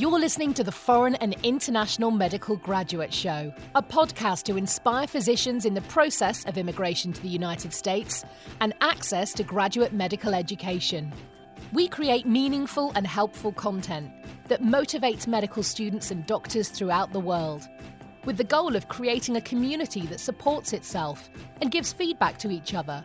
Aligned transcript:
You're 0.00 0.20
listening 0.20 0.54
to 0.54 0.62
the 0.62 0.70
Foreign 0.70 1.16
and 1.16 1.34
International 1.42 2.12
Medical 2.12 2.54
Graduate 2.54 3.12
Show, 3.12 3.52
a 3.74 3.82
podcast 3.82 4.44
to 4.44 4.56
inspire 4.56 5.08
physicians 5.08 5.64
in 5.64 5.74
the 5.74 5.80
process 5.80 6.44
of 6.44 6.56
immigration 6.56 7.12
to 7.12 7.20
the 7.20 7.28
United 7.28 7.72
States 7.72 8.24
and 8.60 8.74
access 8.80 9.32
to 9.32 9.42
graduate 9.42 9.92
medical 9.92 10.34
education. 10.34 11.12
We 11.72 11.88
create 11.88 12.26
meaningful 12.26 12.92
and 12.94 13.08
helpful 13.08 13.50
content 13.50 14.12
that 14.46 14.62
motivates 14.62 15.26
medical 15.26 15.64
students 15.64 16.12
and 16.12 16.24
doctors 16.26 16.68
throughout 16.68 17.12
the 17.12 17.18
world, 17.18 17.68
with 18.24 18.36
the 18.36 18.44
goal 18.44 18.76
of 18.76 18.86
creating 18.86 19.34
a 19.34 19.40
community 19.40 20.02
that 20.02 20.20
supports 20.20 20.74
itself 20.74 21.28
and 21.60 21.72
gives 21.72 21.92
feedback 21.92 22.38
to 22.38 22.52
each 22.52 22.72
other, 22.72 23.04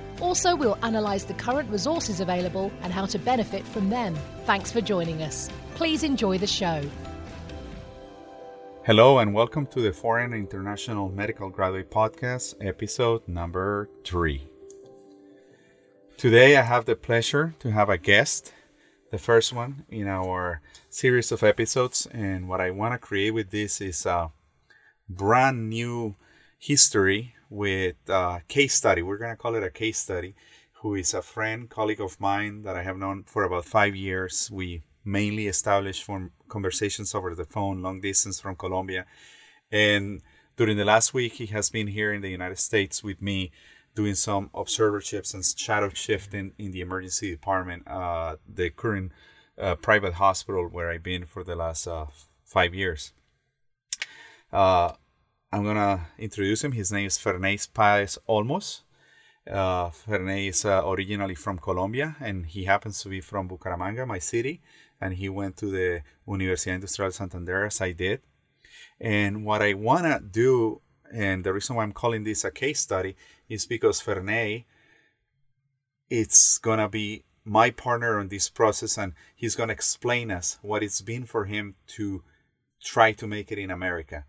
Also, 0.21 0.55
we'll 0.55 0.77
analyse 0.83 1.23
the 1.23 1.33
current 1.33 1.69
resources 1.71 2.19
available 2.19 2.71
and 2.83 2.93
how 2.93 3.07
to 3.07 3.17
benefit 3.17 3.65
from 3.67 3.89
them. 3.89 4.15
Thanks 4.45 4.71
for 4.71 4.79
joining 4.79 5.23
us. 5.23 5.49
Please 5.73 6.03
enjoy 6.03 6.37
the 6.37 6.47
show. 6.47 6.83
Hello, 8.85 9.17
and 9.17 9.33
welcome 9.33 9.65
to 9.67 9.81
the 9.81 9.91
Foreign 9.91 10.33
International 10.33 11.09
Medical 11.09 11.49
Graduate 11.49 11.89
Podcast, 11.89 12.55
episode 12.61 13.27
number 13.27 13.89
three. 14.03 14.47
Today, 16.17 16.55
I 16.55 16.61
have 16.61 16.85
the 16.85 16.95
pleasure 16.95 17.55
to 17.57 17.71
have 17.71 17.89
a 17.89 17.97
guest, 17.97 18.53
the 19.09 19.17
first 19.17 19.53
one 19.53 19.85
in 19.89 20.07
our 20.07 20.61
series 20.89 21.31
of 21.31 21.41
episodes. 21.41 22.07
And 22.11 22.47
what 22.47 22.61
I 22.61 22.69
want 22.69 22.93
to 22.93 22.99
create 22.99 23.31
with 23.31 23.49
this 23.49 23.81
is 23.81 24.05
a 24.05 24.31
brand 25.09 25.69
new 25.69 26.15
history 26.59 27.33
with 27.51 27.97
a 28.07 28.41
case 28.47 28.73
study. 28.73 29.03
We're 29.03 29.17
going 29.17 29.31
to 29.31 29.37
call 29.37 29.55
it 29.55 29.63
a 29.63 29.69
case 29.69 29.99
study. 29.99 30.33
Who 30.81 30.95
is 30.95 31.13
a 31.13 31.21
friend, 31.21 31.69
colleague 31.69 32.01
of 32.01 32.19
mine 32.19 32.63
that 32.63 32.75
I 32.75 32.81
have 32.81 32.97
known 32.97 33.25
for 33.27 33.43
about 33.43 33.65
five 33.65 33.95
years. 33.95 34.49
We 34.51 34.81
mainly 35.05 35.47
established 35.47 36.03
from 36.03 36.31
conversations 36.47 37.13
over 37.13 37.35
the 37.35 37.45
phone, 37.45 37.83
long 37.83 38.01
distance 38.01 38.39
from 38.39 38.55
Colombia. 38.55 39.05
And 39.71 40.21
during 40.55 40.77
the 40.77 40.85
last 40.85 41.13
week, 41.13 41.33
he 41.33 41.47
has 41.47 41.69
been 41.69 41.87
here 41.87 42.11
in 42.13 42.21
the 42.21 42.29
United 42.29 42.57
States 42.57 43.03
with 43.03 43.21
me 43.21 43.51
doing 43.93 44.15
some 44.15 44.49
observerships 44.55 45.33
and 45.33 45.43
shadow 45.45 45.89
shifting 45.89 46.53
in 46.57 46.71
the 46.71 46.81
emergency 46.81 47.29
department, 47.29 47.87
uh, 47.87 48.37
the 48.47 48.69
current 48.69 49.11
uh, 49.59 49.75
private 49.75 50.13
hospital 50.13 50.67
where 50.67 50.89
I've 50.89 51.03
been 51.03 51.25
for 51.25 51.43
the 51.43 51.55
last 51.55 51.85
uh, 51.85 52.05
five 52.45 52.73
years. 52.73 53.11
Uh, 54.51 54.93
I'm 55.53 55.65
gonna 55.65 56.07
introduce 56.17 56.63
him. 56.63 56.71
His 56.71 56.93
name 56.93 57.07
is 57.07 57.17
Ferney 57.17 57.59
Paez 57.73 58.17
Olmos. 58.29 58.83
Uh, 59.45 59.89
Ferney 59.89 60.47
is 60.47 60.63
uh, 60.63 60.81
originally 60.85 61.35
from 61.35 61.57
Colombia, 61.57 62.15
and 62.21 62.45
he 62.45 62.63
happens 62.63 63.01
to 63.01 63.09
be 63.09 63.19
from 63.19 63.49
Bucaramanga, 63.49 64.07
my 64.07 64.19
city. 64.19 64.61
And 65.01 65.13
he 65.15 65.27
went 65.27 65.57
to 65.57 65.65
the 65.65 66.03
Universidad 66.25 66.75
Industrial 66.75 67.11
Santander, 67.11 67.65
as 67.65 67.81
I 67.81 67.91
did. 67.91 68.21
And 68.97 69.43
what 69.43 69.61
I 69.61 69.73
wanna 69.73 70.21
do, 70.21 70.79
and 71.13 71.43
the 71.43 71.51
reason 71.51 71.75
why 71.75 71.83
I'm 71.83 71.91
calling 71.91 72.23
this 72.23 72.45
a 72.45 72.51
case 72.51 72.79
study, 72.79 73.17
is 73.49 73.65
because 73.65 73.99
Ferney, 73.99 74.67
it's 76.09 76.59
gonna 76.59 76.87
be 76.87 77.25
my 77.43 77.71
partner 77.71 78.21
on 78.21 78.29
this 78.29 78.47
process, 78.47 78.97
and 78.97 79.11
he's 79.35 79.57
gonna 79.57 79.73
explain 79.73 80.31
us 80.31 80.59
what 80.61 80.81
it's 80.81 81.01
been 81.01 81.25
for 81.25 81.43
him 81.43 81.75
to 81.87 82.23
try 82.81 83.11
to 83.11 83.27
make 83.27 83.51
it 83.51 83.59
in 83.59 83.69
America 83.69 84.23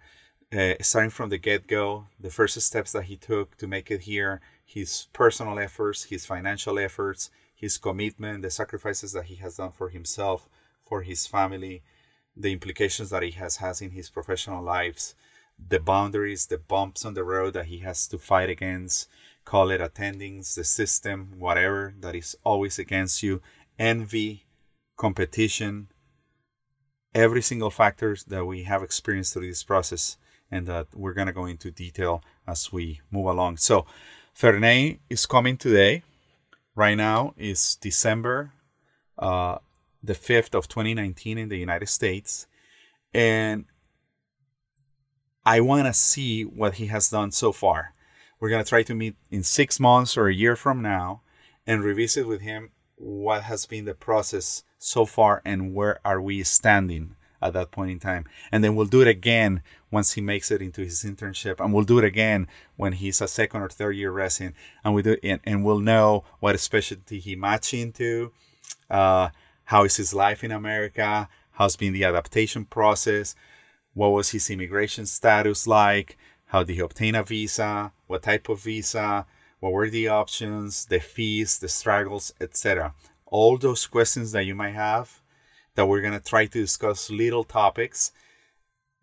uh, 0.56 0.74
starting 0.82 1.10
from 1.10 1.30
the 1.30 1.38
get 1.38 1.66
go, 1.66 2.06
the 2.20 2.30
first 2.30 2.60
steps 2.60 2.92
that 2.92 3.04
he 3.04 3.16
took 3.16 3.56
to 3.56 3.66
make 3.66 3.90
it 3.90 4.02
here, 4.02 4.40
his 4.64 5.06
personal 5.12 5.58
efforts, 5.58 6.04
his 6.04 6.26
financial 6.26 6.78
efforts, 6.78 7.30
his 7.54 7.78
commitment, 7.78 8.42
the 8.42 8.50
sacrifices 8.50 9.12
that 9.12 9.26
he 9.26 9.36
has 9.36 9.56
done 9.56 9.72
for 9.72 9.88
himself, 9.88 10.48
for 10.84 11.02
his 11.02 11.26
family, 11.26 11.82
the 12.36 12.52
implications 12.52 13.10
that 13.10 13.22
he 13.22 13.30
has 13.30 13.56
has 13.56 13.80
in 13.80 13.90
his 13.90 14.10
professional 14.10 14.62
lives, 14.62 15.14
the 15.68 15.80
boundaries, 15.80 16.46
the 16.46 16.58
bumps 16.58 17.04
on 17.04 17.14
the 17.14 17.24
road 17.24 17.54
that 17.54 17.66
he 17.66 17.78
has 17.78 18.06
to 18.08 18.18
fight 18.18 18.50
against, 18.50 19.08
call 19.44 19.70
it 19.70 19.80
attendings, 19.80 20.54
the 20.54 20.64
system, 20.64 21.34
whatever 21.38 21.94
that 22.00 22.14
is 22.14 22.36
always 22.44 22.78
against 22.78 23.22
you, 23.22 23.40
envy, 23.78 24.44
competition, 24.96 25.88
every 27.14 27.42
single 27.42 27.70
factors 27.70 28.24
that 28.24 28.44
we 28.44 28.64
have 28.64 28.82
experienced 28.82 29.32
through 29.32 29.46
this 29.46 29.62
process 29.62 30.16
and 30.52 30.66
that 30.66 30.86
we're 30.94 31.14
going 31.14 31.26
to 31.26 31.32
go 31.32 31.46
into 31.46 31.72
detail 31.72 32.22
as 32.46 32.72
we 32.72 33.00
move 33.10 33.26
along. 33.26 33.56
So, 33.56 33.86
Ferney 34.34 35.00
is 35.10 35.26
coming 35.26 35.56
today. 35.56 36.04
Right 36.74 36.94
now 36.94 37.34
is 37.36 37.76
December 37.76 38.52
uh, 39.18 39.58
the 40.02 40.14
5th 40.14 40.54
of 40.54 40.68
2019 40.68 41.38
in 41.38 41.48
the 41.48 41.58
United 41.58 41.88
States. 41.88 42.46
And 43.14 43.66
I 45.44 45.60
want 45.60 45.86
to 45.86 45.92
see 45.92 46.44
what 46.44 46.74
he 46.74 46.86
has 46.86 47.10
done 47.10 47.30
so 47.30 47.52
far. 47.52 47.94
We're 48.40 48.48
going 48.48 48.64
to 48.64 48.68
try 48.68 48.82
to 48.84 48.94
meet 48.94 49.16
in 49.30 49.42
six 49.42 49.78
months 49.78 50.16
or 50.16 50.26
a 50.26 50.34
year 50.34 50.56
from 50.56 50.82
now 50.82 51.22
and 51.66 51.84
revisit 51.84 52.26
with 52.26 52.40
him 52.40 52.70
what 52.96 53.44
has 53.44 53.66
been 53.66 53.84
the 53.84 53.94
process 53.94 54.64
so 54.78 55.04
far 55.04 55.42
and 55.44 55.74
where 55.74 56.00
are 56.04 56.20
we 56.20 56.42
standing 56.42 57.14
at 57.42 57.52
that 57.54 57.70
point 57.70 57.90
in 57.90 57.98
time. 57.98 58.24
And 58.50 58.62
then 58.62 58.74
we'll 58.74 58.86
do 58.86 59.02
it 59.02 59.08
again 59.08 59.62
once 59.90 60.12
he 60.12 60.20
makes 60.20 60.50
it 60.50 60.62
into 60.62 60.82
his 60.82 61.02
internship, 61.04 61.60
and 61.60 61.74
we'll 61.74 61.84
do 61.84 61.98
it 61.98 62.04
again 62.04 62.46
when 62.76 62.92
he's 62.92 63.20
a 63.20 63.28
second 63.28 63.60
or 63.60 63.68
third 63.68 63.96
year 63.96 64.10
resident, 64.10 64.54
and 64.84 64.94
we 64.94 65.02
do 65.02 65.16
and, 65.22 65.40
and 65.44 65.64
we'll 65.64 65.80
know 65.80 66.24
what 66.40 66.58
specialty 66.58 67.18
he 67.18 67.36
match 67.36 67.74
into, 67.74 68.32
uh, 68.90 69.28
how 69.64 69.84
is 69.84 69.96
his 69.96 70.14
life 70.14 70.42
in 70.42 70.52
America, 70.52 71.28
how's 71.52 71.76
been 71.76 71.92
the 71.92 72.04
adaptation 72.04 72.64
process, 72.64 73.34
what 73.94 74.08
was 74.08 74.30
his 74.30 74.48
immigration 74.48 75.04
status 75.04 75.66
like, 75.66 76.16
how 76.46 76.62
did 76.62 76.74
he 76.74 76.80
obtain 76.80 77.14
a 77.14 77.22
visa, 77.22 77.92
what 78.06 78.22
type 78.22 78.48
of 78.48 78.60
visa, 78.62 79.26
what 79.60 79.72
were 79.72 79.88
the 79.88 80.08
options, 80.08 80.86
the 80.86 80.98
fees, 80.98 81.58
the 81.58 81.68
struggles, 81.68 82.32
etc. 82.40 82.94
All 83.26 83.56
those 83.56 83.86
questions 83.86 84.32
that 84.32 84.44
you 84.44 84.54
might 84.54 84.74
have 84.74 85.21
that 85.74 85.86
we're 85.86 86.00
going 86.00 86.12
to 86.12 86.20
try 86.20 86.46
to 86.46 86.60
discuss 86.60 87.10
little 87.10 87.42
topics 87.44 88.12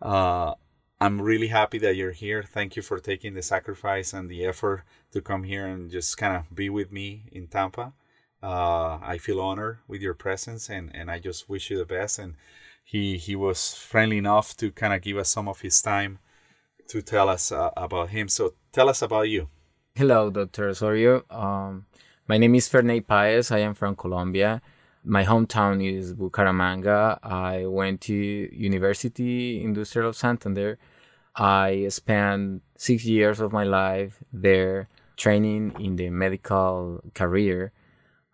uh, 0.00 0.54
I'm 1.00 1.20
really 1.20 1.48
happy 1.48 1.78
that 1.78 1.96
you're 1.96 2.12
here. 2.12 2.42
Thank 2.42 2.76
you 2.76 2.82
for 2.82 2.98
taking 2.98 3.34
the 3.34 3.42
sacrifice 3.42 4.12
and 4.12 4.30
the 4.30 4.44
effort 4.44 4.84
to 5.12 5.20
come 5.20 5.42
here 5.42 5.66
and 5.66 5.90
just 5.90 6.16
kind 6.16 6.36
of 6.36 6.54
be 6.54 6.70
with 6.70 6.92
me 6.92 7.24
in 7.32 7.46
Tampa. 7.46 7.92
Uh, 8.42 8.98
I 9.02 9.18
feel 9.18 9.40
honored 9.40 9.78
with 9.88 10.02
your 10.02 10.14
presence, 10.14 10.68
and, 10.68 10.90
and 10.94 11.10
I 11.10 11.18
just 11.18 11.48
wish 11.48 11.70
you 11.70 11.78
the 11.78 11.84
best. 11.84 12.18
And 12.18 12.34
he 12.84 13.16
he 13.16 13.34
was 13.34 13.74
friendly 13.74 14.18
enough 14.18 14.56
to 14.58 14.70
kind 14.70 14.92
of 14.92 15.00
give 15.00 15.16
us 15.16 15.30
some 15.30 15.48
of 15.48 15.62
his 15.62 15.80
time 15.80 16.18
to 16.88 17.02
tell 17.02 17.28
us 17.28 17.52
uh, 17.52 17.70
about 17.76 18.10
him. 18.10 18.28
So 18.28 18.54
tell 18.72 18.88
us 18.88 19.02
about 19.02 19.28
you. 19.28 19.48
Hello, 19.94 20.30
Dr. 20.30 20.68
Osorio. 20.68 21.24
Um, 21.30 21.86
my 22.26 22.38
name 22.38 22.54
is 22.54 22.68
Ferney 22.68 23.00
Paez. 23.00 23.50
I 23.50 23.58
am 23.58 23.74
from 23.74 23.94
Colombia. 23.94 24.60
My 25.04 25.24
hometown 25.24 25.84
is 25.84 26.14
Bucaramanga. 26.14 27.18
I 27.22 27.66
went 27.66 28.00
to 28.02 28.14
University 28.14 29.62
Industrial 29.62 30.08
of 30.08 30.16
Santander. 30.16 30.78
I 31.36 31.88
spent 31.90 32.62
six 32.76 33.04
years 33.04 33.40
of 33.40 33.52
my 33.52 33.64
life 33.64 34.22
there 34.32 34.88
training 35.16 35.76
in 35.78 35.96
the 35.96 36.10
medical 36.10 37.00
career. 37.14 37.72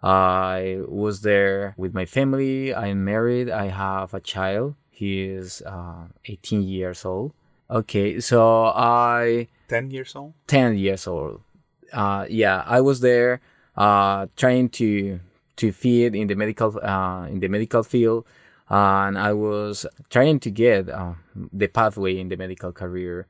I 0.02 0.80
was 0.86 1.22
there 1.22 1.74
with 1.76 1.92
my 1.92 2.06
family. 2.06 2.74
I'm 2.74 3.04
married. 3.04 3.50
I 3.50 3.68
have 3.68 4.14
a 4.14 4.20
child. 4.20 4.76
He 4.90 5.24
is 5.24 5.62
uh, 5.66 6.06
18 6.26 6.62
years 6.62 7.04
old. 7.04 7.32
Okay, 7.70 8.18
so 8.18 8.64
I 8.74 9.46
10 9.68 9.90
years 9.92 10.16
old? 10.16 10.34
10 10.48 10.76
years 10.76 11.06
old. 11.06 11.40
Uh, 11.92 12.26
yeah, 12.28 12.64
I 12.66 12.80
was 12.80 12.98
there 13.00 13.40
uh, 13.76 14.26
trying 14.36 14.70
to 14.70 15.20
to 15.56 15.72
feed 15.72 16.16
in 16.16 16.26
the 16.26 16.34
medical 16.34 16.78
uh, 16.82 17.26
in 17.26 17.38
the 17.38 17.48
medical 17.48 17.84
field, 17.84 18.26
and 18.68 19.16
I 19.16 19.32
was 19.34 19.86
trying 20.08 20.40
to 20.40 20.50
get 20.50 20.88
uh, 20.88 21.14
the 21.52 21.68
pathway 21.68 22.18
in 22.18 22.28
the 22.28 22.36
medical 22.36 22.72
career. 22.72 23.28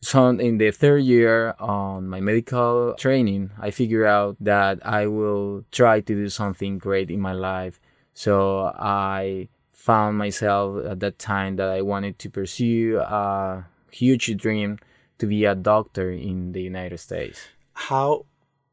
So 0.00 0.28
in 0.28 0.58
the 0.58 0.70
third 0.70 1.02
year 1.02 1.54
on 1.58 2.06
my 2.06 2.20
medical 2.20 2.94
training, 2.96 3.50
I 3.58 3.70
figured 3.72 4.06
out 4.06 4.36
that 4.38 4.86
I 4.86 5.06
will 5.06 5.64
try 5.72 6.00
to 6.00 6.14
do 6.14 6.28
something 6.28 6.78
great 6.78 7.10
in 7.10 7.20
my 7.20 7.32
life. 7.32 7.80
So 8.12 8.70
I 8.78 9.48
found 9.84 10.16
myself 10.16 10.82
at 10.86 11.00
that 11.00 11.18
time 11.18 11.56
that 11.56 11.68
I 11.68 11.82
wanted 11.82 12.18
to 12.20 12.30
pursue 12.30 12.98
a 13.00 13.66
huge 13.90 14.34
dream 14.38 14.78
to 15.18 15.26
be 15.26 15.44
a 15.44 15.54
doctor 15.54 16.10
in 16.10 16.52
the 16.52 16.62
United 16.62 16.96
States. 16.96 17.48
How 17.74 18.24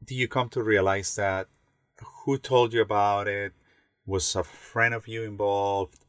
do 0.06 0.16
you 0.16 0.30
come 0.30 0.48
to 0.56 0.64
realize 0.64 1.14
that? 1.16 1.48
Who 2.24 2.38
told 2.38 2.72
you 2.72 2.82
about 2.82 3.28
it? 3.28 3.52
Was 4.06 4.38
a 4.38 4.44
friend 4.46 4.94
of 4.94 5.06
you 5.06 5.24
involved? 5.24 6.00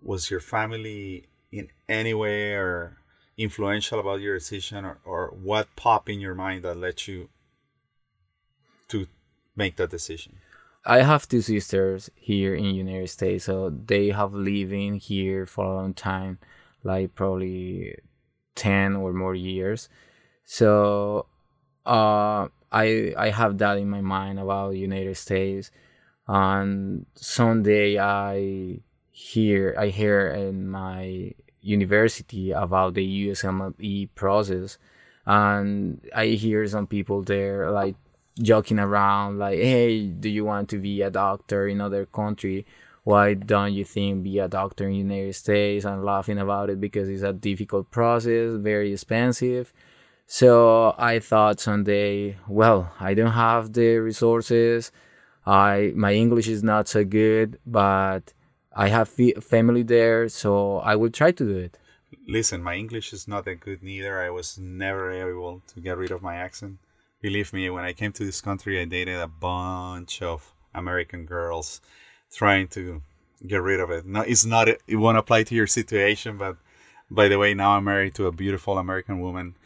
Was 0.00 0.30
your 0.30 0.40
family 0.40 1.26
in 1.50 1.68
any 1.88 2.14
way 2.14 2.54
or 2.54 2.98
influential 3.36 3.98
about 3.98 4.20
your 4.20 4.38
decision 4.38 4.84
or, 4.84 4.98
or 5.04 5.34
what 5.42 5.74
popped 5.74 6.08
in 6.08 6.20
your 6.20 6.36
mind 6.36 6.62
that 6.62 6.76
led 6.76 7.08
you 7.08 7.30
to 8.90 9.08
make 9.56 9.74
that 9.74 9.90
decision? 9.90 10.39
I 10.84 11.02
have 11.02 11.28
two 11.28 11.42
sisters 11.42 12.10
here 12.14 12.54
in 12.54 12.74
United 12.74 13.08
States, 13.08 13.44
so 13.44 13.70
they 13.70 14.08
have 14.08 14.32
living 14.32 14.96
here 14.96 15.44
for 15.44 15.64
a 15.64 15.74
long 15.74 15.94
time, 15.94 16.38
like 16.82 17.14
probably 17.14 17.96
ten 18.54 18.96
or 18.96 19.12
more 19.12 19.34
years. 19.34 19.88
So 20.44 21.26
uh, 21.84 22.48
I 22.72 23.14
I 23.16 23.30
have 23.30 23.58
that 23.58 23.76
in 23.78 23.90
my 23.90 24.00
mind 24.00 24.38
about 24.38 24.70
United 24.70 25.16
States, 25.16 25.70
and 26.26 27.04
someday 27.14 27.98
I 27.98 28.80
hear 29.10 29.74
I 29.78 29.88
hear 29.88 30.28
in 30.28 30.68
my 30.68 31.34
university 31.60 32.52
about 32.52 32.94
the 32.94 33.28
USMLE 33.28 34.08
process, 34.14 34.78
and 35.26 36.00
I 36.14 36.26
hear 36.28 36.66
some 36.66 36.86
people 36.86 37.22
there 37.22 37.70
like 37.70 37.96
joking 38.38 38.78
around 38.78 39.38
like, 39.38 39.58
"Hey, 39.58 40.06
do 40.06 40.28
you 40.28 40.44
want 40.44 40.68
to 40.70 40.78
be 40.78 41.02
a 41.02 41.10
doctor 41.10 41.68
in 41.68 41.80
other 41.80 42.06
country?" 42.06 42.66
why 43.04 43.34
don't 43.34 43.72
you 43.72 43.84
think 43.84 44.22
be 44.22 44.38
a 44.38 44.48
doctor 44.48 44.86
in 44.86 44.94
United 44.94 45.34
States 45.34 45.84
and 45.84 46.04
laughing 46.04 46.38
about 46.38 46.70
it 46.70 46.80
because 46.80 47.08
it's 47.08 47.22
a 47.22 47.32
difficult 47.32 47.90
process, 47.90 48.56
very 48.56 48.92
expensive. 48.92 49.72
So 50.26 50.94
I 50.98 51.18
thought 51.18 51.60
someday, 51.60 52.36
well, 52.46 52.92
I 53.00 53.14
don't 53.14 53.32
have 53.32 53.72
the 53.72 53.98
resources. 53.98 54.92
I 55.46 55.92
my 55.96 56.12
English 56.12 56.48
is 56.48 56.62
not 56.62 56.86
so 56.88 57.04
good, 57.04 57.58
but 57.66 58.32
I 58.76 58.88
have 58.88 59.08
family 59.08 59.82
there, 59.82 60.28
so 60.28 60.78
I 60.78 60.94
will 60.94 61.10
try 61.10 61.32
to 61.32 61.44
do 61.44 61.56
it. 61.56 61.78
Listen, 62.28 62.62
my 62.62 62.76
English 62.76 63.12
is 63.12 63.26
not 63.26 63.44
that 63.46 63.60
good 63.60 63.82
neither. 63.82 64.20
I 64.20 64.30
was 64.30 64.58
never 64.58 65.10
able 65.10 65.62
to 65.72 65.80
get 65.80 65.96
rid 65.96 66.12
of 66.12 66.22
my 66.22 66.36
accent. 66.36 66.78
Believe 67.20 67.52
me, 67.52 67.68
when 67.68 67.84
I 67.84 67.92
came 67.92 68.12
to 68.12 68.24
this 68.24 68.40
country, 68.40 68.80
I 68.80 68.86
dated 68.86 69.18
a 69.18 69.28
bunch 69.28 70.22
of 70.22 70.54
American 70.74 71.26
girls 71.26 71.80
trying 72.32 72.68
to 72.68 73.02
get 73.46 73.62
rid 73.62 73.80
of 73.80 73.90
it. 73.90 74.06
No, 74.06 74.22
it's 74.22 74.44
not. 74.44 74.68
It 74.68 74.96
won't 74.96 75.18
apply 75.18 75.42
to 75.44 75.54
your 75.54 75.66
situation, 75.66 76.38
but 76.38 76.56
by 77.10 77.28
the 77.28 77.38
way, 77.38 77.52
now 77.54 77.72
I'm 77.72 77.84
married 77.84 78.14
to 78.14 78.26
a 78.26 78.32
beautiful 78.32 78.78
American 78.78 79.20
woman. 79.20 79.56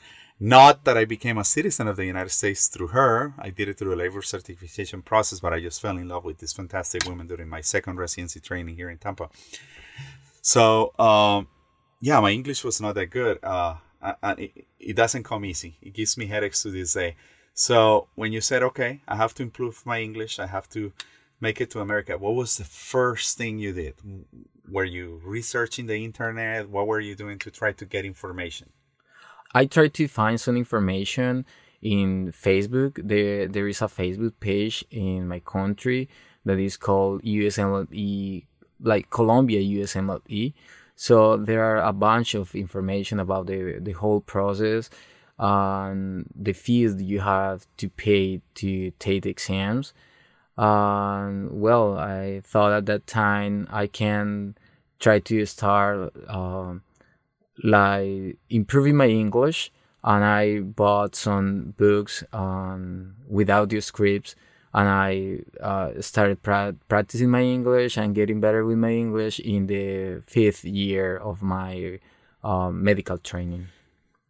Not 0.40 0.84
that 0.84 0.96
I 0.96 1.04
became 1.04 1.38
a 1.38 1.44
citizen 1.44 1.86
of 1.86 1.96
the 1.96 2.04
United 2.04 2.30
States 2.30 2.66
through 2.66 2.88
her. 2.88 3.34
I 3.38 3.50
did 3.50 3.68
it 3.68 3.78
through 3.78 3.94
a 3.94 3.96
labor 3.96 4.20
certification 4.20 5.02
process, 5.02 5.38
but 5.38 5.52
I 5.52 5.60
just 5.60 5.80
fell 5.80 5.96
in 5.96 6.08
love 6.08 6.24
with 6.24 6.38
this 6.38 6.52
fantastic 6.52 7.06
woman 7.06 7.28
during 7.28 7.48
my 7.48 7.60
second 7.60 7.98
residency 7.98 8.40
training 8.40 8.74
here 8.74 8.90
in 8.90 8.98
Tampa. 8.98 9.28
So, 10.42 10.92
um, 10.98 11.46
yeah, 12.00 12.18
my 12.18 12.30
English 12.30 12.64
was 12.64 12.80
not 12.80 12.96
that 12.96 13.06
good. 13.06 13.38
Uh, 13.44 13.76
it 14.80 14.96
doesn't 14.96 15.22
come 15.22 15.44
easy. 15.44 15.76
It 15.80 15.94
gives 15.94 16.18
me 16.18 16.26
headaches 16.26 16.62
to 16.62 16.70
this 16.70 16.92
day. 16.94 17.16
So 17.54 18.08
when 18.16 18.32
you 18.32 18.40
said, 18.40 18.62
okay, 18.64 19.00
I 19.06 19.14
have 19.14 19.32
to 19.34 19.42
improve 19.44 19.86
my 19.86 20.00
English, 20.00 20.40
I 20.40 20.46
have 20.46 20.68
to 20.70 20.92
make 21.40 21.60
it 21.60 21.70
to 21.70 21.80
America, 21.80 22.18
what 22.18 22.34
was 22.34 22.56
the 22.56 22.64
first 22.64 23.38
thing 23.38 23.58
you 23.58 23.72
did? 23.72 23.94
Were 24.68 24.84
you 24.84 25.20
researching 25.24 25.86
the 25.86 26.04
internet? 26.04 26.68
What 26.68 26.88
were 26.88 27.00
you 27.00 27.14
doing 27.14 27.38
to 27.40 27.50
try 27.50 27.72
to 27.72 27.84
get 27.84 28.04
information? 28.04 28.70
I 29.54 29.66
tried 29.66 29.94
to 29.94 30.08
find 30.08 30.40
some 30.40 30.56
information 30.56 31.46
in 31.80 32.32
Facebook. 32.32 33.00
There, 33.02 33.46
there 33.46 33.68
is 33.68 33.82
a 33.82 33.86
Facebook 33.86 34.32
page 34.40 34.84
in 34.90 35.28
my 35.28 35.38
country 35.38 36.08
that 36.44 36.58
is 36.58 36.76
called 36.76 37.22
USMLE, 37.22 38.46
like 38.80 39.10
Colombia 39.10 39.60
USMLE. 39.60 40.54
So 40.96 41.36
there 41.36 41.62
are 41.62 41.82
a 41.84 41.92
bunch 41.92 42.34
of 42.34 42.54
information 42.54 43.20
about 43.20 43.46
the, 43.46 43.78
the 43.80 43.92
whole 43.92 44.20
process 44.20 44.90
and 45.38 46.26
the 46.34 46.52
fees 46.52 47.02
you 47.02 47.20
have 47.20 47.66
to 47.76 47.88
pay 47.88 48.40
to 48.54 48.90
take 48.98 49.26
exams 49.26 49.92
um, 50.56 51.48
well, 51.50 51.98
I 51.98 52.40
thought 52.44 52.72
at 52.72 52.86
that 52.86 53.06
time 53.06 53.66
I 53.70 53.86
can 53.86 54.56
try 55.00 55.18
to 55.20 55.46
start 55.46 56.12
uh, 56.28 56.74
like 57.62 58.38
improving 58.50 58.96
my 58.96 59.08
English, 59.08 59.72
and 60.04 60.24
I 60.24 60.60
bought 60.60 61.16
some 61.16 61.74
books 61.76 62.22
um, 62.32 63.16
with 63.28 63.50
audio 63.50 63.80
scripts, 63.80 64.36
and 64.72 64.88
I 64.88 65.40
uh, 65.60 66.00
started 66.00 66.42
pra- 66.42 66.76
practicing 66.88 67.30
my 67.30 67.42
English 67.42 67.96
and 67.96 68.14
getting 68.14 68.40
better 68.40 68.64
with 68.64 68.78
my 68.78 68.92
English 68.92 69.40
in 69.40 69.66
the 69.66 70.22
fifth 70.26 70.64
year 70.64 71.16
of 71.16 71.42
my 71.42 71.98
uh, 72.44 72.70
medical 72.70 73.18
training. 73.18 73.68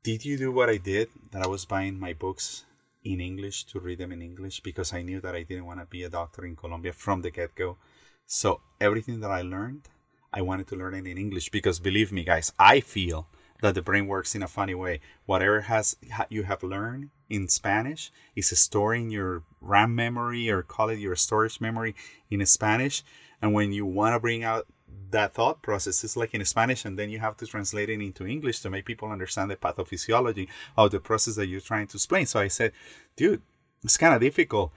Did 0.05 0.23
you 0.23 0.37
do 0.37 0.53
what 0.53 0.69
I 0.69 0.77
did? 0.77 1.09
That 1.31 1.43
I 1.43 1.47
was 1.47 1.65
buying 1.65 1.99
my 1.99 2.13
books 2.13 2.67
in 3.05 3.23
English 3.23 3.65
to 3.65 3.81
read 3.81 3.97
them 3.97 4.13
in 4.13 4.21
English 4.21 4.61
because 4.61 4.93
I 4.93 5.01
knew 5.01 5.19
that 5.23 5.35
I 5.35 5.45
didn't 5.45 5.65
want 5.65 5.81
to 5.81 5.87
be 5.87 6.03
a 6.03 6.11
doctor 6.11 6.45
in 6.45 6.57
Colombia 6.57 6.93
from 6.93 7.23
the 7.23 7.31
get 7.31 7.55
go. 7.55 7.79
So 8.27 8.61
everything 8.79 9.21
that 9.21 9.31
I 9.31 9.41
learned, 9.41 9.89
I 10.31 10.43
wanted 10.43 10.67
to 10.69 10.77
learn 10.77 10.93
it 10.93 11.07
in 11.07 11.17
English 11.17 11.49
because 11.49 11.81
believe 11.81 12.13
me, 12.13 12.23
guys, 12.23 12.53
I 12.59 12.81
feel 12.81 13.29
that 13.63 13.75
the 13.75 13.81
brain 13.81 14.07
works 14.07 14.35
in 14.35 14.43
a 14.43 14.47
funny 14.47 14.75
way. 14.75 15.01
Whatever 15.25 15.63
has 15.63 15.97
you 16.29 16.43
have 16.43 16.63
learned 16.63 17.09
in 17.31 17.49
Spanish 17.49 18.13
is 18.37 18.59
stored 18.59 18.99
in 18.99 19.09
your 19.09 19.45
RAM 19.63 19.95
memory 19.95 20.51
or 20.51 20.63
call 20.63 20.91
it 20.91 20.99
your 20.99 21.17
storage 21.17 21.63
memory 21.63 21.95
in 22.31 22.45
Spanish. 22.45 23.03
And 23.41 23.55
when 23.55 23.73
you 23.73 23.87
want 23.87 24.15
to 24.15 24.21
bring 24.21 24.45
out 24.45 24.67
that 25.11 25.35
thought 25.35 25.63
process 25.63 26.05
is 26.05 26.17
like 26.17 26.35
in 26.35 26.45
Spanish, 26.45 26.85
and 26.85 26.99
then 26.99 27.11
you 27.11 27.21
have 27.21 27.37
to 27.39 27.47
translate 27.47 27.89
it 27.89 28.01
into 28.01 28.27
English 28.27 28.61
to 28.61 28.71
make 28.71 28.85
people 28.85 29.11
understand 29.11 29.51
the 29.51 29.57
pathophysiology 29.57 30.49
of 30.77 30.91
the 30.91 31.01
process 31.01 31.37
that 31.37 31.47
you're 31.47 31.61
trying 31.61 31.87
to 31.87 31.97
explain. 31.97 32.27
So 32.27 32.41
I 32.41 32.49
said, 32.49 32.73
dude, 33.17 33.43
it's 33.83 33.97
kind 33.97 34.15
of 34.15 34.21
difficult. 34.21 34.73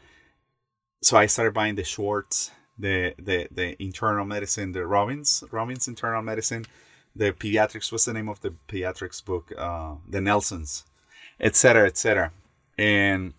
So 1.02 1.18
I 1.18 1.26
started 1.26 1.54
buying 1.54 1.76
the 1.76 1.84
Schwartz, 1.84 2.52
the 2.78 3.14
the 3.18 3.48
the 3.52 3.82
internal 3.82 4.26
medicine, 4.26 4.72
the 4.72 4.86
Robbins 4.86 5.44
Robbins 5.52 5.88
internal 5.88 6.22
medicine, 6.22 6.66
the 7.16 7.32
pediatrics. 7.32 7.92
What's 7.92 8.06
the 8.06 8.14
name 8.14 8.30
of 8.30 8.42
the 8.42 8.54
pediatrics 8.68 9.24
book? 9.24 9.52
Uh, 9.58 9.96
the 10.08 10.22
Nelsons, 10.22 10.84
etc. 11.40 11.88
etc. 11.88 12.32
And 12.78 13.34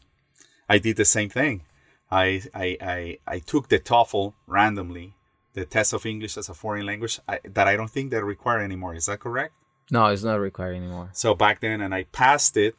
I 0.68 0.78
did 0.78 0.96
the 0.96 1.04
same 1.04 1.28
thing. 1.28 1.62
I 2.10 2.42
I 2.54 2.76
I, 2.80 3.18
I 3.26 3.38
took 3.38 3.68
the 3.68 3.78
TOEFL 3.78 4.34
randomly 4.46 5.14
the 5.58 5.64
test 5.64 5.92
of 5.92 6.06
English 6.06 6.36
as 6.36 6.48
a 6.48 6.54
foreign 6.54 6.86
language 6.86 7.20
I, 7.28 7.40
that 7.44 7.66
I 7.66 7.76
don't 7.76 7.90
think 7.90 8.10
they 8.10 8.22
require 8.22 8.60
anymore. 8.60 8.94
Is 8.94 9.06
that 9.06 9.20
correct? 9.20 9.54
No, 9.90 10.06
it's 10.06 10.22
not 10.22 10.40
required 10.40 10.76
anymore. 10.76 11.10
So 11.12 11.34
back 11.34 11.60
then, 11.60 11.80
and 11.80 11.94
I 11.94 12.04
passed 12.04 12.56
it, 12.56 12.76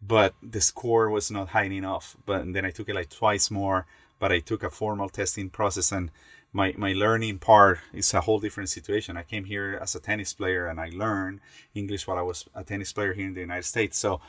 but 0.00 0.34
the 0.42 0.60
score 0.60 1.10
was 1.10 1.30
not 1.30 1.48
high 1.48 1.64
enough. 1.64 2.16
But 2.26 2.52
then 2.52 2.64
I 2.64 2.70
took 2.70 2.88
it 2.88 2.94
like 2.94 3.10
twice 3.10 3.50
more. 3.50 3.86
But 4.20 4.30
I 4.32 4.38
took 4.38 4.62
a 4.62 4.70
formal 4.70 5.08
testing 5.08 5.50
process, 5.50 5.90
and 5.90 6.10
my 6.52 6.72
my 6.78 6.92
learning 6.92 7.40
part 7.40 7.80
is 7.92 8.14
a 8.14 8.20
whole 8.20 8.38
different 8.38 8.70
situation. 8.70 9.16
I 9.16 9.24
came 9.24 9.44
here 9.44 9.78
as 9.82 9.94
a 9.94 10.00
tennis 10.00 10.32
player, 10.32 10.66
and 10.68 10.80
I 10.80 10.90
learned 10.94 11.40
English 11.74 12.06
while 12.06 12.18
I 12.18 12.22
was 12.22 12.46
a 12.54 12.62
tennis 12.62 12.92
player 12.92 13.12
here 13.12 13.26
in 13.26 13.34
the 13.34 13.40
United 13.40 13.64
States. 13.64 13.98
So, 13.98 14.20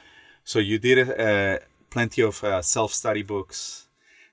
so 0.44 0.58
you 0.60 0.80
did 0.80 0.98
uh, 1.20 1.60
plenty 1.92 2.24
of 2.24 2.44
uh, 2.44 2.62
self 2.64 2.92
study 2.94 3.22
books 3.22 3.85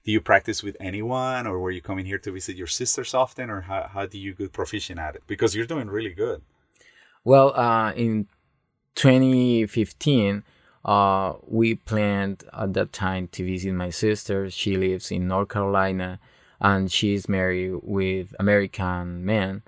do 0.05 0.13
you 0.13 0.21
practice 0.21 0.63
with 0.63 0.77
anyone 0.81 1.47
or 1.47 1.59
were 1.59 1.71
you 1.71 1.81
coming 1.81 2.07
here 2.07 2.19
to 2.19 2.33
visit 2.33 2.57
your 2.57 2.67
sisters 2.67 3.15
often 3.15 3.51
or 3.51 3.63
how, 3.63 3.89
how 3.93 4.07
do 4.07 4.19
you 4.19 4.35
get 4.35 4.53
proficient 4.53 4.99
at 4.99 5.15
it 5.15 5.23
because 5.27 5.55
you're 5.55 5.67
doing 5.67 5.89
really 5.89 6.13
good 6.13 6.43
well 7.25 7.55
uh, 7.57 7.93
in 7.93 8.27
2015 8.95 10.45
uh, 10.85 11.35
we 11.47 11.77
planned 11.77 12.45
at 12.53 12.75
that 12.75 12.93
time 12.93 13.29
to 13.29 13.45
visit 13.45 13.73
my 13.73 13.91
sister. 13.91 14.51
She 14.51 14.77
lives 14.77 15.11
in 15.11 15.29
North 15.29 15.49
Carolina, 15.49 16.19
and 16.61 16.91
she's 16.91 17.29
married 17.29 17.77
with 17.83 18.35
American 18.39 19.25
man. 19.25 19.63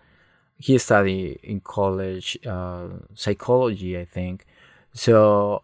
He 0.58 0.78
studied 0.78 1.40
in 1.42 1.60
college 1.60 2.38
uh, 2.46 2.88
psychology, 3.14 3.98
I 3.98 4.04
think. 4.04 4.46
So 4.92 5.62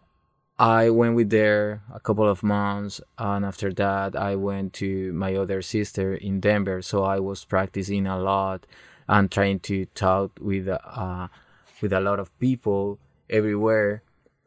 I 0.61 0.91
went 0.91 1.15
with 1.15 1.31
there 1.31 1.81
a 1.91 1.99
couple 1.99 2.29
of 2.29 2.43
months, 2.43 3.01
and 3.17 3.43
after 3.43 3.73
that, 3.73 4.15
I 4.15 4.35
went 4.35 4.73
to 4.73 5.11
my 5.11 5.33
other 5.35 5.63
sister 5.63 6.13
in 6.13 6.39
Denver. 6.39 6.83
So 6.83 7.03
I 7.03 7.19
was 7.19 7.43
practicing 7.43 8.05
a 8.05 8.19
lot 8.19 8.67
and 9.09 9.31
trying 9.31 9.59
to 9.61 9.87
talk 9.87 10.37
with 10.39 10.67
uh, 10.67 11.29
with 11.81 11.91
a 11.91 11.99
lot 11.99 12.19
of 12.19 12.37
people 12.37 12.99
everywhere 13.27 14.03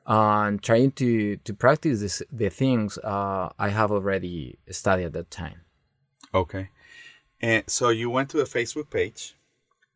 and 0.07 0.63
trying 0.63 0.93
to 0.93 1.37
to 1.39 1.53
practice 1.53 1.99
this, 1.99 2.23
the 2.31 2.49
things 2.49 2.97
uh, 2.99 3.49
I 3.59 3.71
have 3.71 3.91
already 3.91 4.57
studied 4.71 5.07
at 5.07 5.15
that 5.15 5.33
time. 5.33 5.63
Okay, 6.33 6.69
and 7.41 7.65
so 7.67 7.89
you 7.89 8.09
went 8.09 8.31
to 8.31 8.41
a 8.41 8.45
Facebook 8.45 8.89
page. 8.89 9.35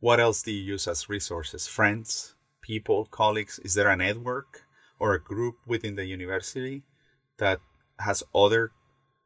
What 0.00 0.18
else 0.18 0.42
do 0.42 0.50
you 0.50 0.64
use 0.72 0.88
as 0.88 1.08
resources? 1.08 1.68
Friends, 1.68 2.34
people, 2.60 3.04
colleagues? 3.04 3.60
Is 3.60 3.75
there 3.75 3.88
a 3.88 3.96
network 3.96 4.64
or 4.99 5.14
a 5.14 5.21
group 5.21 5.57
within 5.67 5.97
the 5.97 6.05
university 6.05 6.83
that 7.38 7.61
has 8.00 8.23
other 8.35 8.73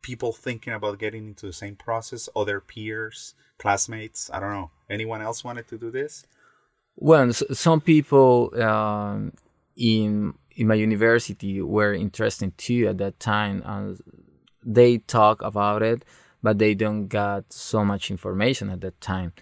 people 0.02 0.32
thinking 0.32 0.72
about 0.72 0.98
getting 0.98 1.28
into 1.28 1.46
the 1.46 1.52
same 1.52 1.76
process? 1.76 2.28
Other 2.34 2.60
peers, 2.60 3.34
classmates? 3.58 4.30
I 4.32 4.40
don't 4.40 4.52
know. 4.52 4.70
Anyone 4.90 5.22
else 5.22 5.44
wanted 5.44 5.68
to 5.68 5.78
do 5.78 5.90
this? 5.90 6.26
Well, 6.96 7.32
some 7.32 7.80
people 7.80 8.50
um, 8.62 9.32
in 9.76 10.34
in 10.56 10.66
my 10.66 10.74
university 10.74 11.60
were 11.60 11.94
interested 11.94 12.56
too 12.58 12.86
at 12.88 12.98
that 12.98 13.18
time 13.18 13.62
and 13.64 13.98
they 14.64 14.98
talk 14.98 15.42
about 15.42 15.82
it 15.82 16.04
but 16.42 16.58
they 16.58 16.74
don't 16.74 17.08
got 17.08 17.52
so 17.52 17.84
much 17.84 18.10
information 18.10 18.68
at 18.70 18.80
that 18.80 19.00
time 19.00 19.32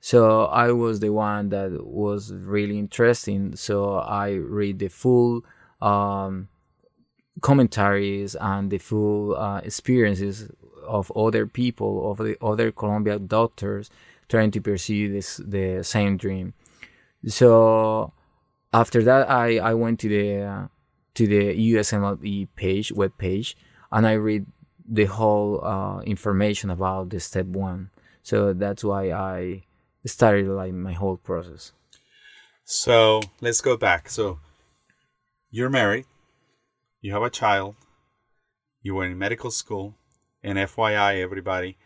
so 0.00 0.44
i 0.46 0.70
was 0.70 1.00
the 1.00 1.10
one 1.10 1.48
that 1.48 1.84
was 1.84 2.32
really 2.32 2.78
interesting 2.78 3.54
so 3.56 3.94
i 3.94 4.30
read 4.30 4.78
the 4.78 4.88
full 4.88 5.44
um, 5.80 6.48
commentaries 7.40 8.36
and 8.40 8.70
the 8.70 8.78
full 8.78 9.36
uh, 9.36 9.58
experiences 9.58 10.50
of 10.86 11.12
other 11.16 11.46
people 11.46 12.10
of 12.10 12.18
the 12.18 12.36
other 12.42 12.72
colombian 12.72 13.26
doctors 13.26 13.90
trying 14.28 14.50
to 14.50 14.60
pursue 14.60 15.12
this 15.12 15.36
the 15.36 15.82
same 15.82 16.16
dream 16.16 16.52
so 17.26 18.12
after 18.72 19.02
that, 19.02 19.30
I, 19.30 19.58
I 19.58 19.74
went 19.74 20.00
to 20.00 20.08
the 20.08 20.42
uh, 20.42 20.66
to 21.14 21.26
the 21.26 21.74
USMLE 21.74 22.48
page 22.56 22.92
web 22.92 23.16
page 23.18 23.56
and 23.90 24.06
I 24.06 24.12
read 24.12 24.46
the 24.88 25.06
whole 25.06 25.64
uh, 25.64 26.00
information 26.00 26.70
about 26.70 27.10
the 27.10 27.20
step 27.20 27.46
one. 27.46 27.90
So 28.22 28.52
that's 28.52 28.84
why 28.84 29.10
I 29.10 29.64
started 30.06 30.48
like 30.48 30.72
my 30.72 30.92
whole 30.92 31.16
process. 31.16 31.72
So 32.64 33.20
let's 33.40 33.60
go 33.60 33.76
back. 33.76 34.08
So 34.08 34.38
you're 35.50 35.70
married, 35.70 36.06
you 37.00 37.12
have 37.12 37.22
a 37.22 37.30
child, 37.30 37.74
you 38.82 38.94
were 38.94 39.04
in 39.04 39.18
medical 39.18 39.50
school, 39.50 39.94
and 40.42 40.58
FYI, 40.58 41.20
everybody, 41.20 41.76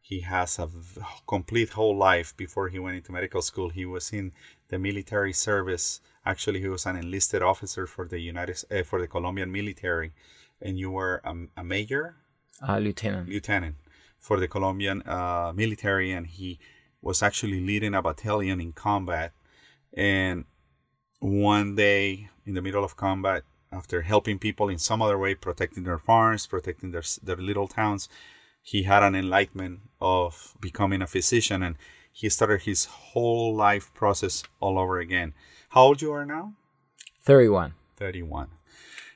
he 0.00 0.20
has 0.20 0.58
a 0.58 0.68
complete 1.26 1.70
whole 1.70 1.96
life 1.96 2.36
before 2.36 2.68
he 2.68 2.78
went 2.78 2.96
into 2.96 3.12
medical 3.12 3.40
school. 3.40 3.68
He 3.68 3.86
was 3.86 4.12
in 4.12 4.32
the 4.68 4.78
military 4.78 5.32
service. 5.32 6.00
Actually, 6.26 6.60
he 6.60 6.68
was 6.68 6.84
an 6.84 6.96
enlisted 6.96 7.42
officer 7.42 7.86
for 7.86 8.06
the 8.08 8.18
United 8.18 8.58
uh, 8.70 8.82
for 8.82 9.00
the 9.00 9.06
Colombian 9.06 9.52
military, 9.52 10.12
and 10.60 10.76
you 10.78 10.90
were 10.90 11.20
a, 11.24 11.34
a 11.56 11.64
major, 11.64 12.16
a 12.60 12.80
lieutenant, 12.80 13.28
lieutenant 13.28 13.76
for 14.18 14.40
the 14.40 14.48
Colombian 14.48 15.02
uh, 15.02 15.52
military, 15.54 16.10
and 16.10 16.26
he 16.26 16.58
was 17.00 17.22
actually 17.22 17.60
leading 17.60 17.94
a 17.94 18.02
battalion 18.02 18.60
in 18.60 18.72
combat. 18.72 19.32
And 19.94 20.44
one 21.20 21.76
day, 21.76 22.28
in 22.46 22.54
the 22.54 22.62
middle 22.62 22.84
of 22.84 22.96
combat, 22.96 23.44
after 23.70 24.02
helping 24.02 24.38
people 24.38 24.68
in 24.68 24.78
some 24.78 25.00
other 25.00 25.18
way, 25.18 25.34
protecting 25.34 25.84
their 25.84 25.98
farms, 25.98 26.46
protecting 26.46 26.90
their 26.90 27.02
their 27.22 27.36
little 27.36 27.68
towns, 27.68 28.08
he 28.62 28.84
had 28.84 29.02
an 29.02 29.14
enlightenment 29.14 29.80
of 30.00 30.54
becoming 30.60 31.02
a 31.02 31.06
physician, 31.06 31.62
and 31.62 31.76
he 32.12 32.28
started 32.28 32.62
his 32.62 32.84
whole 32.84 33.54
life 33.54 33.92
process 33.94 34.44
all 34.60 34.78
over 34.78 34.98
again. 34.98 35.34
How 35.70 35.82
old 35.82 36.02
you 36.02 36.12
are 36.12 36.26
now? 36.26 36.52
31. 37.22 37.74
31. 37.96 38.48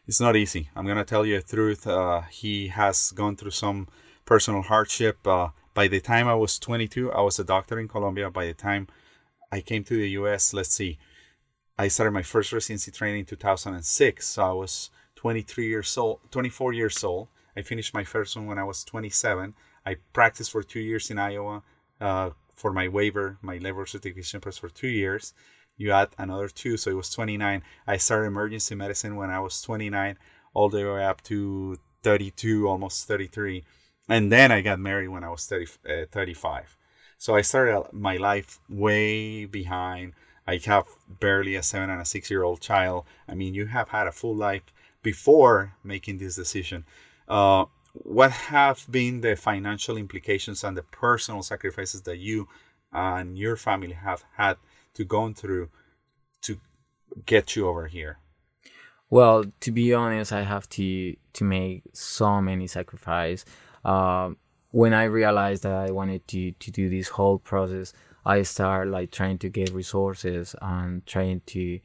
It's 0.06 0.21
not 0.21 0.37
easy. 0.37 0.71
I'm 0.75 0.85
going 0.87 0.97
to 0.97 1.04
tell 1.04 1.26
you 1.26 1.40
the 1.40 1.56
truth. 1.56 1.87
Uh, 1.87 2.23
he 2.23 2.68
has 2.68 3.11
gone 3.11 3.37
through 3.37 3.50
some 3.50 3.88
personal 4.25 4.62
hardship. 4.62 5.26
Uh, 5.26 5.49
by 5.75 5.88
the 5.88 6.00
time 6.00 6.28
I 6.28 6.35
was 6.35 6.59
22, 6.59 7.12
I 7.12 7.21
was 7.21 7.38
a 7.38 7.45
doctor 7.45 7.78
in 7.78 7.88
Colombia. 7.88 8.30
By 8.30 8.47
the 8.47 8.54
time 8.54 8.88
I 9.52 9.61
came 9.61 9.85
to 9.85 9.97
the 9.97 10.11
US, 10.11 10.54
let's 10.54 10.75
see, 10.75 10.99
I 11.78 11.88
started 11.88 12.12
my 12.12 12.23
first 12.23 12.52
residency 12.52 12.90
training 12.90 13.21
in 13.21 13.26
2006. 13.26 14.26
So 14.26 14.42
I 14.42 14.52
was 14.52 14.90
23 15.16 15.66
years 15.66 15.97
old, 15.97 16.21
24 16.30 16.73
years 16.73 17.02
old. 17.04 17.28
I 17.56 17.62
finished 17.62 17.95
my 17.95 18.04
first 18.04 18.37
one 18.37 18.47
when 18.47 18.59
I 18.59 18.64
was 18.64 18.85
27. 18.85 19.54
I 19.85 19.97
practiced 20.12 20.50
for 20.50 20.62
two 20.62 20.80
years 20.80 21.11
in 21.11 21.18
Iowa 21.18 21.62
uh, 22.00 22.30
for 22.54 22.73
my 22.73 22.88
waiver, 22.88 23.38
my 23.40 23.59
labor 23.59 23.87
certification 23.87 24.40
process 24.40 24.59
for 24.59 24.68
two 24.68 24.88
years 24.88 25.33
you 25.76 25.92
add 25.92 26.09
another 26.18 26.49
two, 26.49 26.76
so 26.76 26.90
it 26.90 26.95
was 26.95 27.11
29. 27.11 27.62
I 27.87 27.97
started 27.99 28.28
emergency 28.28 28.75
medicine 28.75 29.16
when 29.16 29.30
I 29.30 29.40
was 29.40 29.61
29, 29.62 30.16
all 30.54 30.68
the 30.68 30.85
way 30.85 31.04
up 31.04 31.23
to 31.25 31.76
32, 32.02 32.66
almost 32.66 33.06
33. 33.06 33.64
And 34.09 34.33
then 34.33 34.52
I 34.52 34.62
got 34.62 34.78
married 34.78 35.09
when 35.09 35.25
I 35.25 35.28
was 35.28 35.47
30, 35.47 35.66
uh, 35.88 36.06
35. 36.11 36.76
So 37.18 37.35
I 37.35 37.42
started 37.42 37.92
my 37.92 38.16
life 38.16 38.61
way 38.68 39.45
behind. 39.45 40.14
I 40.47 40.61
have 40.67 40.87
barely 41.09 41.57
a 41.57 41.62
seven 41.62 41.91
and 41.91 42.00
a 42.00 42.05
six 42.05 42.31
year 42.31 42.43
old 42.43 42.61
child. 42.61 43.05
I 43.29 43.35
mean, 43.35 43.55
you 43.55 43.67
have 43.67 43.88
had 43.88 44.07
a 44.07 44.12
full 44.12 44.35
life 44.35 44.62
before 45.03 45.75
making 45.83 46.19
this 46.19 46.37
decision. 46.37 46.85
Uh, 47.29 47.67
what 47.93 48.31
have 48.31 48.87
been 48.91 49.21
the 49.23 49.37
financial 49.37 49.97
implications 49.97 50.62
and 50.62 50.76
the 50.76 50.83
personal 50.83 51.43
sacrifices 51.43 52.03
that 52.03 52.19
you 52.19 52.49
and 52.93 53.38
your 53.38 53.57
family 53.57 53.93
have 53.93 54.25
had 54.37 54.57
to 54.95 55.05
go 55.05 55.33
through 55.33 55.71
to 56.43 56.61
get 57.25 57.57
you 57.57 57.67
over 57.67 57.87
here? 57.87 58.19
Well, 59.09 59.45
to 59.61 59.73
be 59.73 59.95
honest, 59.95 60.33
I 60.33 60.43
have 60.43 60.69
to 60.71 61.17
to 61.35 61.45
make 61.45 61.83
so 61.93 62.41
many 62.41 62.67
sacrifices. 62.67 63.45
Um, 63.85 64.37
when 64.73 64.93
I 64.93 65.05
realized 65.05 65.62
that 65.62 65.73
I 65.73 65.91
wanted 65.91 66.26
to 66.29 66.53
to 66.53 66.71
do 66.71 66.88
this 66.91 67.09
whole 67.09 67.38
process, 67.38 67.93
I 68.26 68.42
start 68.42 68.88
like 68.88 69.12
trying 69.12 69.38
to 69.38 69.49
get 69.49 69.73
resources 69.73 70.56
and 70.61 71.06
trying 71.06 71.42
to 71.47 71.78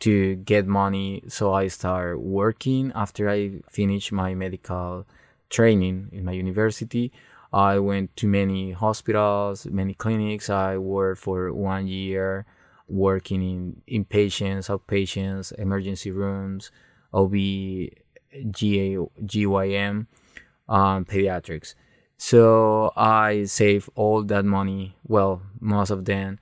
to 0.00 0.36
get 0.36 0.66
money. 0.66 1.24
So 1.28 1.54
I 1.54 1.68
start 1.68 2.20
working 2.20 2.92
after 2.94 3.28
I 3.28 3.60
finish 3.70 4.12
my 4.12 4.34
medical 4.34 5.06
training 5.48 6.10
in 6.12 6.24
my 6.26 6.32
university. 6.32 7.10
I 7.52 7.78
went 7.78 8.14
to 8.16 8.28
many 8.28 8.72
hospitals, 8.72 9.66
many 9.66 9.94
clinics. 9.94 10.50
I 10.50 10.76
worked 10.76 11.22
for 11.22 11.52
one 11.54 11.88
year 11.88 12.44
working 12.86 13.42
in 13.42 14.04
inpatients, 14.04 14.68
outpatients, 14.68 15.52
emergency 15.58 16.10
rooms, 16.10 16.70
OB, 17.12 17.32
GA, 17.32 18.96
GYN, 19.24 20.06
um, 20.68 21.04
pediatrics. 21.06 21.74
So 22.18 22.92
I 22.96 23.44
save 23.44 23.88
all 23.94 24.22
that 24.24 24.44
money, 24.44 24.96
well, 25.06 25.40
most 25.60 25.90
of 25.90 26.04
them, 26.04 26.38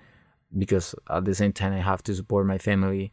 because 0.56 0.94
at 1.08 1.24
the 1.24 1.34
same 1.34 1.52
time 1.52 1.72
I 1.72 1.80
have 1.80 2.02
to 2.04 2.14
support 2.14 2.46
my 2.46 2.58
family. 2.58 3.12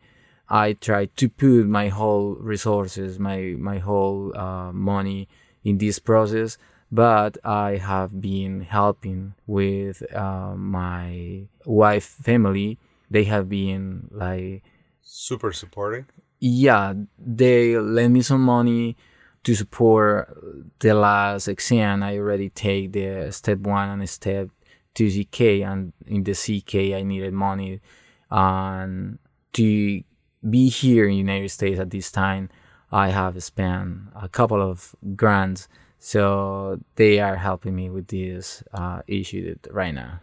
I 0.49 0.73
try 0.73 1.05
to 1.05 1.29
put 1.29 1.67
my 1.67 1.89
whole 1.89 2.35
resources, 2.35 3.19
my 3.19 3.55
my 3.57 3.79
whole 3.79 4.35
uh, 4.35 4.71
money 4.71 5.27
in 5.63 5.77
this 5.77 5.99
process 5.99 6.57
but 6.93 7.39
I 7.43 7.77
have 7.77 8.21
been 8.21 8.61
helping 8.61 9.33
with 9.47 10.03
uh, 10.13 10.53
my 10.55 11.47
wife 11.65 12.05
family. 12.05 12.77
They 13.09 13.23
have 13.23 13.49
been 13.49 14.09
like 14.11 14.61
super 15.01 15.51
supporting. 15.53 16.05
Yeah, 16.39 16.93
they 17.17 17.79
lend 17.79 18.13
me 18.13 18.21
some 18.21 18.41
money 18.43 18.95
to 19.43 19.55
support 19.55 20.35
the 20.79 20.93
last 20.93 21.47
exam. 21.47 22.03
I 22.03 22.17
already 22.17 22.49
take 22.49 22.93
the 22.93 23.31
step 23.31 23.59
one 23.59 23.89
and 23.89 24.09
step 24.09 24.49
two 24.93 25.09
CK, 25.09 25.41
and 25.65 25.93
in 26.05 26.23
the 26.23 26.33
CK 26.33 26.95
I 26.95 27.03
needed 27.03 27.33
money, 27.33 27.81
and 28.29 29.19
to 29.53 30.03
be 30.49 30.69
here 30.69 31.05
in 31.05 31.11
the 31.11 31.17
United 31.17 31.49
States 31.49 31.79
at 31.79 31.89
this 31.89 32.11
time, 32.11 32.49
I 32.91 33.09
have 33.09 33.41
spent 33.43 34.09
a 34.15 34.29
couple 34.29 34.61
of 34.61 34.95
grants 35.15 35.67
so 36.05 36.81
they 36.95 37.21
are 37.21 37.37
helping 37.37 37.75
me 37.75 37.89
with 37.89 38.07
this 38.09 38.61
uh, 38.73 39.03
issue 39.07 39.55
right 39.71 39.93
now. 39.93 40.19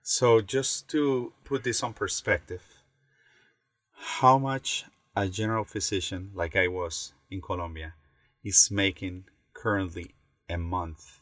So 0.00 0.40
just 0.40 0.88
to 0.90 1.32
put 1.42 1.64
this 1.64 1.82
on 1.82 1.92
perspective, 1.92 2.62
how 3.90 4.38
much 4.38 4.84
a 5.16 5.28
general 5.28 5.64
physician 5.64 6.30
like 6.34 6.54
I 6.54 6.68
was 6.68 7.14
in 7.32 7.40
Colombia 7.40 7.94
is 8.44 8.70
making 8.70 9.24
currently 9.54 10.14
a 10.48 10.58
month 10.58 11.20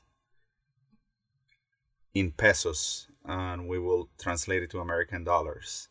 in 2.14 2.32
pesos, 2.32 3.08
and 3.24 3.68
we 3.68 3.78
will 3.78 4.08
translate 4.18 4.62
it 4.62 4.70
to 4.70 4.80
American 4.80 5.24
dollars. 5.24 5.88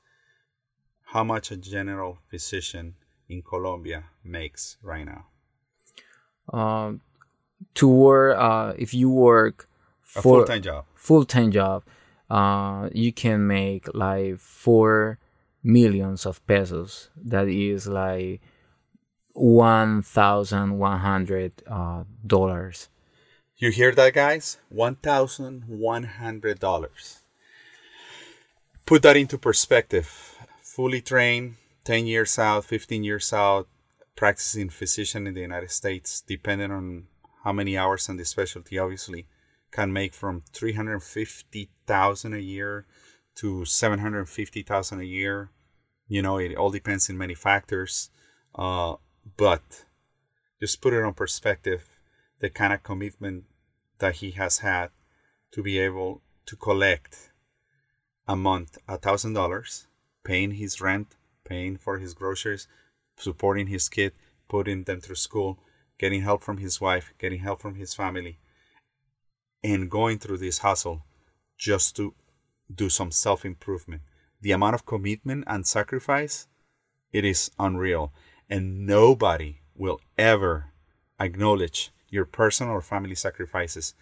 How 1.06 1.24
much 1.24 1.52
a 1.52 1.58
general 1.58 2.20
physician 2.30 2.96
in 3.28 3.42
Colombia 3.42 4.04
makes 4.24 4.78
right 4.84 5.06
now? 5.06 5.26
Um, 6.58 7.02
to 7.76 7.88
work, 7.88 8.38
uh, 8.38 8.74
if 8.78 8.94
you 8.94 9.10
work 9.10 9.68
A 10.16 10.22
full 10.22 10.44
time 10.46 10.62
job. 10.62 10.86
full 10.96 11.26
time 11.26 11.52
job, 11.52 11.84
uh, 12.30 12.90
you 12.94 13.12
can 13.14 13.48
make 13.48 13.88
like 13.94 14.38
four 14.40 15.18
millions 15.64 16.26
of 16.26 16.46
pesos. 16.48 17.10
That 17.16 17.48
is 17.48 17.88
like 17.88 18.42
one 19.34 20.02
thousand 20.02 20.78
one 20.78 21.00
hundred 21.00 21.64
uh, 21.68 22.04
dollars. 22.26 22.90
You 23.62 23.70
hear 23.70 23.92
that, 23.92 24.16
guys? 24.16 24.58
$1,100. 24.74 27.20
Put 28.88 29.04
that 29.04 29.16
into 29.16 29.38
perspective. 29.38 30.36
Fully 30.64 31.02
trained, 31.02 31.58
10 31.84 32.08
years 32.08 32.40
out, 32.40 32.66
15 32.66 33.04
years 33.04 33.32
out, 33.32 33.68
practicing 34.16 34.70
physician 34.70 35.28
in 35.28 35.36
the 35.36 35.42
United 35.42 35.70
States, 35.70 36.24
depending 36.26 36.72
on 36.72 37.06
how 37.44 37.54
many 37.54 37.78
hours 37.78 38.10
and 38.10 38.20
the 38.20 38.26
specialty, 38.26 38.80
obviously, 38.80 39.28
can 39.70 39.94
make 39.94 40.16
from 40.16 40.42
350,000 40.54 42.34
a 42.34 42.40
year 42.40 42.88
to 43.36 43.64
750,000 43.64 45.00
a 45.00 45.04
year. 45.04 45.52
You 46.08 46.24
know, 46.24 46.40
it 46.40 46.56
all 46.56 46.72
depends 46.72 47.12
in 47.12 47.18
many 47.18 47.36
factors. 47.36 48.10
Uh, 48.56 48.96
but 49.38 49.86
just 50.60 50.82
put 50.82 50.94
it 50.94 51.04
on 51.04 51.14
perspective 51.14 51.90
the 52.40 52.50
kind 52.50 52.74
of 52.74 52.84
commitment 52.84 53.46
that 54.00 54.16
he 54.16 54.32
has 54.32 54.60
had 54.60 54.90
to 55.52 55.62
be 55.62 55.78
able 55.78 56.22
to 56.46 56.56
collect 56.56 57.32
a 58.28 58.36
month 58.36 58.78
a 58.88 58.98
thousand 58.98 59.34
dollars 59.34 59.88
paying 60.24 60.52
his 60.52 60.82
rent 60.82 61.16
paying 61.44 61.78
for 61.78 61.98
his 61.98 62.14
groceries 62.14 62.68
supporting 63.18 63.68
his 63.68 63.90
kid 63.90 64.14
putting 64.48 64.84
them 64.84 65.00
through 65.00 65.16
school 65.16 65.60
getting 66.00 66.22
help 66.22 66.42
from 66.44 66.58
his 66.58 66.82
wife 66.82 67.14
getting 67.20 67.40
help 67.40 67.62
from 67.62 67.76
his 67.76 67.94
family 67.94 68.40
and 69.64 69.90
going 69.90 70.18
through 70.18 70.38
this 70.38 70.60
hustle 70.60 71.04
just 71.58 71.96
to 71.96 72.14
do 72.74 72.90
some 72.90 73.12
self-improvement. 73.12 74.02
The 74.42 74.52
amount 74.52 74.76
of 74.76 74.86
commitment 74.86 75.44
and 75.48 75.68
sacrifice 75.68 76.48
it 77.12 77.26
is 77.26 77.52
unreal 77.60 78.14
and 78.52 78.86
nobody 78.86 79.62
will 79.76 80.02
ever 80.18 80.66
acknowledge 81.20 81.92
your 82.10 82.26
personal 82.26 82.74
or 82.74 82.82
family 82.82 83.16
sacrifices. 83.16 83.96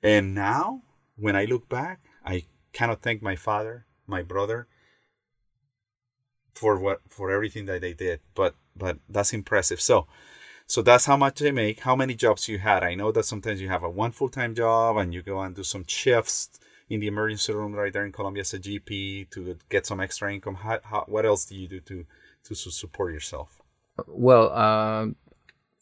And 0.00 0.32
now, 0.32 0.82
when 1.16 1.34
I 1.34 1.44
look 1.44 1.68
back, 1.68 1.98
I 2.24 2.44
cannot 2.72 3.02
thank 3.02 3.20
my 3.20 3.34
father, 3.34 3.86
my 4.06 4.22
brother, 4.22 4.68
for 6.54 6.78
what 6.78 7.00
for 7.08 7.30
everything 7.32 7.66
that 7.66 7.80
they 7.80 7.92
did. 7.92 8.20
But 8.34 8.54
but 8.76 8.98
that's 9.08 9.32
impressive. 9.32 9.80
So 9.80 10.06
so 10.66 10.82
that's 10.82 11.06
how 11.06 11.16
much 11.16 11.40
they 11.40 11.50
make. 11.50 11.80
How 11.80 11.96
many 11.96 12.14
jobs 12.14 12.48
you 12.48 12.58
had? 12.58 12.84
I 12.84 12.94
know 12.94 13.10
that 13.10 13.24
sometimes 13.24 13.60
you 13.60 13.68
have 13.68 13.82
a 13.82 13.90
one 13.90 14.12
full 14.12 14.28
time 14.28 14.54
job 14.54 14.98
and 14.98 15.12
you 15.12 15.20
go 15.22 15.40
and 15.40 15.54
do 15.54 15.64
some 15.64 15.84
shifts 15.86 16.60
in 16.88 17.00
the 17.00 17.08
emergency 17.08 17.52
room 17.52 17.72
right 17.72 17.92
there 17.92 18.06
in 18.06 18.12
Colombia 18.12 18.42
as 18.42 18.54
a 18.54 18.58
GP 18.60 19.30
to 19.30 19.58
get 19.68 19.86
some 19.86 20.00
extra 20.00 20.32
income. 20.32 20.54
How, 20.54 20.78
how, 20.84 21.04
what 21.08 21.26
else 21.26 21.44
do 21.44 21.56
you 21.56 21.66
do 21.66 21.80
to 21.80 22.06
to 22.44 22.54
support 22.54 23.12
yourself? 23.12 23.59
Well, 24.06 24.52
uh, 24.52 25.06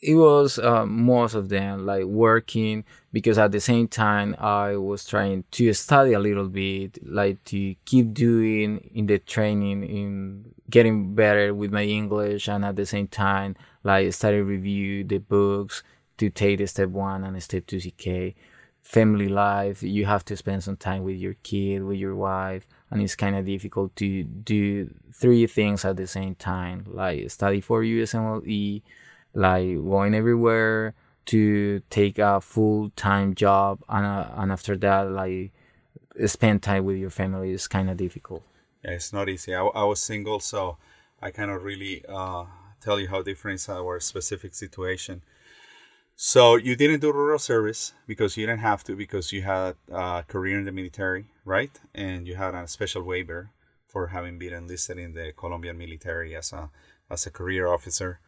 it 0.00 0.14
was 0.14 0.58
uh, 0.58 0.87
most 0.87 1.34
of 1.34 1.48
them 1.48 1.84
like 1.84 2.04
working 2.04 2.84
because 3.12 3.37
at 3.37 3.50
the 3.50 3.60
same 3.60 3.88
time 3.88 4.37
I 4.38 4.76
was 4.76 5.04
trying 5.04 5.44
to 5.52 5.72
study 5.72 6.12
a 6.12 6.20
little 6.20 6.48
bit, 6.48 6.98
like 7.04 7.42
to 7.46 7.74
keep 7.85 8.14
doing 8.14 8.90
in 8.94 9.07
the 9.07 9.18
training 9.18 9.83
in 9.83 10.54
getting 10.70 11.14
better 11.14 11.52
with 11.52 11.72
my 11.72 11.83
English, 11.83 12.48
and 12.48 12.64
at 12.64 12.76
the 12.76 12.87
same 12.87 13.09
time 13.09 13.57
like 13.83 14.12
study 14.12 14.40
review 14.40 15.02
the 15.02 15.18
books 15.18 15.83
to 16.18 16.31
take 16.31 16.59
the 16.59 16.66
step 16.66 16.90
one 16.90 17.24
and 17.24 17.42
step 17.42 17.66
two 17.66 17.81
CK. 17.81 18.37
Family 18.83 19.28
life, 19.28 19.83
you 19.83 20.07
have 20.07 20.24
to 20.26 20.37
spend 20.37 20.64
some 20.64 20.76
time 20.76 21.02
with 21.02 21.16
your 21.16 21.35
kid, 21.42 21.83
with 21.83 21.98
your 21.98 22.14
wife, 22.14 22.66
and 22.90 23.03
it's 23.03 23.14
kind 23.14 23.37
of 23.37 23.46
difficult 23.46 23.94
to 23.96 24.24
do 24.24 24.92
three 25.12 25.46
things 25.46 25.85
at 25.85 25.96
the 25.96 26.07
same 26.07 26.35
time, 26.35 26.85
like 26.88 27.31
study 27.31 27.61
for 27.61 27.83
USMLE 27.83 28.83
like 29.35 29.77
going 29.77 30.14
everywhere 30.14 30.94
to 31.27 31.81
take 31.90 32.18
a 32.18 32.40
full 32.40 32.90
time 32.96 33.35
job 33.35 33.81
and 33.88 34.07
uh, 34.07 34.29
and 34.37 34.51
after 34.51 34.77
that 34.77 35.11
like 35.11 35.53
spend 36.27 36.62
time 36.62 36.85
with 36.85 36.96
your 36.96 37.11
family 37.11 37.53
is 37.53 37.68
kind 37.68 37.90
of 37.90 37.96
difficult. 37.96 38.42
Yeah, 38.85 38.92
it's 38.92 39.12
not 39.12 39.29
easy. 39.29 39.55
I, 39.55 39.62
I 39.62 39.85
was 39.85 40.01
single, 40.01 40.40
so 40.40 40.79
I 41.20 41.31
cannot 41.31 41.62
really 41.62 42.05
uh, 42.09 42.44
tell 42.81 42.98
you 42.98 43.09
how 43.09 43.22
different 43.22 43.61
is 43.61 43.68
our 43.68 44.01
specific 44.01 44.55
situation. 44.55 45.22
So 46.16 46.57
you 46.57 46.74
didn't 46.74 47.01
do 47.01 47.12
rural 47.12 47.38
service 47.38 47.92
because 48.09 48.37
you 48.37 48.46
didn't 48.46 48.61
have 48.61 48.83
to 48.85 48.96
because 48.96 49.33
you 49.33 49.42
had 49.42 49.77
a 49.92 50.24
career 50.27 50.59
in 50.59 50.64
the 50.64 50.72
military, 50.72 51.27
right? 51.48 51.78
And 51.94 52.26
you 52.28 52.37
had 52.37 52.54
a 52.54 52.68
special 52.68 53.02
waiver 53.02 53.50
for 53.87 54.08
having 54.08 54.38
been 54.38 54.52
enlisted 54.52 54.98
in 54.98 55.14
the 55.14 55.32
Colombian 55.37 55.78
military 55.78 56.37
as 56.37 56.52
a 56.52 56.70
as 57.11 57.26
a 57.26 57.30
career 57.30 57.66
officer 57.66 58.20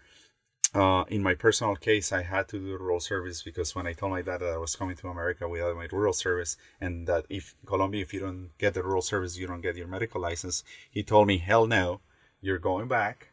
uh, 0.74 1.04
in 1.08 1.22
my 1.22 1.34
personal 1.34 1.74
case, 1.74 2.12
I 2.12 2.22
had 2.22 2.48
to 2.48 2.58
do 2.58 2.78
rural 2.78 3.00
service 3.00 3.42
because 3.42 3.74
when 3.74 3.86
I 3.86 3.92
told 3.92 4.12
my 4.12 4.22
dad 4.22 4.40
that 4.40 4.50
I 4.50 4.56
was 4.56 4.76
coming 4.76 4.94
to 4.96 5.08
America 5.08 5.48
without 5.48 5.76
my 5.76 5.88
rural 5.90 6.12
service, 6.12 6.56
and 6.80 7.08
that 7.08 7.26
if 7.28 7.56
Colombia, 7.66 8.02
if 8.02 8.14
you 8.14 8.20
don't 8.20 8.50
get 8.58 8.74
the 8.74 8.82
rural 8.82 9.02
service, 9.02 9.36
you 9.36 9.48
don't 9.48 9.62
get 9.62 9.76
your 9.76 9.88
medical 9.88 10.20
license, 10.20 10.62
he 10.90 11.02
told 11.02 11.26
me, 11.26 11.38
"Hell 11.38 11.66
no, 11.66 12.00
you're 12.40 12.58
going 12.58 12.86
back. 12.86 13.32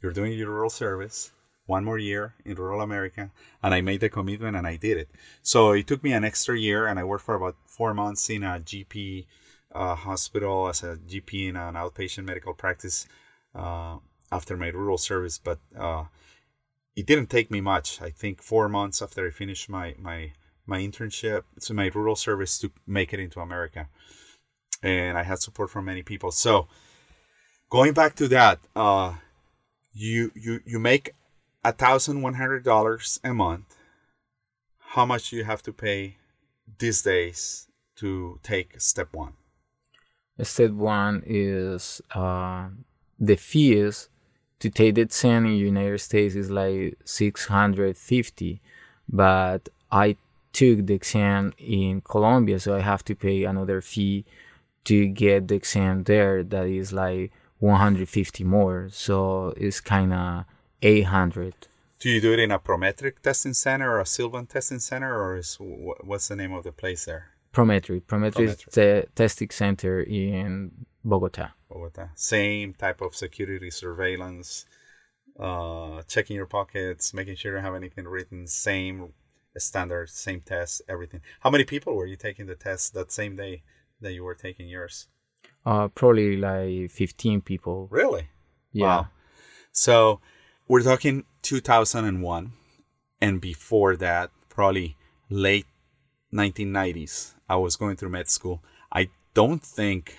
You're 0.00 0.12
doing 0.12 0.32
your 0.32 0.50
rural 0.50 0.70
service 0.70 1.32
one 1.66 1.84
more 1.84 1.98
year 1.98 2.34
in 2.44 2.54
rural 2.56 2.80
America." 2.80 3.30
And 3.62 3.74
I 3.74 3.80
made 3.80 4.00
the 4.00 4.08
commitment, 4.08 4.56
and 4.56 4.66
I 4.66 4.76
did 4.76 4.96
it. 4.96 5.10
So 5.42 5.72
it 5.72 5.86
took 5.86 6.02
me 6.02 6.12
an 6.12 6.24
extra 6.24 6.58
year, 6.58 6.86
and 6.86 6.98
I 6.98 7.04
worked 7.04 7.24
for 7.24 7.34
about 7.34 7.56
four 7.66 7.94
months 7.94 8.30
in 8.30 8.42
a 8.42 8.60
GP 8.60 9.26
uh, 9.74 9.94
hospital 9.94 10.68
as 10.68 10.82
a 10.82 10.96
GP 10.96 11.48
in 11.50 11.56
an 11.56 11.74
outpatient 11.74 12.24
medical 12.24 12.54
practice 12.54 13.06
uh, 13.54 13.98
after 14.32 14.56
my 14.56 14.68
rural 14.68 14.98
service, 14.98 15.38
but 15.38 15.58
uh, 15.78 16.04
it 16.96 17.06
didn't 17.06 17.30
take 17.30 17.50
me 17.50 17.60
much. 17.60 18.00
I 18.00 18.10
think 18.10 18.42
four 18.42 18.68
months 18.68 19.02
after 19.02 19.26
I 19.26 19.30
finished 19.30 19.68
my 19.68 19.94
my 19.98 20.32
my 20.66 20.78
internship, 20.80 21.42
so 21.58 21.74
my 21.74 21.90
rural 21.94 22.16
service 22.16 22.58
to 22.58 22.72
make 22.86 23.12
it 23.12 23.20
into 23.20 23.40
America, 23.40 23.88
and 24.82 25.16
I 25.16 25.22
had 25.22 25.40
support 25.40 25.70
from 25.70 25.84
many 25.84 26.02
people. 26.02 26.32
So 26.32 26.68
going 27.70 27.92
back 27.92 28.14
to 28.16 28.28
that, 28.28 28.58
uh, 28.74 29.14
you 29.92 30.32
you 30.34 30.60
you 30.64 30.78
make 30.78 31.12
a 31.66 31.72
thousand 31.72 32.22
one 32.22 32.34
hundred 32.34 32.62
dollars 32.62 33.18
a 33.24 33.34
month. 33.34 33.76
How 34.94 35.04
much 35.04 35.30
do 35.30 35.36
you 35.36 35.42
have 35.42 35.62
to 35.62 35.72
pay 35.72 36.16
these 36.78 37.02
days 37.02 37.66
to 37.96 38.38
take 38.44 38.80
step 38.80 39.08
one? 39.12 39.32
Step 40.42 40.70
one 40.70 41.24
is 41.26 42.00
uh, 42.14 42.68
the 43.18 43.34
fees 43.34 44.08
to 44.60 44.70
take 44.70 44.94
the 44.94 45.00
exam 45.00 45.44
in 45.44 45.52
the 45.52 45.58
United 45.58 45.98
States 45.98 46.36
is 46.36 46.50
like 46.50 46.96
650 47.04 48.60
but 49.08 49.68
I 49.90 50.16
took 50.52 50.86
the 50.86 50.94
exam 50.94 51.52
in 51.58 52.00
Colombia 52.00 52.60
so 52.60 52.76
I 52.76 52.80
have 52.80 53.04
to 53.06 53.14
pay 53.16 53.42
another 53.42 53.80
fee 53.80 54.24
to 54.84 55.08
get 55.08 55.48
the 55.48 55.56
exam 55.56 56.04
there 56.04 56.44
that 56.44 56.66
is 56.66 56.92
like 56.92 57.32
150 57.58 58.44
more 58.44 58.88
so 58.90 59.52
it's 59.56 59.80
kind 59.80 60.12
of 60.12 60.44
800 60.82 61.54
do 61.98 62.10
you 62.10 62.20
do 62.20 62.32
it 62.32 62.38
in 62.38 62.50
a 62.50 62.58
prometric 62.58 63.20
testing 63.20 63.54
center 63.54 63.90
or 63.90 64.00
a 64.00 64.06
Sylvan 64.06 64.46
testing 64.46 64.78
center 64.78 65.14
or 65.14 65.36
is 65.36 65.56
what's 65.60 66.28
the 66.28 66.36
name 66.36 66.52
of 66.52 66.64
the 66.64 66.72
place 66.72 67.04
there 67.04 67.36
Prometric. 67.56 68.02
Prometric, 68.02 68.48
is 68.50 68.64
the 68.74 69.06
testing 69.14 69.48
center 69.48 70.02
in 70.02 70.70
Bogota. 71.02 71.52
Bogota. 71.70 72.08
Same 72.14 72.74
type 72.74 73.00
of 73.00 73.16
security 73.16 73.70
surveillance, 73.70 74.66
uh, 75.40 76.02
checking 76.02 76.36
your 76.36 76.44
pockets, 76.44 77.14
making 77.14 77.36
sure 77.36 77.52
you 77.52 77.56
don't 77.56 77.64
have 77.64 77.74
anything 77.74 78.04
written. 78.04 78.46
Same 78.46 79.14
standard, 79.56 80.10
same 80.10 80.42
test, 80.42 80.82
everything. 80.86 81.22
How 81.40 81.48
many 81.48 81.64
people 81.64 81.96
were 81.96 82.04
you 82.04 82.16
taking 82.16 82.44
the 82.44 82.56
test 82.56 82.92
that 82.92 83.10
same 83.10 83.36
day 83.36 83.62
that 84.02 84.12
you 84.12 84.22
were 84.22 84.34
taking 84.34 84.68
yours? 84.68 85.06
Uh, 85.64 85.88
probably 85.88 86.36
like 86.36 86.90
15 86.90 87.40
people. 87.40 87.88
Really? 87.90 88.28
Yeah. 88.72 88.84
Wow. 88.84 89.08
So 89.72 90.20
we're 90.68 90.82
talking 90.82 91.24
2001, 91.42 92.52
and 93.20 93.40
before 93.40 93.96
that, 93.96 94.30
probably 94.48 94.96
late 95.30 95.66
1990s. 96.32 97.34
I 97.48 97.56
was 97.56 97.76
going 97.76 97.96
through 97.96 98.10
med 98.10 98.28
school. 98.28 98.62
I 98.92 99.10
don't 99.34 99.62
think 99.62 100.16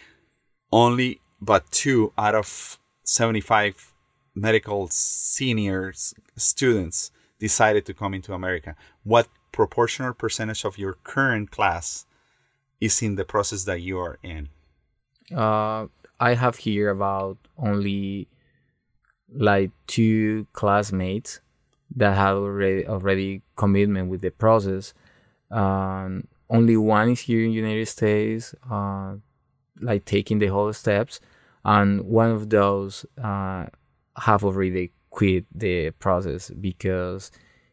only 0.72 1.22
but 1.42 1.70
two 1.72 2.14
out 2.18 2.36
of 2.36 2.80
75 3.04 3.94
medical 4.36 4.88
seniors 4.90 6.14
students 6.36 7.12
decided 7.40 7.86
to 7.86 7.94
come 7.94 8.14
into 8.14 8.34
America. 8.34 8.76
What 9.04 9.28
proportional 9.52 10.14
percentage 10.14 10.66
of 10.66 10.78
your 10.78 10.94
current 11.04 11.52
class 11.52 12.06
is 12.80 13.02
in 13.02 13.16
the 13.16 13.26
process 13.26 13.64
that 13.66 13.82
you 13.82 14.00
are 14.00 14.20
in? 14.24 14.50
Uh, 15.36 15.88
I 16.20 16.34
have 16.36 16.58
here 16.58 16.90
about 16.90 17.38
only 17.58 18.28
like 19.34 19.72
two 19.88 20.48
classmates 20.54 21.42
that 21.96 22.16
have 22.16 22.38
already 22.38 22.88
already 22.88 23.42
commitment 23.56 24.10
with 24.10 24.22
the 24.22 24.32
process. 24.32 24.94
Um, 25.52 26.28
only 26.50 26.78
one 26.78 27.10
is 27.10 27.22
here 27.22 27.44
in 27.44 27.52
United 27.52 27.88
States, 27.88 28.56
uh, 28.70 29.16
like 29.82 30.06
taking 30.06 30.40
the 30.40 30.48
whole 30.48 30.72
steps, 30.74 31.20
and 31.66 32.02
one 32.02 32.32
of 32.32 32.50
those 32.50 33.06
uh, 33.22 33.66
have 34.18 34.44
already 34.44 34.92
quit 35.10 35.46
the 35.54 35.92
process 35.92 36.50
because 36.50 37.32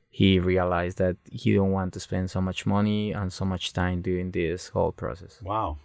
he 0.09 0.38
realized 0.38 0.99
that 0.99 1.17
he 1.31 1.53
don't 1.55 1.73
want 1.73 1.93
to 1.93 2.01
spend 2.01 2.31
so 2.31 2.40
much 2.40 2.67
money 2.67 3.12
and 3.12 3.33
so 3.33 3.45
much 3.45 3.73
time 3.73 4.01
doing 4.01 4.31
this 4.31 4.69
whole 4.69 4.93
process. 4.93 5.40
Wow. 5.43 5.79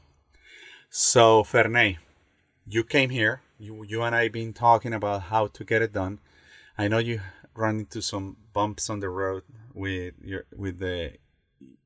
So 0.90 1.44
Ferney, 1.44 1.98
you 2.68 2.84
came 2.84 3.10
here. 3.10 3.42
You 3.60 3.84
you 3.84 4.02
and 4.02 4.16
I 4.16 4.24
have 4.24 4.32
been 4.32 4.54
talking 4.54 4.94
about 4.94 5.24
how 5.24 5.48
to 5.48 5.64
get 5.64 5.82
it 5.82 5.94
done. 5.94 6.20
I 6.78 6.88
know 6.88 6.98
you 6.98 7.22
run 7.54 7.80
into 7.80 8.02
some 8.02 8.38
bumps 8.54 8.90
on 8.90 9.02
the 9.02 9.10
road 9.10 9.44
with 9.74 10.14
your 10.24 10.46
with 10.56 10.80
the 10.80 11.14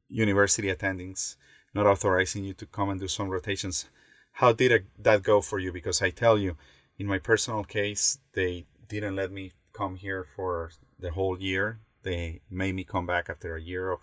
university 0.07 0.67
attendings 0.67 1.35
not 1.73 1.87
authorizing 1.87 2.43
you 2.43 2.53
to 2.53 2.65
come 2.65 2.89
and 2.89 2.99
do 2.99 3.07
some 3.07 3.29
rotations. 3.29 3.89
How 4.33 4.51
did 4.51 4.85
that 4.99 5.23
go 5.23 5.41
for 5.41 5.59
you? 5.59 5.71
Because 5.71 6.01
I 6.01 6.09
tell 6.09 6.37
you, 6.37 6.55
in 6.97 7.07
my 7.07 7.19
personal 7.19 7.63
case, 7.63 8.19
they 8.33 8.65
didn't 8.87 9.15
let 9.15 9.31
me 9.31 9.51
come 9.73 9.95
here 9.95 10.25
for 10.35 10.71
the 10.99 11.11
whole 11.11 11.39
year. 11.39 11.79
They 12.03 12.41
made 12.49 12.75
me 12.75 12.83
come 12.83 13.05
back 13.05 13.29
after 13.29 13.55
a 13.55 13.61
year 13.61 13.91
of 13.91 13.99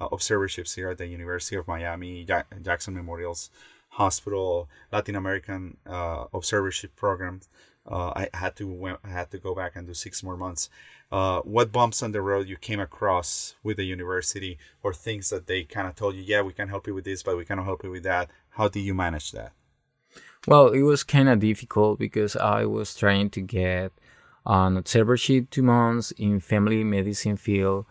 uh, 0.00 0.08
observerships 0.12 0.74
here 0.74 0.90
at 0.90 0.98
the 0.98 1.06
University 1.06 1.56
of 1.56 1.68
Miami, 1.68 2.26
Jackson 2.62 2.94
Memorial's 2.94 3.50
Hospital, 3.90 4.68
Latin 4.92 5.16
American 5.16 5.76
uh, 5.86 6.26
observership 6.28 6.90
program. 6.96 7.40
Uh, 7.86 8.12
I 8.14 8.28
had 8.34 8.56
to 8.56 8.96
I 9.02 9.08
had 9.08 9.30
to 9.30 9.38
go 9.38 9.54
back 9.54 9.72
and 9.74 9.86
do 9.86 9.94
six 9.94 10.22
more 10.22 10.36
months. 10.36 10.68
Uh, 11.10 11.40
what 11.40 11.72
bumps 11.72 12.02
on 12.02 12.12
the 12.12 12.22
road 12.22 12.46
you 12.46 12.56
came 12.56 12.78
across 12.78 13.56
with 13.64 13.76
the 13.76 13.84
university, 13.84 14.58
or 14.82 14.92
things 14.94 15.28
that 15.30 15.46
they 15.46 15.64
kind 15.64 15.88
of 15.88 15.96
told 15.96 16.14
you, 16.14 16.22
yeah, 16.22 16.40
we 16.40 16.52
can 16.52 16.68
help 16.68 16.86
you 16.86 16.94
with 16.94 17.04
this, 17.04 17.22
but 17.22 17.36
we 17.36 17.44
cannot 17.44 17.64
help 17.64 17.82
you 17.82 17.90
with 17.90 18.04
that. 18.04 18.30
How 18.50 18.68
do 18.68 18.78
you 18.78 18.94
manage 18.94 19.32
that? 19.32 19.52
Well, 20.46 20.68
it 20.68 20.82
was 20.82 21.02
kind 21.02 21.28
of 21.28 21.40
difficult 21.40 21.98
because 21.98 22.36
I 22.36 22.64
was 22.64 22.94
trying 22.94 23.30
to 23.30 23.40
get 23.40 23.92
an 24.46 24.80
observership 24.80 25.50
two 25.50 25.62
months 25.62 26.12
in 26.12 26.40
family 26.40 26.84
medicine 26.84 27.36
field 27.36 27.86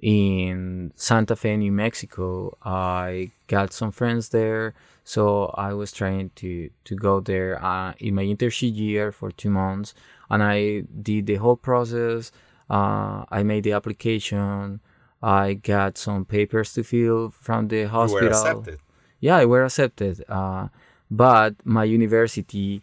in 0.00 0.92
Santa 0.94 1.36
Fe, 1.36 1.56
New 1.56 1.72
Mexico. 1.72 2.56
I 2.62 3.30
got 3.46 3.72
some 3.72 3.92
friends 3.92 4.28
there, 4.28 4.74
so 5.06 5.54
I 5.54 5.72
was 5.72 5.92
trying 5.92 6.30
to 6.42 6.68
to 6.84 6.96
go 6.96 7.20
there 7.20 7.64
uh, 7.64 7.94
in 7.98 8.16
my 8.16 8.24
internship 8.24 8.76
year 8.76 9.12
for 9.12 9.30
two 9.30 9.50
months, 9.50 9.94
and 10.28 10.42
I 10.42 10.82
did 11.00 11.26
the 11.26 11.36
whole 11.36 11.56
process. 11.56 12.32
Uh, 12.68 13.24
I 13.30 13.44
made 13.44 13.62
the 13.62 13.72
application. 13.72 14.80
I 15.22 15.54
got 15.54 15.96
some 15.96 16.24
papers 16.24 16.74
to 16.74 16.82
fill 16.82 17.30
from 17.30 17.68
the 17.68 17.84
hospital. 17.84 18.24
You 18.24 18.30
were 18.30 18.36
accepted. 18.36 18.78
Yeah, 19.20 19.36
I 19.36 19.44
were 19.46 19.64
accepted. 19.64 20.24
Uh, 20.28 20.68
but 21.08 21.54
my 21.64 21.84
university, 21.84 22.82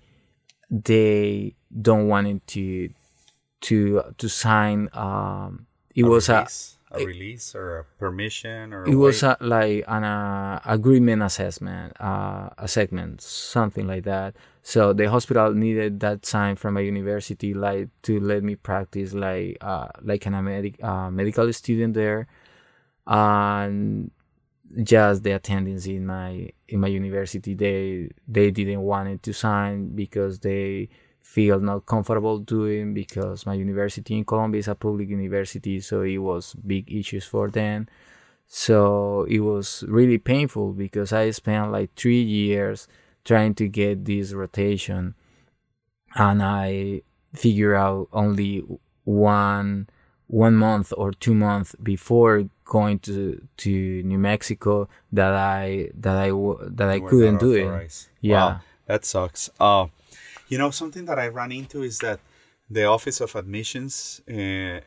they 0.71 1.55
don't 1.69 2.07
want 2.07 2.47
to 2.55 2.89
to 3.67 4.01
to 4.17 4.29
sign. 4.29 4.87
Um, 4.93 5.67
it 5.93 6.03
a 6.03 6.07
was 6.07 6.29
release, 6.29 6.77
a, 6.82 6.82
a 6.93 7.05
release 7.05 7.55
or 7.55 7.79
a 7.79 7.83
permission 7.97 8.73
or 8.73 8.85
it 8.85 8.95
was 8.95 9.23
a, 9.23 9.35
like 9.39 9.83
an 9.87 10.03
uh, 10.03 10.61
agreement 10.65 11.23
assessment, 11.23 11.93
uh, 11.99 12.49
a 12.57 12.67
segment, 12.67 13.21
something 13.21 13.87
like 13.87 14.03
that. 14.03 14.35
So 14.61 14.93
the 14.93 15.09
hospital 15.09 15.53
needed 15.53 15.99
that 16.01 16.25
sign 16.25 16.55
from 16.55 16.77
a 16.77 16.81
university, 16.81 17.53
like 17.53 17.89
to 18.03 18.19
let 18.19 18.43
me 18.43 18.55
practice 18.55 19.13
like 19.13 19.57
uh, 19.61 19.87
like 20.01 20.25
an 20.25 20.43
medic, 20.43 20.81
uh, 20.83 21.09
medical 21.09 21.51
student 21.51 21.95
there, 21.95 22.27
and 23.07 24.11
just 24.81 25.23
the 25.23 25.31
attendance 25.31 25.85
in 25.85 26.05
my 26.05 26.49
in 26.67 26.79
my 26.79 26.87
university 26.87 27.53
they 27.53 28.09
they 28.27 28.49
didn't 28.49 28.81
want 28.81 29.07
it 29.07 29.21
to 29.21 29.31
sign 29.31 29.95
because 29.95 30.39
they 30.39 30.89
feel 31.33 31.59
not 31.59 31.83
comfortable 31.87 32.37
doing 32.37 32.93
because 32.93 33.47
my 33.47 33.55
university 33.55 34.15
in 34.15 34.23
Colombia 34.23 34.59
is 34.59 34.67
a 34.67 34.75
public 34.75 35.09
university, 35.09 35.79
so 35.79 36.03
it 36.03 36.19
was 36.19 36.53
big 36.53 36.85
issues 36.91 37.25
for 37.25 37.49
them. 37.49 37.87
So 38.45 39.25
it 39.27 39.39
was 39.39 39.83
really 39.87 40.19
painful 40.19 40.73
because 40.73 41.11
I 41.11 41.31
spent 41.31 41.71
like 41.71 41.89
three 41.95 42.21
years 42.21 42.87
trying 43.25 43.55
to 43.55 43.67
get 43.67 44.05
this 44.05 44.33
rotation 44.33 45.15
and 46.13 46.43
I 46.43 47.01
figure 47.33 47.73
out 47.73 48.09
only 48.13 48.63
one 49.03 49.89
one 50.27 50.55
month 50.55 50.93
or 50.95 51.13
two 51.13 51.33
months 51.33 51.75
before 51.81 52.47
going 52.63 52.99
to 52.99 53.41
to 53.57 54.03
New 54.03 54.19
Mexico 54.19 54.87
that 55.11 55.33
I 55.33 55.89
that 55.95 56.15
I 56.15 56.29
that 56.77 56.89
I 56.89 56.99
couldn't 56.99 57.39
do 57.39 57.53
it. 57.53 58.07
Yeah, 58.21 58.45
wow, 58.45 58.59
that 58.85 59.03
sucks. 59.03 59.49
Uh, 59.59 59.87
you 60.53 60.59
know 60.59 60.69
something 60.69 61.05
that 61.05 61.17
I 61.17 61.29
ran 61.29 61.51
into 61.51 61.81
is 61.81 61.97
that 62.05 62.19
the 62.69 62.85
Office 62.85 63.19
of 63.21 63.35
Admissions 63.35 64.21
uh, 64.29 64.81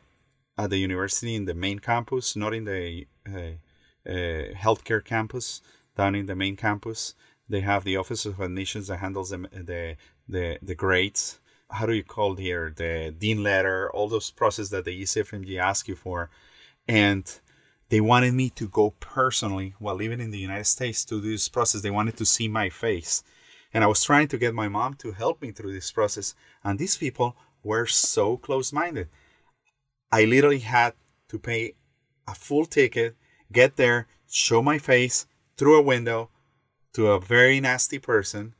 at 0.61 0.69
the 0.69 0.77
university 0.77 1.35
in 1.35 1.43
the 1.43 1.53
main 1.53 1.79
campus, 1.79 2.37
not 2.37 2.53
in 2.53 2.63
the 2.63 3.05
uh, 3.27 3.55
uh, 4.09 4.53
healthcare 4.63 5.03
campus, 5.03 5.61
down 5.97 6.15
in 6.15 6.25
the 6.25 6.37
main 6.37 6.55
campus, 6.55 7.15
they 7.49 7.59
have 7.59 7.83
the 7.83 7.97
Office 7.97 8.25
of 8.25 8.39
Admissions 8.39 8.87
that 8.87 8.99
handles 8.99 9.29
the 9.31 9.39
the 9.71 9.97
the, 10.29 10.57
the 10.61 10.75
grades. 10.83 11.39
How 11.69 11.85
do 11.85 11.93
you 11.93 12.03
call 12.15 12.31
it 12.35 12.39
here? 12.39 12.73
The 12.73 13.13
dean 13.23 13.43
letter, 13.43 13.91
all 13.91 14.07
those 14.07 14.31
processes 14.31 14.69
that 14.69 14.85
the 14.85 15.01
ECFMG 15.03 15.59
ask 15.59 15.89
you 15.89 15.97
for, 15.97 16.29
and 16.87 17.25
they 17.89 17.99
wanted 17.99 18.33
me 18.33 18.49
to 18.51 18.69
go 18.69 18.91
personally 19.01 19.73
while 19.79 19.95
living 19.95 20.21
in 20.21 20.31
the 20.31 20.45
United 20.49 20.69
States 20.75 21.03
to 21.05 21.21
do 21.21 21.31
this 21.31 21.49
process. 21.49 21.81
They 21.81 21.97
wanted 21.99 22.15
to 22.17 22.25
see 22.25 22.47
my 22.47 22.69
face, 22.69 23.21
and 23.77 23.83
I 23.83 23.87
was 23.87 24.03
trying 24.03 24.27
to 24.29 24.39
get 24.39 24.55
my 24.55 24.67
mom 24.67 24.95
to 24.95 25.11
help 25.11 25.39
me 25.39 25.51
through 25.51 25.71
this 25.71 25.91
process. 25.91 26.33
And 26.63 26.79
these 26.79 26.97
people 26.97 27.35
were 27.63 27.85
so 27.85 28.35
close-minded. 28.35 29.07
I 30.11 30.25
literally 30.25 30.65
had 30.77 30.93
to 31.27 31.37
pay 31.37 31.75
a 32.27 32.33
full 32.33 32.65
ticket, 32.65 33.15
get 33.51 33.75
there, 33.75 34.07
show 34.27 34.63
my 34.63 34.79
face 34.79 35.27
through 35.57 35.77
a 35.77 35.83
window, 35.83 36.31
to 36.93 37.11
a 37.11 37.19
very 37.19 37.59
nasty 37.59 37.99
person, 37.99 38.55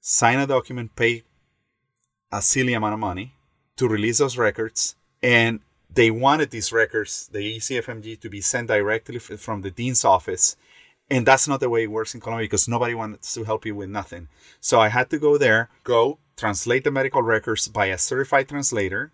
sign 0.00 0.38
a 0.38 0.46
document, 0.46 0.94
pay 0.94 1.24
a 2.30 2.40
silly 2.40 2.72
amount 2.74 2.94
of 2.94 3.00
money 3.00 3.34
to 3.74 3.88
release 3.88 4.18
those 4.18 4.38
records, 4.38 4.94
and 5.20 5.58
they 5.92 6.12
wanted 6.12 6.50
these 6.50 6.70
records, 6.70 7.28
the 7.32 7.56
ECFMG, 7.56 8.20
to 8.20 8.30
be 8.30 8.40
sent 8.40 8.68
directly 8.68 9.18
from 9.18 9.62
the 9.62 9.72
dean's 9.72 10.04
office. 10.04 10.54
And 11.10 11.26
that's 11.26 11.48
not 11.48 11.58
the 11.58 11.68
way 11.68 11.82
it 11.82 11.90
works 11.90 12.14
in 12.14 12.20
Colombia 12.20 12.44
because 12.44 12.68
nobody 12.68 12.94
wants 12.94 13.34
to 13.34 13.42
help 13.44 13.66
you 13.66 13.74
with 13.74 13.90
nothing. 13.90 14.28
So 14.60 14.80
I 14.80 14.88
had 14.88 15.10
to 15.10 15.18
go 15.18 15.36
there, 15.36 15.68
go 15.82 16.18
translate 16.36 16.84
the 16.84 16.90
medical 16.90 17.22
records 17.22 17.66
by 17.66 17.86
a 17.86 17.98
certified 17.98 18.48
translator 18.48 19.12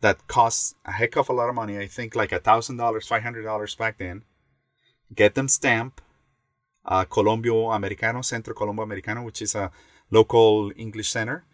that 0.00 0.26
costs 0.28 0.74
a 0.84 0.92
heck 0.92 1.16
of 1.16 1.28
a 1.28 1.32
lot 1.32 1.48
of 1.48 1.54
money. 1.54 1.78
I 1.78 1.86
think 1.88 2.14
like 2.14 2.32
a 2.32 2.38
thousand 2.38 2.76
dollars, 2.76 3.08
five 3.08 3.22
hundred 3.22 3.42
dollars 3.42 3.74
back 3.74 3.98
then. 3.98 4.22
Get 5.14 5.34
them 5.34 5.48
stamped, 5.48 6.00
uh, 6.84 7.04
Colombio 7.04 7.70
Americano, 7.70 8.22
Centro 8.22 8.54
Colombo 8.54 8.82
Americano, 8.82 9.22
which 9.22 9.42
is 9.42 9.54
a 9.54 9.70
local 10.10 10.72
English 10.76 11.08
center. 11.08 11.44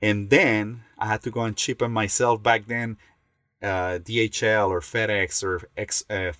And 0.00 0.28
then 0.30 0.82
I 0.98 1.06
had 1.06 1.22
to 1.22 1.30
go 1.30 1.42
and 1.42 1.58
ship 1.58 1.78
them 1.78 1.92
myself 1.92 2.42
back 2.42 2.66
then, 2.66 2.98
uh, 3.62 3.98
DHL 3.98 4.68
or 4.68 4.80
FedEx 4.80 5.42
or 5.42 5.68
XF. 5.76 6.36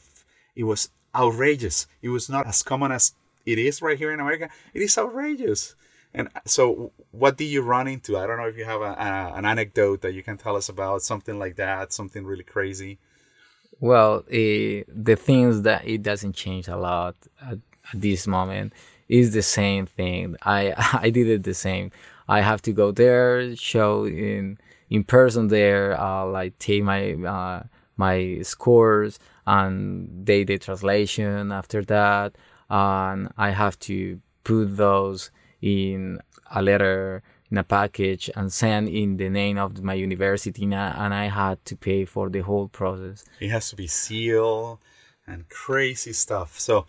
It 0.55 0.65
was 0.65 0.91
outrageous. 1.16 1.87
It 2.02 2.11
was 2.11 2.29
not 2.29 2.46
as 2.46 2.62
common 2.62 2.92
as 2.92 3.14
it 3.44 3.59
is 3.59 3.81
right 3.83 3.98
here 3.98 4.12
in 4.12 4.20
America. 4.20 4.48
It 4.74 4.83
is 4.83 4.96
outrageous. 4.98 5.74
And 6.14 6.29
so, 6.44 6.92
what 7.11 7.37
did 7.37 7.46
you 7.46 7.62
run 7.62 7.88
into? 7.88 8.16
I 8.16 8.26
don't 8.26 8.38
know 8.38 8.48
if 8.48 8.57
you 8.57 8.64
have 8.64 8.81
a, 8.81 8.92
a, 8.92 9.33
an 9.37 9.44
anecdote 9.44 10.00
that 10.02 10.14
you 10.14 10.22
can 10.22 10.38
tell 10.38 10.57
us 10.57 10.68
about 10.68 11.02
something 11.02 11.38
like 11.38 11.57
that, 11.57 11.92
something 11.92 12.24
really 12.24 12.44
crazy. 12.44 12.98
Well, 13.81 14.24
uh, 14.29 14.88
the 14.88 15.18
things 15.20 15.62
that 15.62 15.87
it 15.87 16.02
doesn't 16.02 16.35
change 16.35 16.68
a 16.68 16.76
lot 16.76 17.16
at 17.42 17.59
at 17.92 18.00
this 18.00 18.26
moment 18.26 18.72
is 19.09 19.33
the 19.33 19.42
same 19.42 19.87
thing. 19.87 20.37
I 20.42 20.74
I 21.05 21.11
did 21.11 21.29
it 21.29 21.42
the 21.44 21.55
same. 21.55 21.90
I 22.29 22.40
have 22.40 22.62
to 22.62 22.72
go 22.72 22.90
there, 22.90 23.55
show 23.57 24.07
in 24.07 24.59
in 24.90 25.05
person 25.05 25.48
there, 25.48 25.98
uh, 26.00 26.24
like 26.26 26.59
take 26.59 26.83
my 26.83 27.12
uh, 27.12 27.62
my 27.96 28.40
scores 28.42 29.18
and 29.46 30.24
date 30.24 30.48
the 30.48 30.59
translation 30.59 31.52
after 31.52 31.82
that, 31.85 32.37
and 32.68 33.32
I 33.37 33.50
have 33.50 33.78
to 33.80 34.20
put 34.44 34.76
those 34.76 35.30
in 35.61 36.20
a 36.50 36.62
letter 36.62 37.22
in 37.50 37.59
a 37.59 37.64
package 37.64 38.30
and 38.35 38.52
send 38.52 38.88
in 38.88 39.16
the 39.16 39.28
name 39.28 39.59
of 39.59 39.82
my 39.82 39.94
university 39.94 40.64
and 40.64 40.74
I, 40.74 41.04
and 41.04 41.14
I 41.14 41.26
had 41.26 41.64
to 41.66 41.76
pay 41.76 42.04
for 42.04 42.28
the 42.28 42.40
whole 42.40 42.68
process 42.68 43.24
It 43.40 43.50
has 43.50 43.70
to 43.70 43.76
be 43.76 43.87
sealed 43.87 44.78
and 45.26 45.48
crazy 45.48 46.12
stuff. 46.12 46.59
So, 46.59 46.87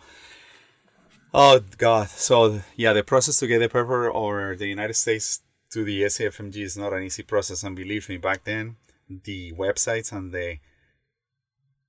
oh 1.32 1.60
god. 1.76 2.08
So 2.08 2.60
yeah, 2.76 2.92
the 2.92 3.04
process 3.04 3.38
to 3.38 3.46
get 3.46 3.60
the 3.60 3.68
paper 3.68 4.10
or 4.10 4.56
the 4.56 4.66
United 4.66 4.94
States 4.94 5.42
to 5.70 5.84
the 5.84 6.02
ECFMG 6.02 6.56
is 6.56 6.76
not 6.76 6.92
an 6.92 7.02
easy 7.02 7.22
process. 7.22 7.62
And 7.62 7.76
believe 7.76 8.08
me, 8.08 8.16
back 8.16 8.44
then 8.44 8.76
the 9.08 9.52
websites 9.52 10.12
and 10.12 10.32
the 10.32 10.58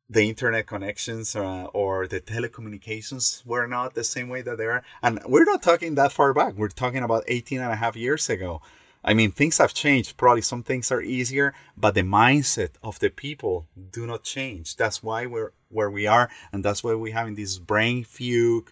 the 0.09 0.27
internet 0.27 0.65
connections 0.65 1.35
uh, 1.35 1.65
or 1.65 2.07
the 2.07 2.19
telecommunications 2.19 3.45
were 3.45 3.67
not 3.67 3.93
the 3.93 4.03
same 4.03 4.27
way 4.27 4.41
that 4.41 4.57
they 4.57 4.65
are. 4.65 4.83
And 5.03 5.19
we're 5.25 5.45
not 5.45 5.61
talking 5.61 5.95
that 5.95 6.11
far 6.11 6.33
back. 6.33 6.55
We're 6.55 6.69
talking 6.69 7.03
about 7.03 7.23
18 7.27 7.59
and 7.59 7.71
a 7.71 7.75
half 7.75 7.95
years 7.95 8.29
ago. 8.29 8.61
I 9.03 9.13
mean, 9.13 9.31
things 9.31 9.59
have 9.59 9.73
changed. 9.73 10.17
Probably 10.17 10.41
some 10.41 10.63
things 10.63 10.91
are 10.91 11.01
easier, 11.01 11.53
but 11.77 11.93
the 11.93 12.01
mindset 12.01 12.71
of 12.83 12.99
the 12.99 13.09
people 13.09 13.67
do 13.91 14.05
not 14.05 14.23
change. 14.23 14.75
That's 14.75 15.01
why 15.01 15.25
we're 15.25 15.53
where 15.69 15.89
we 15.89 16.05
are, 16.05 16.29
and 16.51 16.65
that's 16.65 16.83
why 16.83 16.95
we're 16.95 17.13
having 17.13 17.35
this 17.35 17.59
brain 17.59 18.03
fugue, 18.03 18.71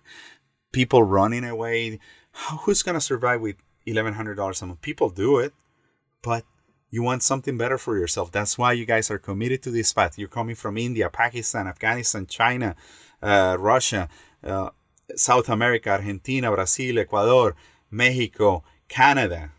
people 0.73 1.01
running 1.01 1.45
away. 1.45 1.99
Who's 2.65 2.83
gonna 2.83 2.99
survive 2.99 3.39
with 3.39 3.55
eleven 3.85 4.15
hundred 4.15 4.35
dollars 4.35 4.61
a 4.61 4.65
month? 4.65 4.81
People 4.81 5.09
do 5.09 5.39
it, 5.39 5.53
but 6.21 6.43
you 6.89 7.03
want 7.03 7.23
something 7.23 7.57
better 7.57 7.77
for 7.77 7.97
yourself. 7.97 8.31
That's 8.31 8.57
why 8.57 8.73
you 8.73 8.85
guys 8.85 9.11
are 9.11 9.17
committed 9.19 9.61
to 9.63 9.71
this 9.71 9.93
path. 9.93 10.17
You're 10.17 10.27
coming 10.27 10.55
from 10.55 10.77
India, 10.77 11.09
Pakistan, 11.09 11.67
Afghanistan, 11.67 12.25
China, 12.27 12.75
uh, 13.21 13.57
Russia, 13.59 14.07
uh, 14.43 14.69
South 15.15 15.49
America, 15.49 15.89
Argentina, 15.89 16.51
Brazil, 16.51 16.99
Ecuador, 16.99 17.55
Mexico, 17.91 18.63
Canada 18.87 19.51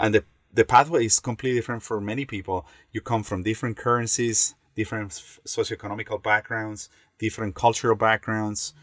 and 0.00 0.14
the 0.14 0.24
the 0.52 0.64
pathway 0.64 1.04
is 1.04 1.20
completely 1.20 1.58
different 1.58 1.84
for 1.84 2.00
many 2.00 2.24
people. 2.24 2.66
You 2.90 3.00
come 3.00 3.22
from 3.22 3.44
different 3.44 3.76
currencies, 3.76 4.56
different 4.74 5.12
socioeconomical 5.12 6.20
backgrounds, 6.20 6.88
different 7.20 7.54
cultural 7.54 7.94
backgrounds. 7.94 8.74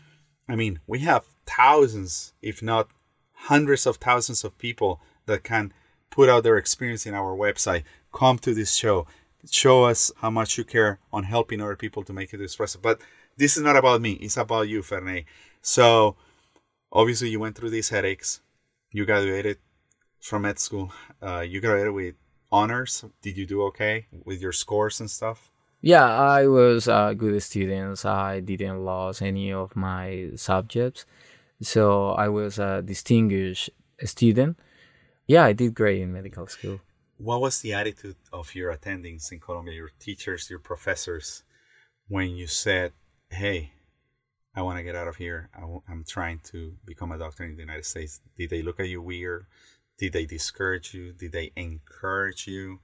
I 0.47 0.55
mean, 0.55 0.79
we 0.88 0.99
have 0.99 1.25
thousands, 1.45 2.31
if 2.41 2.62
not 2.62 2.88
hundreds 3.33 3.86
of 3.86 3.97
thousands 3.97 4.45
of 4.45 4.57
people 4.57 5.01
that 5.25 5.43
can 5.43 5.73
put 6.09 6.29
out 6.29 6.43
their 6.43 6.57
experience 6.57 7.05
in 7.05 7.13
our 7.13 7.35
website. 7.35 7.83
Come 8.13 8.37
to 8.39 8.53
this 8.53 8.73
show, 8.73 9.07
show 9.49 9.85
us 9.85 10.11
how 10.17 10.29
much 10.29 10.57
you 10.57 10.63
care 10.63 10.99
on 11.11 11.23
helping 11.23 11.61
other 11.61 11.75
people 11.75 12.03
to 12.03 12.13
make 12.13 12.33
it 12.33 12.57
process. 12.57 12.79
But 12.81 13.01
this 13.37 13.57
is 13.57 13.63
not 13.63 13.75
about 13.75 14.01
me; 14.01 14.13
it's 14.13 14.37
about 14.37 14.67
you, 14.67 14.81
Ferney. 14.81 15.25
So, 15.61 16.15
obviously, 16.91 17.29
you 17.29 17.39
went 17.39 17.55
through 17.55 17.69
these 17.69 17.89
headaches. 17.89 18.41
You 18.91 19.05
graduated 19.05 19.57
from 20.21 20.43
med 20.43 20.59
school. 20.59 20.91
Uh, 21.21 21.41
you 21.41 21.61
graduated 21.61 21.93
with 21.93 22.15
honors. 22.51 23.05
Did 23.21 23.37
you 23.37 23.45
do 23.45 23.63
okay 23.63 24.07
with 24.25 24.41
your 24.41 24.53
scores 24.53 24.99
and 24.99 25.09
stuff? 25.09 25.51
Yeah, 25.81 26.05
I 26.05 26.47
was 26.47 26.87
a 26.87 27.13
good 27.15 27.41
student. 27.43 28.03
I 28.05 28.39
didn't 28.39 28.83
lose 28.83 29.21
any 29.21 29.53
of 29.53 29.75
my 29.75 30.31
subjects, 30.35 31.05
so 31.61 32.09
I 32.09 32.29
was 32.29 32.57
a 32.57 32.81
distinguished 32.81 33.69
student. 34.03 34.57
Yeah, 35.27 35.43
I 35.43 35.53
did 35.53 35.75
great 35.75 36.01
in 36.01 36.13
medical 36.13 36.47
school. 36.47 36.79
What 37.17 37.41
was 37.41 37.59
the 37.61 37.73
attitude 37.73 38.15
of 38.31 38.55
your 38.55 38.75
attendings 38.75 39.31
in 39.31 39.39
Colombia, 39.39 39.75
your 39.75 39.91
teachers, 39.99 40.49
your 40.49 40.59
professors, 40.59 41.43
when 42.07 42.29
you 42.31 42.47
said, 42.47 42.93
"Hey, 43.29 43.73
I 44.55 44.61
want 44.61 44.77
to 44.77 44.83
get 44.83 44.95
out 44.95 45.07
of 45.07 45.17
here. 45.17 45.49
i 45.55 45.61
w- 45.61 45.83
I'm 45.89 46.03
trying 46.07 46.39
to 46.51 46.75
become 46.85 47.11
a 47.11 47.17
doctor 47.17 47.43
in 47.43 47.55
the 47.55 47.61
United 47.61 47.85
States"? 47.85 48.21
Did 48.37 48.49
they 48.49 48.61
look 48.61 48.79
at 48.79 48.87
you 48.87 49.01
weird? 49.01 49.45
Did 49.97 50.13
they 50.13 50.25
discourage 50.25 50.93
you? 50.93 51.11
Did 51.11 51.31
they 51.33 51.51
encourage 51.55 52.47
you? 52.47 52.79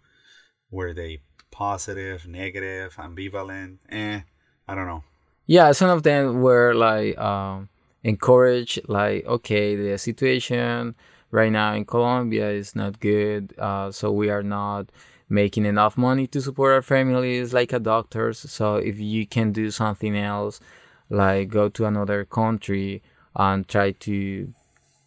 Were 0.70 0.94
they 0.94 1.22
positive, 1.52 2.28
negative, 2.28 2.96
ambivalent? 2.96 3.78
Eh, 3.90 4.22
I 4.68 4.76
don't 4.76 4.88
know. 4.88 5.04
Yeah, 5.46 5.72
some 5.72 5.90
of 5.90 6.04
them 6.04 6.42
were 6.42 6.74
like 6.74 7.18
um, 7.18 7.70
encouraged, 8.04 8.82
like, 8.90 9.26
okay, 9.26 9.76
the 9.76 9.98
situation 9.98 10.96
right 11.34 11.52
now 11.52 11.74
in 11.74 11.84
Colombia 11.84 12.52
is 12.52 12.76
not 12.76 13.00
good, 13.00 13.56
uh, 13.58 13.92
so 13.92 14.12
we 14.12 14.30
are 14.30 14.44
not 14.44 14.92
making 15.28 15.66
enough 15.66 15.98
money 15.98 16.28
to 16.28 16.40
support 16.40 16.74
our 16.74 16.84
families 16.84 17.54
like 17.54 17.74
a 17.74 17.80
doctors. 17.80 18.38
So 18.40 18.76
if 18.76 19.00
you 19.00 19.26
can 19.26 19.52
do 19.52 19.72
something 19.72 20.16
else, 20.16 20.60
like 21.10 21.50
go 21.50 21.70
to 21.70 21.86
another 21.86 22.24
country 22.24 23.02
and 23.36 23.68
try 23.68 23.92
to 23.92 24.54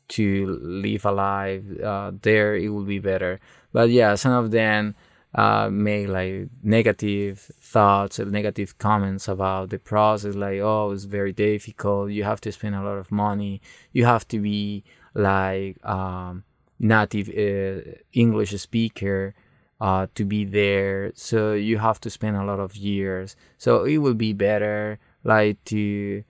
to 0.08 0.46
live 0.62 1.04
alive 1.04 1.64
uh, 1.80 2.12
there 2.22 2.56
it 2.56 2.68
will 2.68 2.84
be 2.84 2.98
better. 2.98 3.38
But 3.72 3.90
yeah 3.90 4.16
some 4.16 4.32
of 4.32 4.50
them 4.50 4.96
uh, 5.34 5.68
make 5.70 6.08
like 6.08 6.48
negative 6.62 7.38
thoughts 7.60 8.18
and 8.18 8.32
negative 8.32 8.78
comments 8.78 9.28
about 9.28 9.70
the 9.70 9.78
process 9.78 10.34
like 10.34 10.58
oh 10.60 10.90
it's 10.90 11.04
very 11.04 11.32
difficult. 11.32 12.10
You 12.10 12.24
have 12.24 12.40
to 12.42 12.52
spend 12.52 12.74
a 12.74 12.82
lot 12.82 12.98
of 12.98 13.12
money. 13.12 13.60
You 13.92 14.06
have 14.06 14.26
to 14.28 14.38
be 14.40 14.82
like 15.16 15.84
um, 15.84 16.44
native 16.78 17.28
uh, 17.30 17.80
english 18.12 18.50
speaker 18.60 19.34
uh, 19.80 20.06
to 20.14 20.24
be 20.24 20.44
there 20.44 21.12
so 21.14 21.52
you 21.52 21.78
have 21.78 22.00
to 22.00 22.10
spend 22.10 22.36
a 22.36 22.44
lot 22.44 22.60
of 22.60 22.76
years 22.76 23.34
so 23.58 23.84
it 23.84 23.98
will 23.98 24.14
be 24.14 24.32
better 24.32 24.98
like 25.24 25.62
to 25.64 26.22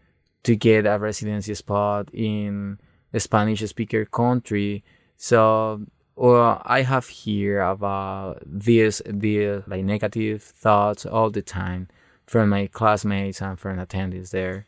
to 0.46 0.54
get 0.54 0.86
a 0.86 0.96
residency 0.96 1.54
spot 1.54 2.08
in 2.12 2.78
a 3.12 3.18
Spanish 3.18 3.60
speaker 3.66 4.04
country. 4.04 4.84
So 5.16 5.82
well, 6.14 6.62
I 6.64 6.82
have 6.82 7.08
here 7.08 7.60
about 7.60 8.42
this, 8.46 9.02
this 9.04 9.64
like 9.66 9.84
negative 9.84 10.42
thoughts 10.42 11.04
all 11.04 11.30
the 11.30 11.42
time 11.42 11.88
from 12.26 12.50
my 12.50 12.68
classmates 12.68 13.42
and 13.42 13.58
from 13.58 13.78
attendees 13.78 14.30
there. 14.30 14.66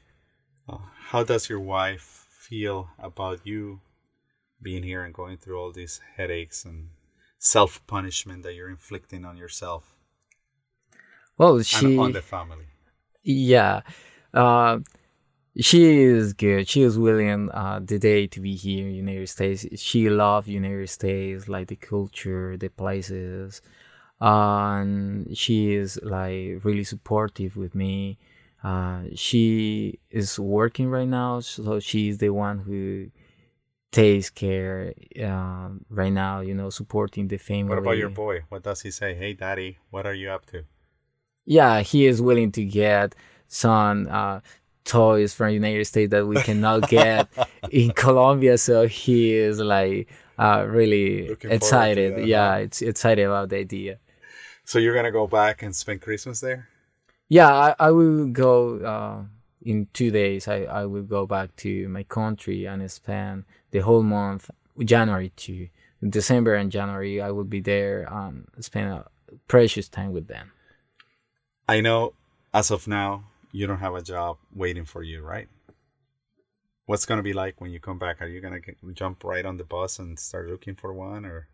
How 1.11 1.22
does 1.22 1.48
your 1.48 1.61
wife 1.61 2.26
feel 2.28 2.90
about 2.98 3.46
you 3.46 3.81
being 4.61 4.83
here 4.83 5.05
and 5.05 5.14
going 5.14 5.37
through 5.37 5.59
all 5.59 5.73
these 5.73 6.01
headaches 6.16 6.64
and 6.64 6.88
self 7.38 7.87
punishment 7.87 8.42
that 8.42 8.55
you're 8.55 8.71
inflicting 8.71 9.25
on 9.25 9.37
yourself? 9.37 9.97
Well, 11.37 11.62
she 11.62 11.87
and 11.87 12.01
on 12.01 12.12
the 12.12 12.23
family. 12.23 12.66
Yeah. 13.23 13.83
Uh, 14.35 14.81
she 15.61 16.03
is 16.03 16.33
good. 16.33 16.68
She 16.68 16.83
is 16.83 16.99
willing 16.99 17.51
uh, 17.51 17.81
the 17.83 17.99
day 17.99 18.27
to 18.29 18.40
be 18.40 18.55
here 18.55 18.87
in 18.87 18.94
United 18.94 19.29
States. 19.29 19.66
She 19.81 20.09
loves 20.09 20.49
United 20.49 20.88
States, 20.88 21.49
like 21.49 21.68
the 21.68 21.77
culture, 21.77 22.57
the 22.57 22.68
places, 22.68 23.61
uh, 24.21 24.79
and 24.81 25.37
she 25.37 25.75
is 25.75 25.99
like 26.03 26.64
really 26.64 26.85
supportive 26.85 27.57
with 27.57 27.75
me. 27.75 28.18
Uh, 28.62 29.03
she 29.14 29.99
is 30.11 30.38
working 30.38 30.88
right 30.90 31.09
now, 31.09 31.40
so 31.40 31.81
she's 31.81 32.18
the 32.18 32.31
one 32.31 32.59
who 32.59 33.11
takes 33.90 34.31
care 34.31 34.94
uh, 35.22 35.70
right 35.88 36.12
now. 36.12 36.40
You 36.40 36.55
know, 36.55 36.70
supporting 36.70 37.29
the 37.29 37.38
family. 37.38 37.70
What 37.70 37.79
about 37.79 37.98
your 37.98 38.11
boy? 38.11 38.42
What 38.48 38.62
does 38.62 38.83
he 38.83 38.90
say? 38.90 39.14
Hey, 39.14 39.35
daddy, 39.35 39.79
what 39.90 40.07
are 40.07 40.14
you 40.14 40.31
up 40.31 40.46
to? 40.46 40.64
Yeah, 41.44 41.81
he 41.81 42.07
is 42.07 42.20
willing 42.20 42.53
to 42.53 42.64
get 42.64 43.14
some 43.46 44.07
uh, 44.11 44.40
toys 44.85 45.33
from 45.33 45.51
United 45.51 45.87
States 45.87 46.11
that 46.11 46.27
we 46.27 46.37
cannot 46.42 46.88
get 46.88 47.29
in 47.70 47.90
Colombia. 47.92 48.59
So 48.59 48.87
he 48.87 49.33
is 49.35 49.59
like 49.59 50.09
uh, 50.38 50.66
really 50.68 51.29
Looking 51.29 51.51
excited. 51.51 52.16
That, 52.16 52.27
yeah, 52.27 52.53
huh? 52.53 52.61
it's 52.61 52.83
excited 52.83 53.24
about 53.24 53.48
the 53.48 53.59
idea. 53.59 53.98
So 54.64 54.79
you're 54.79 54.94
gonna 54.94 55.12
go 55.12 55.27
back 55.27 55.62
and 55.62 55.74
spend 55.74 56.03
Christmas 56.03 56.40
there? 56.40 56.68
Yeah, 57.29 57.48
I, 57.48 57.74
I 57.79 57.90
will 57.90 58.27
go 58.27 58.79
uh, 58.81 59.22
in 59.62 59.88
two 59.92 60.11
days. 60.11 60.48
I, 60.48 60.64
I 60.64 60.87
will 60.87 61.03
go 61.03 61.27
back 61.27 61.57
to 61.57 61.88
my 61.88 62.03
country 62.03 62.66
and 62.66 62.90
spend 62.90 63.44
the 63.70 63.81
whole 63.81 64.02
month, 64.02 64.50
January 64.78 65.31
to 65.37 65.68
December 66.09 66.54
and 66.54 66.70
January. 66.70 67.20
I 67.20 67.31
will 67.31 67.44
be 67.44 67.61
there 67.61 68.07
and 68.11 68.46
spend 68.61 68.90
a 68.92 69.07
precious 69.46 69.88
time 69.88 70.12
with 70.12 70.28
them. 70.28 70.52
I 71.68 71.81
know 71.81 72.14
as 72.54 72.70
of 72.70 72.88
now 72.88 73.24
you 73.52 73.66
don't 73.66 73.78
have 73.78 73.94
a 73.94 74.02
job 74.02 74.38
waiting 74.54 74.85
for 74.85 75.02
you, 75.02 75.22
right? 75.22 75.48
What's 76.87 77.04
gonna 77.04 77.22
be 77.22 77.35
like 77.35 77.61
when 77.61 77.70
you 77.70 77.81
come 77.81 77.98
back? 77.98 78.22
Are 78.22 78.26
you 78.26 78.40
gonna 78.40 78.61
jump 78.94 79.24
right 79.24 79.44
on 79.44 79.59
the 79.59 79.64
bus 79.64 79.98
and 79.98 80.18
start 80.18 80.48
looking 80.48 80.74
for 80.74 80.92
one, 80.92 81.26
or? 81.26 81.48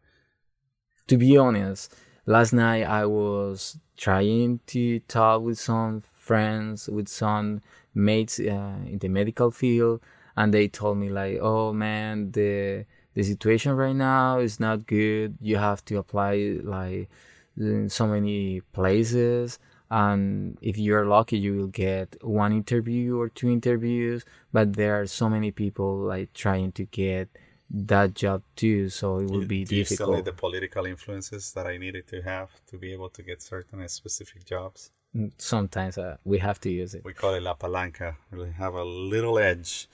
To 1.08 1.16
be 1.16 1.36
honest, 1.36 1.94
last 2.24 2.52
night 2.52 2.84
I 2.84 3.06
was 3.06 3.78
trying 3.96 4.60
to 4.68 5.00
talk 5.00 5.42
with 5.42 5.58
some 5.58 6.02
friends, 6.12 6.88
with 6.88 7.08
some 7.08 7.62
mates 7.94 8.38
uh, 8.38 8.78
in 8.86 8.98
the 9.00 9.08
medical 9.08 9.50
field, 9.50 10.00
and 10.36 10.52
they 10.52 10.68
told 10.68 10.98
me 10.98 11.08
like, 11.10 11.38
"Oh 11.40 11.72
man, 11.72 12.32
the 12.32 12.84
the 13.14 13.22
situation 13.22 13.72
right 13.76 13.94
now 13.96 14.38
is 14.38 14.58
not 14.58 14.86
good. 14.86 15.36
You 15.40 15.56
have 15.58 15.84
to 15.86 15.98
apply 15.98 16.58
like 16.62 17.08
in 17.56 17.88
so 17.88 18.06
many 18.06 18.60
places." 18.72 19.58
and 19.90 20.56
if 20.62 20.78
you're 20.78 21.04
lucky 21.04 21.36
you 21.36 21.54
will 21.54 21.66
get 21.68 22.16
one 22.24 22.52
interview 22.54 23.18
or 23.20 23.28
two 23.28 23.50
interviews 23.50 24.24
but 24.50 24.72
there 24.72 24.98
are 24.98 25.06
so 25.06 25.28
many 25.28 25.50
people 25.50 25.98
like 25.98 26.32
trying 26.32 26.72
to 26.72 26.84
get 26.86 27.28
that 27.70 28.14
job 28.14 28.42
too. 28.56 28.88
So 28.88 29.18
it 29.18 29.28
would 29.30 29.46
be 29.46 29.64
Do 29.64 29.76
you 29.76 29.84
still 29.84 30.06
need 30.12 30.24
difficult. 30.24 30.24
the 30.24 30.32
political 30.32 30.86
influences 30.86 31.52
that 31.52 31.66
I 31.66 31.76
needed 31.76 32.06
to 32.08 32.22
have 32.22 32.50
to 32.70 32.78
be 32.78 32.92
able 32.92 33.10
to 33.10 33.22
get 33.22 33.42
certain 33.42 33.86
specific 33.88 34.44
jobs? 34.44 34.90
Mm, 35.16 35.32
Sometimes 35.38 35.98
uh, 35.98 36.16
we 36.24 36.38
have 36.38 36.58
to 36.60 36.70
use 36.70 36.94
it. 36.94 37.04
We 37.04 37.12
call 37.14 37.34
it 37.34 37.42
la 37.42 37.54
palanca. 37.54 38.16
We 38.32 38.50
have 38.52 38.74
a 38.74 38.84
little 38.84 39.38
edge, 39.38 39.88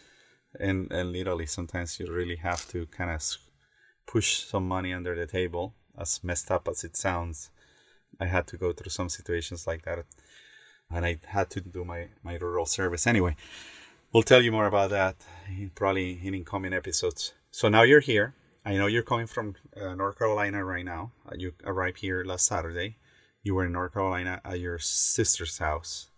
and 0.59 0.91
and 0.91 1.13
literally 1.13 1.47
sometimes 1.47 1.99
you 2.01 2.13
really 2.13 2.37
have 2.37 2.67
to 2.69 2.87
kind 2.87 3.11
of 3.11 3.23
push 4.07 4.45
some 4.45 4.67
money 4.67 4.93
under 4.93 5.15
the 5.15 5.27
table. 5.27 5.75
As 5.99 6.25
messed 6.25 6.51
up 6.51 6.69
as 6.69 6.85
it 6.85 6.97
sounds, 6.97 7.51
I 8.19 8.27
had 8.27 8.47
to 8.49 8.57
go 8.57 8.73
through 8.73 8.91
some 8.91 9.09
situations 9.09 9.67
like 9.67 9.83
that, 9.83 10.05
and 10.91 11.05
I 11.05 11.19
had 11.27 11.51
to 11.51 11.61
do 11.61 11.85
my 11.85 12.09
my 12.23 12.37
rural 12.37 12.67
service 12.67 13.07
anyway. 13.07 13.37
We'll 14.13 14.25
tell 14.25 14.43
you 14.43 14.51
more 14.51 14.67
about 14.67 14.91
that 14.91 15.17
in, 15.49 15.71
probably 15.71 16.19
in 16.25 16.35
incoming 16.35 16.73
episodes. 16.73 17.33
So 17.51 17.69
now 17.69 17.83
you're 17.83 18.01
here. 18.01 18.35
I 18.65 18.77
know 18.77 18.87
you're 18.87 19.03
coming 19.03 19.27
from 19.27 19.55
uh, 19.81 19.95
North 19.95 20.19
Carolina 20.19 20.65
right 20.65 20.85
now. 20.85 21.13
Uh, 21.27 21.37
you 21.39 21.53
arrived 21.65 22.01
here 22.01 22.25
last 22.25 22.47
Saturday. 22.47 22.97
You 23.43 23.55
were 23.55 23.67
in 23.67 23.73
North 23.73 23.95
Carolina 23.95 24.41
at 24.45 24.61
your 24.61 24.79
sister's 24.79 25.59
house. 25.59 26.11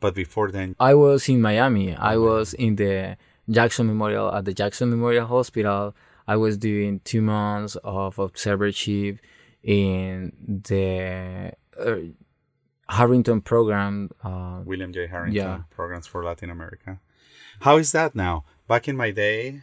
But 0.00 0.14
before 0.14 0.50
then, 0.50 0.74
I 0.80 0.94
was 0.94 1.28
in 1.28 1.40
Miami. 1.40 1.94
I 1.94 2.16
was 2.16 2.52
in 2.54 2.76
the 2.76 3.16
Jackson 3.50 3.86
Memorial 3.86 4.32
at 4.34 4.44
the 4.44 4.54
Jackson 4.54 4.90
Memorial 4.90 5.26
Hospital. 5.26 5.94
I 6.26 6.36
was 6.36 6.56
doing 6.56 7.00
two 7.04 7.20
months 7.22 7.76
of 7.84 8.16
observership 8.16 9.18
in 9.62 10.32
the 10.68 11.52
uh, 11.78 11.96
Harrington 12.88 13.40
program. 13.40 14.10
Uh, 14.22 14.60
William 14.64 14.92
J. 14.92 15.06
Harrington 15.06 15.34
Yeah. 15.36 15.58
programs 15.70 16.06
for 16.06 16.24
Latin 16.24 16.50
America. 16.50 17.00
How 17.60 17.76
is 17.76 17.92
that 17.92 18.14
now? 18.14 18.44
Back 18.68 18.88
in 18.88 18.96
my 18.96 19.10
day, 19.10 19.62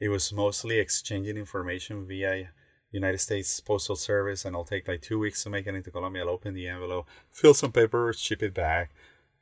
it 0.00 0.08
was 0.08 0.32
mostly 0.32 0.78
exchanging 0.78 1.36
information 1.36 2.06
via 2.06 2.50
United 2.90 3.18
States 3.18 3.60
Postal 3.60 3.96
Service, 3.96 4.44
and 4.44 4.54
I'll 4.56 4.64
take 4.64 4.88
like 4.88 5.02
two 5.02 5.18
weeks 5.18 5.42
to 5.44 5.50
make 5.50 5.66
it 5.66 5.74
into 5.74 5.90
Colombia. 5.90 6.22
I'll 6.22 6.30
open 6.30 6.54
the 6.54 6.68
envelope, 6.68 7.08
fill 7.30 7.54
some 7.54 7.72
paperwork, 7.72 8.16
ship 8.16 8.42
it 8.42 8.54
back. 8.54 8.90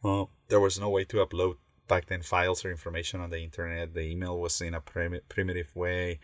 Well, 0.02 0.30
there 0.48 0.60
was 0.60 0.80
no 0.80 0.88
way 0.90 1.04
to 1.04 1.16
upload 1.24 1.56
back 1.92 2.04
then 2.10 2.22
files 2.22 2.64
or 2.64 2.70
information 2.70 3.20
on 3.24 3.30
the 3.30 3.40
internet. 3.48 3.86
The 3.94 4.06
email 4.12 4.36
was 4.44 4.54
in 4.68 4.74
a 4.74 4.80
primi- 4.92 5.24
primitive 5.34 5.70
way. 5.84 6.18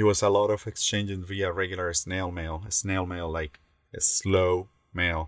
It 0.00 0.04
was 0.10 0.22
a 0.22 0.28
lot 0.38 0.50
of 0.54 0.66
exchanging 0.66 1.22
via 1.30 1.48
regular 1.62 1.88
snail 1.94 2.30
mail, 2.40 2.56
snail 2.68 3.04
mail 3.14 3.28
like 3.40 3.54
a 3.98 4.00
slow 4.00 4.68
mail. 4.92 5.20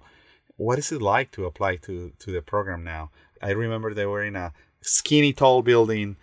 What 0.66 0.78
is 0.82 0.88
it 0.96 1.02
like 1.14 1.28
to 1.36 1.46
apply 1.50 1.72
to 1.86 1.94
to 2.22 2.28
the 2.36 2.42
program 2.52 2.82
now? 2.96 3.04
I 3.48 3.50
remember 3.64 3.88
they 3.94 4.06
were 4.14 4.24
in 4.30 4.36
a 4.36 4.48
skinny 4.96 5.32
tall 5.40 5.62
building 5.62 6.16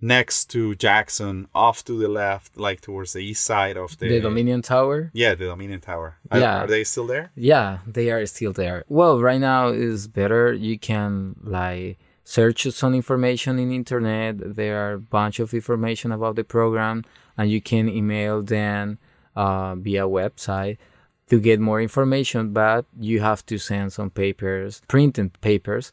next 0.00 0.38
to 0.54 0.74
Jackson, 0.74 1.34
off 1.54 1.78
to 1.84 1.94
the 2.02 2.08
left, 2.22 2.50
like 2.66 2.80
towards 2.86 3.12
the 3.12 3.20
east 3.30 3.44
side 3.44 3.76
of 3.84 3.96
the, 3.98 4.08
the 4.08 4.20
Dominion 4.20 4.60
Tower. 4.62 5.10
Yeah, 5.22 5.34
the 5.40 5.46
Dominion 5.52 5.80
Tower. 5.80 6.10
Are- 6.30 6.40
Yeah. 6.40 6.56
are 6.62 6.66
they 6.74 6.84
still 6.84 7.06
there? 7.14 7.26
Yeah, 7.52 7.78
they 7.96 8.10
are 8.14 8.26
still 8.26 8.52
there. 8.52 8.78
Well, 8.88 9.14
right 9.28 9.40
now 9.40 9.68
is 9.88 10.06
better. 10.20 10.52
You 10.68 10.78
can 10.78 11.34
like 11.42 11.98
search 12.26 12.66
some 12.72 12.92
information 12.94 13.58
in 13.58 13.70
internet. 13.70 14.56
There 14.56 14.76
are 14.84 14.94
a 14.94 14.98
bunch 14.98 15.38
of 15.38 15.54
information 15.54 16.10
about 16.10 16.34
the 16.34 16.44
program, 16.44 17.04
and 17.38 17.48
you 17.48 17.60
can 17.60 17.88
email 17.88 18.42
them 18.42 18.98
uh, 19.36 19.76
via 19.76 20.02
website 20.02 20.76
to 21.30 21.38
get 21.40 21.60
more 21.60 21.80
information. 21.80 22.52
But 22.52 22.84
you 22.98 23.20
have 23.20 23.46
to 23.46 23.58
send 23.58 23.92
some 23.92 24.10
papers, 24.10 24.82
printed 24.88 25.40
papers. 25.40 25.92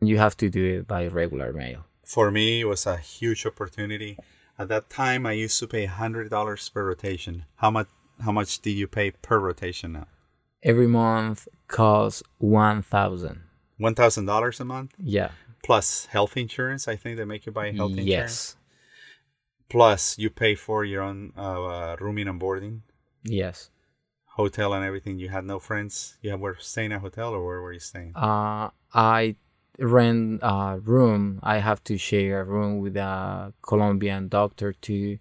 You 0.00 0.18
have 0.18 0.36
to 0.38 0.50
do 0.50 0.64
it 0.64 0.88
by 0.88 1.06
regular 1.06 1.52
mail. 1.52 1.86
For 2.04 2.30
me, 2.30 2.60
it 2.62 2.64
was 2.64 2.86
a 2.86 2.96
huge 2.96 3.46
opportunity. 3.46 4.18
At 4.58 4.68
that 4.68 4.90
time, 4.90 5.26
I 5.26 5.32
used 5.32 5.58
to 5.60 5.66
pay 5.68 5.84
hundred 5.86 6.30
dollars 6.30 6.68
per 6.68 6.84
rotation. 6.84 7.44
How 7.56 7.70
much? 7.70 7.88
How 8.24 8.32
much 8.32 8.60
do 8.60 8.70
you 8.70 8.88
pay 8.88 9.12
per 9.12 9.38
rotation 9.38 9.92
now? 9.92 10.06
Every 10.62 10.88
month 10.88 11.46
costs 11.68 12.22
one 12.38 12.82
thousand. 12.82 13.42
One 13.76 13.94
thousand 13.94 14.26
dollars 14.26 14.58
a 14.58 14.64
month 14.64 14.94
Yeah. 14.98 15.30
Plus 15.68 16.06
health 16.06 16.34
insurance. 16.38 16.88
I 16.88 16.96
think 16.96 17.18
they 17.18 17.26
make 17.26 17.44
you 17.44 17.52
buy 17.52 17.72
health 17.72 17.90
insurance. 17.98 18.06
Yes. 18.08 18.56
Plus, 19.68 20.16
you 20.18 20.30
pay 20.30 20.54
for 20.54 20.82
your 20.82 21.02
own 21.02 21.32
uh, 21.36 21.62
uh, 21.64 21.96
rooming 22.00 22.26
and 22.26 22.40
boarding, 22.40 22.82
Yes. 23.22 23.68
hotel 24.40 24.72
and 24.72 24.82
everything. 24.82 25.18
You 25.18 25.28
had 25.28 25.44
no 25.44 25.58
friends. 25.58 26.16
You 26.22 26.34
were 26.38 26.56
staying 26.58 26.92
at 26.92 26.96
a 26.96 27.00
hotel, 27.00 27.34
or 27.34 27.44
where 27.46 27.60
were 27.60 27.74
you 27.74 27.80
staying? 27.80 28.12
uh, 28.16 28.70
I 28.94 29.36
rent 29.78 30.40
a 30.42 30.78
room. 30.82 31.38
I 31.42 31.58
have 31.58 31.84
to 31.84 31.98
share 31.98 32.40
a 32.40 32.44
room 32.44 32.78
with 32.80 32.96
a 32.96 33.52
Colombian 33.60 34.28
doctor 34.28 34.72
too, 34.72 35.18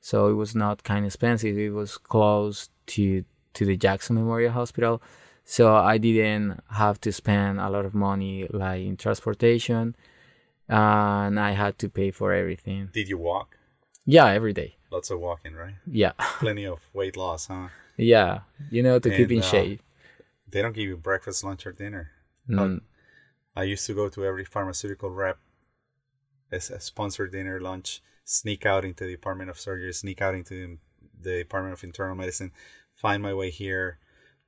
so 0.00 0.28
it 0.30 0.36
was 0.42 0.54
not 0.54 0.82
kind 0.82 1.04
of 1.04 1.08
expensive. 1.10 1.58
It 1.58 1.70
was 1.80 1.98
close 1.98 2.70
to 2.94 3.24
to 3.52 3.62
the 3.66 3.76
Jackson 3.76 4.16
Memorial 4.16 4.52
Hospital, 4.52 5.02
so 5.50 5.74
I 5.74 5.98
didn't 5.98 6.60
have 6.70 7.00
to 7.00 7.10
spend 7.10 7.58
a 7.58 7.68
lot 7.68 7.84
of 7.84 7.92
money 7.92 8.46
like 8.50 8.82
in 8.82 8.96
transportation, 8.96 9.96
and 10.68 11.40
I 11.40 11.50
had 11.50 11.76
to 11.80 11.88
pay 11.88 12.12
for 12.12 12.32
everything. 12.32 12.90
Did 12.92 13.08
you 13.08 13.18
walk? 13.18 13.58
Yeah, 14.06 14.26
every 14.26 14.52
day. 14.52 14.76
Lots 14.92 15.10
of 15.10 15.18
walking, 15.18 15.54
right? 15.54 15.74
Yeah, 15.90 16.12
Plenty 16.38 16.66
of 16.66 16.78
weight 16.92 17.16
loss, 17.16 17.48
huh? 17.48 17.68
yeah. 17.96 18.42
You 18.70 18.84
know 18.84 19.00
to 19.00 19.10
keep 19.10 19.32
in 19.32 19.40
uh, 19.40 19.42
shape. 19.42 19.82
They 20.48 20.62
don't 20.62 20.72
give 20.72 20.88
you 20.88 20.96
breakfast, 20.96 21.42
lunch, 21.42 21.66
or 21.66 21.72
dinner. 21.72 22.12
Mm, 22.48 22.82
I 23.56 23.64
used 23.64 23.86
to 23.86 23.94
go 23.94 24.08
to 24.08 24.24
every 24.24 24.44
pharmaceutical 24.44 25.10
rep 25.10 25.38
as 26.52 26.70
a 26.70 26.78
sponsored 26.78 27.32
dinner, 27.32 27.60
lunch, 27.60 28.02
sneak 28.24 28.64
out 28.66 28.84
into 28.84 29.02
the 29.04 29.10
Department 29.10 29.50
of 29.50 29.58
Surgery, 29.58 29.92
sneak 29.92 30.22
out 30.22 30.36
into 30.36 30.78
the 31.20 31.38
Department 31.38 31.74
of 31.74 31.82
Internal 31.82 32.14
Medicine, 32.14 32.52
find 32.94 33.20
my 33.20 33.34
way 33.34 33.50
here, 33.50 33.98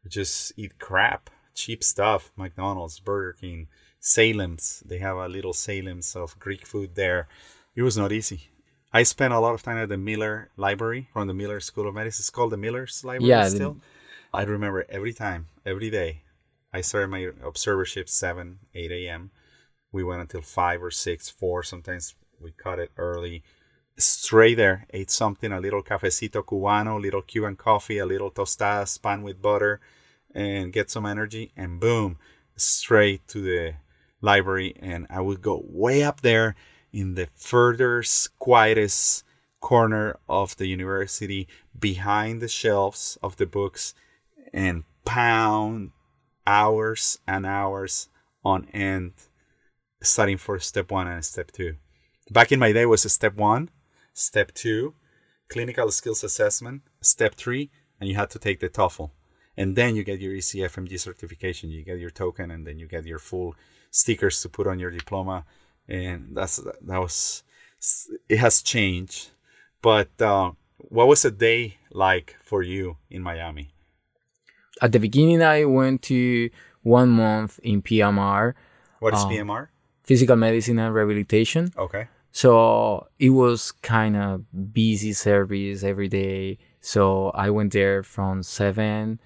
just 0.08 0.52
eat 0.56 0.78
crap, 0.78 1.30
cheap 1.54 1.82
stuff, 1.84 2.32
McDonald's, 2.36 2.98
Burger 3.00 3.34
King, 3.40 3.68
Salem's. 4.00 4.82
They 4.86 4.98
have 4.98 5.16
a 5.16 5.28
little 5.28 5.52
Salem's 5.52 6.14
of 6.16 6.38
Greek 6.38 6.66
food 6.66 6.94
there. 6.94 7.28
It 7.74 7.82
was 7.82 7.96
not 7.96 8.12
easy. 8.12 8.48
I 8.92 9.04
spent 9.04 9.32
a 9.32 9.40
lot 9.40 9.54
of 9.54 9.62
time 9.62 9.78
at 9.78 9.88
the 9.88 9.96
Miller 9.96 10.50
Library 10.56 11.08
from 11.12 11.26
the 11.28 11.34
Miller 11.34 11.60
School 11.60 11.88
of 11.88 11.94
Medicine. 11.94 12.22
It's 12.22 12.30
called 12.30 12.52
the 12.52 12.56
Miller's 12.58 13.02
Library 13.04 13.28
Yeah, 13.30 13.44
the- 13.44 13.50
still. 13.50 13.76
I 14.34 14.42
remember 14.44 14.86
every 14.88 15.12
time, 15.12 15.48
every 15.64 15.90
day, 15.90 16.22
I 16.72 16.80
started 16.80 17.08
my 17.08 17.28
observership 17.44 18.08
7, 18.08 18.58
8 18.74 18.90
a.m. 18.92 19.30
We 19.92 20.02
went 20.04 20.22
until 20.22 20.40
5 20.40 20.82
or 20.82 20.90
6, 20.90 21.28
4. 21.28 21.62
Sometimes 21.62 22.14
we 22.40 22.52
cut 22.52 22.78
it 22.78 22.90
early. 22.96 23.42
Straight 23.98 24.56
there, 24.56 24.86
ate 24.90 25.10
something, 25.10 25.52
a 25.52 25.60
little 25.60 25.82
cafecito 25.82 26.42
cubano, 26.44 27.00
little 27.00 27.22
Cuban 27.22 27.56
coffee, 27.56 27.98
a 27.98 28.06
little 28.06 28.30
tostadas, 28.30 29.00
pan 29.00 29.22
with 29.22 29.42
butter, 29.42 29.80
and 30.34 30.72
get 30.72 30.90
some 30.90 31.06
energy. 31.06 31.52
And 31.56 31.78
boom, 31.78 32.18
straight 32.56 33.26
to 33.28 33.40
the 33.40 33.74
library. 34.20 34.74
And 34.80 35.06
I 35.10 35.20
would 35.20 35.42
go 35.42 35.62
way 35.68 36.02
up 36.02 36.22
there 36.22 36.54
in 36.92 37.14
the 37.14 37.28
furthest, 37.34 38.38
quietest 38.38 39.24
corner 39.60 40.16
of 40.28 40.56
the 40.56 40.66
university, 40.66 41.46
behind 41.78 42.40
the 42.40 42.48
shelves 42.48 43.18
of 43.22 43.36
the 43.36 43.46
books, 43.46 43.94
and 44.52 44.84
pound 45.04 45.90
hours 46.46 47.18
and 47.26 47.46
hours 47.46 48.08
on 48.44 48.66
end 48.72 49.12
studying 50.02 50.38
for 50.38 50.58
step 50.58 50.90
one 50.90 51.06
and 51.06 51.24
step 51.24 51.50
two. 51.52 51.76
Back 52.30 52.52
in 52.52 52.58
my 52.58 52.72
day 52.72 52.86
was 52.86 53.10
step 53.12 53.36
one, 53.36 53.70
step 54.12 54.52
two, 54.54 54.94
clinical 55.48 55.90
skills 55.90 56.24
assessment, 56.24 56.82
step 57.00 57.34
three, 57.34 57.70
and 58.00 58.08
you 58.08 58.16
had 58.16 58.30
to 58.30 58.38
take 58.38 58.60
the 58.60 58.68
TOEFL. 58.68 59.10
And 59.56 59.76
then 59.76 59.94
you 59.96 60.02
get 60.04 60.18
your 60.20 60.32
ECFMG 60.32 60.98
certification, 60.98 61.70
you 61.70 61.84
get 61.84 61.98
your 61.98 62.10
token, 62.10 62.50
and 62.50 62.66
then 62.66 62.78
you 62.78 62.86
get 62.88 63.04
your 63.04 63.18
full 63.18 63.54
stickers 63.90 64.40
to 64.42 64.48
put 64.48 64.66
on 64.66 64.78
your 64.78 64.90
diploma. 64.90 65.44
And 65.88 66.34
that's 66.34 66.56
that 66.56 66.98
was 67.00 67.42
it 68.28 68.38
has 68.38 68.62
changed. 68.62 69.30
But 69.82 70.08
uh, 70.22 70.52
what 70.78 71.06
was 71.08 71.24
a 71.24 71.30
day 71.30 71.76
like 71.90 72.36
for 72.42 72.62
you 72.62 72.96
in 73.10 73.20
Miami? 73.22 73.74
At 74.80 74.92
the 74.92 74.98
beginning, 74.98 75.42
I 75.42 75.64
went 75.66 76.00
to 76.02 76.48
one 76.82 77.10
month 77.10 77.60
in 77.62 77.82
PMR, 77.82 78.54
What 79.00 79.12
is 79.14 79.20
Um, 79.20 79.30
PMR? 79.30 79.68
physical 80.02 80.36
medicine 80.36 80.78
and 80.78 80.94
rehabilitation. 80.94 81.72
Okay. 81.76 82.08
So 82.32 83.08
it 83.18 83.30
was 83.30 83.72
kind 83.82 84.16
of 84.16 84.72
busy 84.72 85.12
service 85.12 85.84
every 85.84 86.08
day. 86.08 86.58
So 86.80 87.30
I 87.30 87.50
went 87.50 87.72
there 87.72 88.02
from 88.02 88.42
seven 88.42 89.20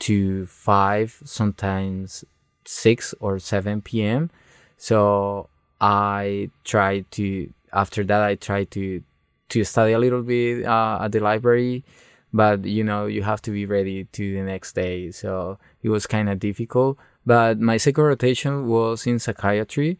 to 0.00 0.46
five, 0.46 1.20
sometimes 1.24 2.24
six 2.64 3.14
or 3.20 3.38
seven 3.38 3.82
p.m. 3.82 4.30
So 4.76 5.48
I 5.80 6.50
tried 6.64 7.10
to. 7.12 7.52
After 7.72 8.04
that, 8.04 8.22
I 8.22 8.36
tried 8.36 8.70
to 8.72 9.02
to 9.50 9.64
study 9.64 9.92
a 9.92 9.98
little 9.98 10.22
bit 10.22 10.64
uh, 10.64 10.98
at 11.02 11.12
the 11.12 11.20
library, 11.20 11.84
but 12.32 12.64
you 12.64 12.82
know 12.82 13.06
you 13.06 13.22
have 13.22 13.42
to 13.42 13.50
be 13.50 13.66
ready 13.66 14.04
to 14.12 14.34
the 14.34 14.42
next 14.42 14.74
day. 14.74 15.10
So 15.10 15.58
it 15.82 15.90
was 15.90 16.06
kind 16.06 16.28
of 16.28 16.38
difficult. 16.38 16.96
But 17.26 17.60
my 17.60 17.76
second 17.76 18.04
rotation 18.04 18.66
was 18.66 19.06
in 19.06 19.18
psychiatry. 19.18 19.98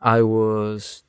I 0.00 0.22
was 0.22 1.04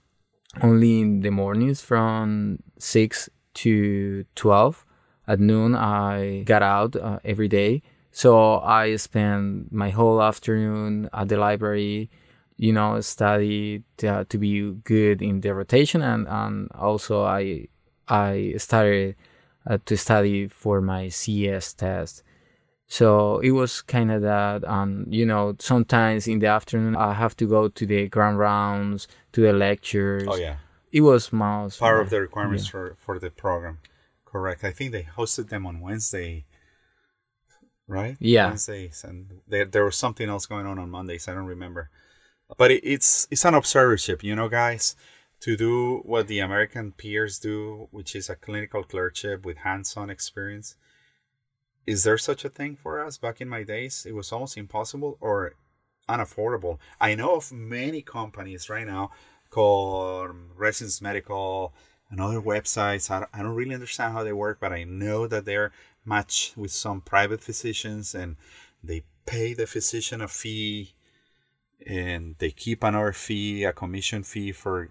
only 0.61 1.01
in 1.01 1.21
the 1.21 1.31
mornings 1.31 1.81
from 1.81 2.59
6 2.77 3.29
to 3.55 4.25
12 4.35 4.85
at 5.27 5.39
noon 5.39 5.75
i 5.75 6.43
got 6.45 6.61
out 6.61 6.95
uh, 6.95 7.19
every 7.23 7.47
day. 7.47 7.81
So 8.11 8.59
i 8.59 8.95
spent 8.95 9.71
my 9.71 9.89
whole 9.89 10.21
afternoon 10.21 11.09
at 11.13 11.29
the 11.29 11.37
library 11.37 12.09
you 12.57 12.71
know 12.71 13.01
study 13.01 13.83
to, 13.97 14.25
to 14.25 14.37
be 14.37 14.71
good 14.83 15.21
in 15.21 15.41
the 15.41 15.53
rotation. 15.53 16.01
And, 16.01 16.27
and 16.27 16.71
also 16.73 17.23
i 17.23 17.67
i 18.07 18.53
started 18.57 19.15
uh, 19.67 19.79
to 19.85 19.97
study 19.97 20.47
for 20.47 20.81
my 20.81 21.09
cs 21.09 21.73
test. 21.73 22.23
So 22.87 23.39
it 23.39 23.49
was 23.51 23.81
kind 23.81 24.11
of 24.11 24.21
that. 24.21 24.63
And 24.63 25.13
you 25.13 25.25
know 25.25 25.55
sometimes 25.59 26.27
in 26.27 26.39
the 26.39 26.47
afternoon 26.47 26.95
i 26.95 27.13
have 27.13 27.35
to 27.37 27.47
go 27.47 27.67
to 27.67 27.85
the 27.85 28.07
grand 28.07 28.37
rounds 28.37 29.07
to 29.35 29.41
the 29.41 29.53
lectures 29.53 30.23
Oh 30.27 30.35
yeah, 30.35 30.57
it 30.91 31.01
was 31.01 31.31
most 31.33 31.79
part 31.79 32.01
of 32.01 32.09
the 32.09 32.21
requirements 32.21 32.67
for 32.67 32.95
for 32.99 33.19
the 33.19 33.29
program. 33.29 33.79
Correct. 34.25 34.63
I 34.63 34.71
think 34.71 34.91
they 34.91 35.03
hosted 35.03 35.49
them 35.49 35.65
on 35.65 35.79
Wednesday. 35.79 36.45
Right. 37.87 38.17
Yeah. 38.19 38.47
Wednesdays, 38.47 39.03
and 39.03 39.41
there 39.47 39.65
there 39.65 39.85
was 39.85 39.97
something 39.97 40.27
else 40.27 40.45
going 40.45 40.65
on 40.65 40.79
on 40.79 40.89
Mondays. 40.89 41.27
I 41.27 41.33
don't 41.33 41.45
remember, 41.45 41.89
but 42.57 42.71
it, 42.71 42.81
it's 42.83 43.27
it's 43.29 43.45
an 43.45 43.53
observership, 43.53 44.23
you 44.23 44.35
know, 44.35 44.49
guys. 44.49 44.95
To 45.41 45.55
do 45.57 45.97
what 46.05 46.27
the 46.27 46.39
American 46.39 46.93
peers 46.93 47.37
do, 47.37 47.87
which 47.91 48.15
is 48.15 48.29
a 48.29 48.35
clinical 48.35 48.83
clerkship 48.83 49.45
with 49.45 49.57
hands-on 49.57 50.09
experience, 50.09 50.75
is 51.85 52.03
there 52.03 52.17
such 52.17 52.45
a 52.45 52.49
thing 52.49 52.75
for 52.75 53.05
us 53.05 53.17
back 53.17 53.41
in 53.41 53.49
my 53.49 53.63
days 53.63 54.05
it 54.07 54.15
was 54.15 54.31
almost 54.31 54.57
impossible 54.57 55.17
or 55.19 55.53
unaffordable. 56.09 56.79
I 56.99 57.15
know 57.15 57.35
of 57.35 57.51
many 57.51 58.01
companies 58.01 58.69
right 58.69 58.85
now 58.85 59.11
called 59.49 60.31
residence 60.55 61.01
medical 61.01 61.73
and 62.09 62.19
other 62.19 62.41
websites. 62.41 63.09
I, 63.09 63.41
don't 63.41 63.55
really 63.55 63.73
understand 63.73 64.13
how 64.13 64.23
they 64.23 64.33
work 64.33 64.59
but 64.59 64.73
i 64.73 64.83
know 64.83 65.27
that 65.27 65.45
they're 65.45 65.71
matched 66.05 66.55
with 66.57 66.71
some 66.71 67.01
private 67.01 67.41
physicians 67.41 68.13
and 68.13 68.35
they 68.83 69.03
pay 69.25 69.53
the 69.53 69.65
physician 69.65 70.21
a 70.21 70.27
fee 70.27 70.93
and 71.85 72.35
they 72.39 72.51
keep 72.51 72.83
another 72.83 73.11
fee 73.11 73.63
a 73.63 73.73
commission 73.73 74.23
fee 74.23 74.51
for 74.51 74.89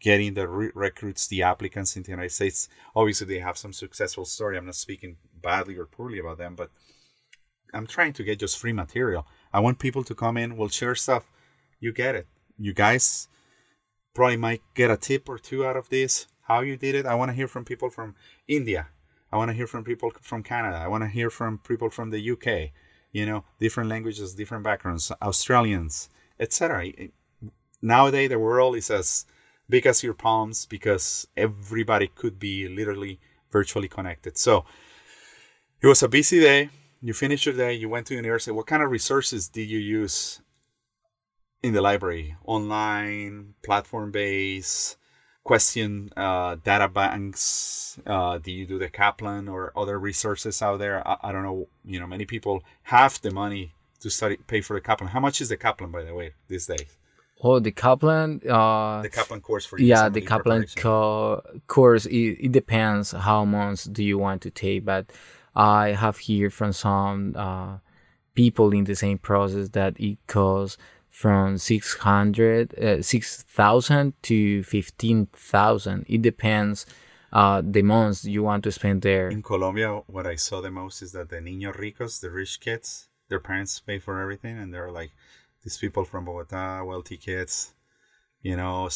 getting 0.00 0.34
the 0.34 0.48
re- 0.48 0.70
recruits 0.74 1.26
the 1.26 1.42
applicants 1.42 1.96
in 1.96 2.02
the 2.02 2.10
united 2.10 2.32
states. 2.32 2.68
Obviously 2.94 3.26
they 3.26 3.38
have 3.38 3.56
some 3.56 3.72
successful 3.72 4.24
story. 4.24 4.56
I'm 4.56 4.66
not 4.66 4.74
speaking 4.74 5.16
badly 5.40 5.76
or 5.76 5.86
poorly 5.86 6.18
about 6.18 6.38
them, 6.38 6.54
but 6.54 6.70
I'm 7.72 7.86
trying 7.86 8.12
to 8.14 8.24
get 8.24 8.38
just 8.38 8.58
free 8.58 8.72
material. 8.72 9.26
I 9.56 9.60
want 9.60 9.78
people 9.78 10.04
to 10.04 10.14
come 10.14 10.36
in, 10.36 10.58
we'll 10.58 10.68
share 10.68 10.94
stuff. 10.94 11.32
You 11.80 11.90
get 11.90 12.14
it. 12.14 12.26
You 12.58 12.74
guys 12.74 13.26
probably 14.12 14.36
might 14.36 14.60
get 14.74 14.90
a 14.90 14.98
tip 14.98 15.30
or 15.30 15.38
two 15.38 15.64
out 15.64 15.78
of 15.78 15.88
this, 15.88 16.26
how 16.42 16.60
you 16.60 16.76
did 16.76 16.94
it. 16.94 17.06
I 17.06 17.14
want 17.14 17.30
to 17.30 17.34
hear 17.34 17.48
from 17.48 17.64
people 17.64 17.88
from 17.88 18.16
India. 18.46 18.88
I 19.32 19.38
want 19.38 19.48
to 19.48 19.56
hear 19.56 19.66
from 19.66 19.82
people 19.82 20.12
from 20.20 20.42
Canada. 20.42 20.76
I 20.76 20.88
want 20.88 21.04
to 21.04 21.08
hear 21.08 21.30
from 21.30 21.56
people 21.56 21.88
from 21.88 22.10
the 22.10 22.22
UK. 22.32 22.72
You 23.12 23.24
know, 23.24 23.44
different 23.58 23.88
languages, 23.88 24.34
different 24.34 24.62
backgrounds, 24.62 25.10
Australians, 25.22 26.10
etc. 26.38 26.92
Nowadays, 27.80 28.28
the 28.28 28.38
world 28.38 28.76
is 28.76 28.90
as 28.90 29.24
big 29.70 29.86
as 29.86 30.02
your 30.02 30.12
palms 30.12 30.66
because 30.66 31.26
everybody 31.34 32.08
could 32.08 32.38
be 32.38 32.68
literally 32.68 33.20
virtually 33.50 33.88
connected. 33.88 34.36
So, 34.36 34.66
it 35.80 35.86
was 35.86 36.02
a 36.02 36.08
busy 36.08 36.40
day. 36.40 36.68
You 37.02 37.12
finished 37.12 37.46
your 37.46 37.54
day. 37.54 37.74
You 37.74 37.88
went 37.88 38.06
to 38.08 38.14
university. 38.14 38.52
What 38.52 38.66
kind 38.66 38.82
of 38.82 38.90
resources 38.90 39.48
did 39.48 39.68
you 39.68 39.78
use 39.78 40.40
in 41.62 41.72
the 41.72 41.82
library? 41.82 42.36
Online, 42.44 43.54
platform 43.62 44.10
based, 44.10 44.96
question 45.44 46.10
uh, 46.16 46.56
data 46.64 46.88
banks. 46.88 47.98
Uh, 48.06 48.38
do 48.38 48.50
you 48.50 48.66
do 48.66 48.78
the 48.78 48.88
Kaplan 48.88 49.48
or 49.48 49.72
other 49.76 49.98
resources 49.98 50.62
out 50.62 50.78
there? 50.78 51.06
I, 51.06 51.16
I, 51.22 51.32
don't 51.32 51.42
know. 51.42 51.68
You 51.84 52.00
know, 52.00 52.06
many 52.06 52.24
people 52.24 52.62
have 52.84 53.20
the 53.20 53.30
money 53.30 53.74
to 54.00 54.10
study, 54.10 54.36
pay 54.46 54.60
for 54.60 54.74
the 54.74 54.80
Kaplan. 54.80 55.10
How 55.10 55.20
much 55.20 55.40
is 55.40 55.48
the 55.50 55.56
Kaplan, 55.56 55.90
by 55.90 56.02
the 56.02 56.14
way, 56.14 56.32
these 56.48 56.66
days? 56.66 56.96
Oh, 57.42 57.58
the 57.58 57.72
Kaplan. 57.72 58.40
Uh, 58.48 59.02
the 59.02 59.10
Kaplan 59.10 59.40
course 59.42 59.66
for 59.66 59.78
yeah, 59.78 60.08
the 60.08 60.22
Kaplan 60.22 60.66
co- 60.76 61.42
course. 61.66 62.06
It, 62.06 62.38
it 62.40 62.52
depends 62.52 63.12
how 63.12 63.44
months 63.44 63.84
do 63.84 64.02
you 64.02 64.16
want 64.16 64.40
to 64.42 64.50
take, 64.50 64.84
but 64.84 65.12
I 65.56 65.92
have 65.92 66.20
heard 66.28 66.52
from 66.52 66.72
some 66.72 67.34
uh, 67.34 67.78
people 68.34 68.72
in 68.72 68.84
the 68.84 68.94
same 68.94 69.18
process 69.18 69.70
that 69.70 69.98
it 69.98 70.18
costs 70.26 70.76
from 71.08 71.56
600 71.56 72.78
uh, 72.78 73.00
6000 73.00 74.12
to 74.22 74.62
15000 74.62 76.04
it 76.06 76.20
depends 76.20 76.84
uh, 77.32 77.62
the 77.64 77.80
months 77.80 78.26
you 78.26 78.42
want 78.42 78.62
to 78.64 78.70
spend 78.70 79.00
there. 79.00 79.30
In 79.30 79.42
colombia 79.42 80.02
what 80.06 80.26
i 80.26 80.34
saw 80.34 80.60
the 80.60 80.70
most 80.70 81.00
is 81.00 81.12
that 81.12 81.30
the 81.30 81.36
niños 81.36 81.78
ricos 81.78 82.20
the 82.20 82.30
rich 82.30 82.60
kids 82.60 83.08
their 83.28 83.40
parents 83.40 83.80
pay 83.80 83.98
for 83.98 84.20
everything 84.20 84.58
and 84.58 84.74
they're 84.74 84.90
like 84.90 85.12
these 85.64 85.78
people 85.78 86.04
from 86.04 86.26
bogota 86.26 86.84
wealthy 86.84 87.16
kids 87.16 87.72
you 88.42 88.54
know 88.54 88.88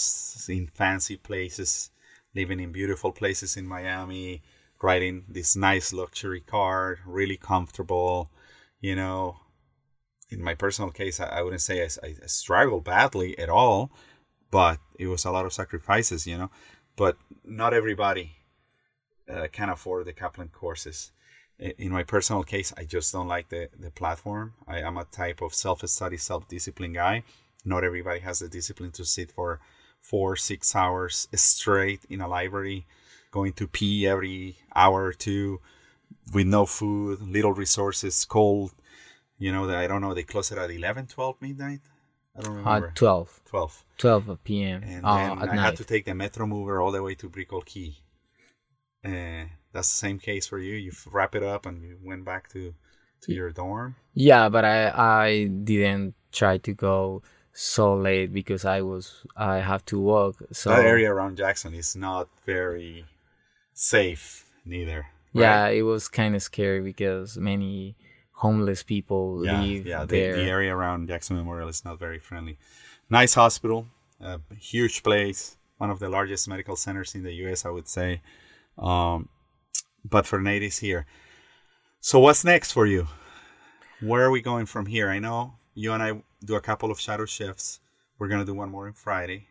in 0.48 0.68
fancy 0.68 1.16
places 1.16 1.90
living 2.34 2.60
in 2.60 2.70
beautiful 2.70 3.12
places 3.12 3.56
in 3.56 3.66
miami 3.66 4.42
riding 4.82 5.24
this 5.28 5.56
nice 5.56 5.92
luxury 5.92 6.40
car, 6.40 6.98
really 7.06 7.36
comfortable. 7.36 8.30
You 8.80 8.96
know, 8.96 9.36
in 10.30 10.42
my 10.42 10.54
personal 10.54 10.90
case, 10.90 11.20
I, 11.20 11.26
I 11.26 11.42
wouldn't 11.42 11.62
say 11.62 11.82
I, 11.82 11.88
I, 12.06 12.14
struggled 12.26 12.84
badly 12.84 13.38
at 13.38 13.48
all, 13.48 13.90
but 14.50 14.78
it 14.98 15.08
was 15.08 15.24
a 15.24 15.30
lot 15.30 15.46
of 15.46 15.52
sacrifices, 15.52 16.26
you 16.26 16.38
know. 16.38 16.50
But 16.96 17.16
not 17.44 17.74
everybody 17.74 18.36
uh, 19.28 19.48
can 19.52 19.68
afford 19.68 20.06
the 20.06 20.12
Kaplan 20.12 20.48
courses. 20.48 21.12
In 21.58 21.90
my 21.90 22.04
personal 22.04 22.42
case, 22.42 22.72
I 22.76 22.84
just 22.84 23.12
don't 23.12 23.28
like 23.28 23.50
the, 23.50 23.68
the 23.78 23.90
platform. 23.90 24.54
I 24.66 24.80
am 24.80 24.96
a 24.96 25.04
type 25.04 25.42
of 25.42 25.54
self 25.54 25.86
study, 25.86 26.16
self 26.16 26.48
discipline 26.48 26.94
guy. 26.94 27.22
Not 27.64 27.84
everybody 27.84 28.20
has 28.20 28.38
the 28.38 28.48
discipline 28.48 28.92
to 28.92 29.04
sit 29.04 29.30
for 29.30 29.60
four, 30.00 30.36
six 30.36 30.74
hours 30.74 31.28
straight 31.34 32.00
in 32.08 32.22
a 32.22 32.28
library 32.28 32.86
going 33.30 33.52
to 33.54 33.66
pee 33.66 34.06
every 34.06 34.56
hour 34.74 35.04
or 35.04 35.12
two 35.12 35.60
with 36.32 36.46
no 36.46 36.66
food, 36.66 37.20
little 37.22 37.52
resources, 37.52 38.24
cold. 38.24 38.72
You 39.38 39.52
know, 39.52 39.68
I 39.70 39.86
don't 39.86 40.02
know, 40.02 40.14
they 40.14 40.22
close 40.22 40.52
it 40.52 40.58
at 40.58 40.70
11, 40.70 41.06
12 41.06 41.36
midnight? 41.40 41.80
I 42.36 42.42
don't 42.42 42.56
remember. 42.56 42.88
At 42.88 42.96
12. 42.96 43.40
12. 43.46 43.84
12 43.98 44.38
p.m. 44.44 44.82
And 44.84 45.04
uh, 45.04 45.16
then 45.16 45.48
I 45.48 45.54
night. 45.56 45.58
had 45.58 45.76
to 45.76 45.84
take 45.84 46.04
the 46.04 46.14
Metro 46.14 46.46
Mover 46.46 46.80
all 46.80 46.92
the 46.92 47.02
way 47.02 47.14
to 47.16 47.28
Brickell 47.28 47.62
Key. 47.62 47.96
Uh, 49.04 49.44
that's 49.72 49.88
the 49.88 49.96
same 49.96 50.18
case 50.18 50.46
for 50.46 50.58
you. 50.58 50.74
You 50.74 50.92
wrap 51.10 51.34
it 51.34 51.42
up 51.42 51.66
and 51.66 51.82
you 51.82 51.98
went 52.02 52.24
back 52.24 52.50
to, 52.52 52.74
to 53.22 53.32
your 53.32 53.50
dorm. 53.50 53.96
Yeah, 54.14 54.48
but 54.48 54.64
I, 54.64 54.90
I 55.24 55.44
didn't 55.46 56.14
try 56.32 56.58
to 56.58 56.72
go 56.74 57.22
so 57.52 57.94
late 57.94 58.32
because 58.32 58.64
I 58.64 58.80
was 58.82 59.24
I 59.36 59.56
have 59.56 59.84
to 59.86 59.98
walk. 59.98 60.36
So 60.52 60.70
that 60.70 60.84
area 60.84 61.12
around 61.12 61.36
Jackson 61.36 61.74
is 61.74 61.96
not 61.96 62.28
very 62.46 63.06
safe 63.80 64.44
neither. 64.64 65.06
Right? 65.32 65.42
Yeah, 65.42 65.68
it 65.68 65.82
was 65.82 66.08
kind 66.08 66.36
of 66.36 66.42
scary 66.42 66.80
because 66.80 67.38
many 67.38 67.96
homeless 68.32 68.82
people 68.82 69.44
yeah, 69.44 69.60
live 69.60 69.86
yeah, 69.86 70.04
there. 70.04 70.36
The, 70.36 70.42
the 70.42 70.48
area 70.48 70.74
around 70.74 71.08
Jackson 71.08 71.36
Memorial 71.36 71.68
is 71.68 71.84
not 71.84 71.98
very 71.98 72.18
friendly. 72.18 72.58
Nice 73.08 73.34
hospital, 73.34 73.86
a 74.20 74.40
huge 74.58 75.02
place, 75.02 75.56
one 75.78 75.90
of 75.90 75.98
the 75.98 76.08
largest 76.08 76.48
medical 76.48 76.76
centers 76.76 77.14
in 77.14 77.22
the 77.22 77.32
U.S. 77.44 77.64
I 77.64 77.70
would 77.70 77.88
say. 77.88 78.20
Um, 78.78 79.28
but 80.04 80.26
for 80.26 80.40
natives 80.40 80.78
here. 80.78 81.06
So 82.00 82.18
what's 82.18 82.44
next 82.44 82.72
for 82.72 82.86
you? 82.86 83.08
Where 84.00 84.24
are 84.24 84.30
we 84.30 84.40
going 84.40 84.66
from 84.66 84.86
here? 84.86 85.10
I 85.10 85.18
know 85.18 85.54
you 85.74 85.92
and 85.92 86.02
I 86.02 86.22
do 86.44 86.54
a 86.54 86.60
couple 86.60 86.90
of 86.90 86.98
shadow 86.98 87.26
shifts. 87.26 87.80
We're 88.18 88.28
gonna 88.28 88.44
do 88.44 88.54
one 88.54 88.70
more 88.70 88.86
on 88.86 88.92
Friday. 88.94 89.49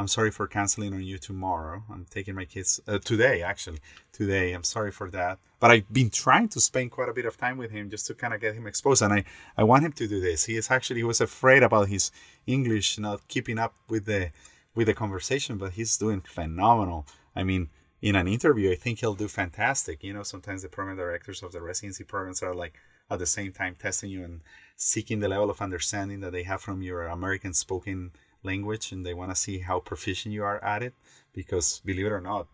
I'm 0.00 0.08
sorry 0.08 0.30
for 0.30 0.46
canceling 0.46 0.94
on 0.94 1.02
you 1.02 1.18
tomorrow. 1.18 1.82
I'm 1.92 2.06
taking 2.08 2.34
my 2.34 2.46
kids 2.46 2.80
uh, 2.88 3.00
today, 3.00 3.42
actually. 3.42 3.80
Today, 4.12 4.52
I'm 4.52 4.64
sorry 4.64 4.90
for 4.90 5.10
that. 5.10 5.38
But 5.58 5.72
I've 5.72 5.92
been 5.92 6.08
trying 6.08 6.48
to 6.48 6.60
spend 6.60 6.90
quite 6.90 7.10
a 7.10 7.12
bit 7.12 7.26
of 7.26 7.36
time 7.36 7.58
with 7.58 7.70
him 7.70 7.90
just 7.90 8.06
to 8.06 8.14
kind 8.14 8.32
of 8.32 8.40
get 8.40 8.54
him 8.54 8.66
exposed, 8.66 9.02
and 9.02 9.12
I, 9.12 9.24
I 9.58 9.64
want 9.64 9.84
him 9.84 9.92
to 9.92 10.08
do 10.08 10.18
this. 10.18 10.46
He 10.46 10.56
is 10.56 10.70
actually 10.70 11.00
he 11.00 11.04
was 11.04 11.20
afraid 11.20 11.62
about 11.62 11.88
his 11.88 12.10
English 12.46 12.98
not 12.98 13.28
keeping 13.28 13.58
up 13.58 13.74
with 13.90 14.06
the 14.06 14.30
with 14.74 14.86
the 14.86 14.94
conversation, 14.94 15.58
but 15.58 15.72
he's 15.72 15.98
doing 15.98 16.22
phenomenal. 16.22 17.04
I 17.36 17.42
mean, 17.44 17.68
in 18.00 18.16
an 18.16 18.26
interview, 18.26 18.70
I 18.70 18.76
think 18.76 19.00
he'll 19.00 19.14
do 19.14 19.28
fantastic. 19.28 20.02
You 20.02 20.14
know, 20.14 20.22
sometimes 20.22 20.62
the 20.62 20.70
program 20.70 20.96
directors 20.96 21.42
of 21.42 21.52
the 21.52 21.60
residency 21.60 22.04
programs 22.04 22.42
are 22.42 22.54
like 22.54 22.72
at 23.10 23.18
the 23.18 23.26
same 23.26 23.52
time 23.52 23.76
testing 23.78 24.08
you 24.08 24.24
and 24.24 24.40
seeking 24.76 25.20
the 25.20 25.28
level 25.28 25.50
of 25.50 25.60
understanding 25.60 26.20
that 26.20 26.32
they 26.32 26.44
have 26.44 26.62
from 26.62 26.80
your 26.80 27.06
American 27.06 27.52
spoken 27.52 28.12
language 28.42 28.92
and 28.92 29.04
they 29.04 29.14
want 29.14 29.30
to 29.30 29.36
see 29.36 29.58
how 29.60 29.80
proficient 29.80 30.34
you 30.34 30.42
are 30.42 30.62
at 30.64 30.82
it 30.82 30.94
because 31.32 31.80
believe 31.84 32.06
it 32.06 32.12
or 32.12 32.20
not 32.20 32.46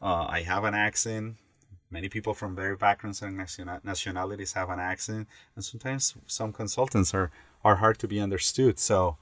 uh, 0.00 0.26
i 0.28 0.42
have 0.42 0.64
an 0.64 0.74
accent. 0.74 1.36
Many 1.88 2.08
people 2.08 2.34
from 2.34 2.56
various 2.56 2.80
backgrounds 2.80 3.22
and 3.22 3.36
nationalities 3.84 4.54
have 4.54 4.70
an 4.70 4.80
accent 4.80 5.28
and 5.54 5.64
sometimes 5.64 6.14
some 6.26 6.52
consultants 6.52 7.14
are 7.14 7.30
are 7.64 7.76
hard 7.76 7.98
to 8.00 8.08
be 8.08 8.20
understood 8.20 8.78
so 8.78 9.16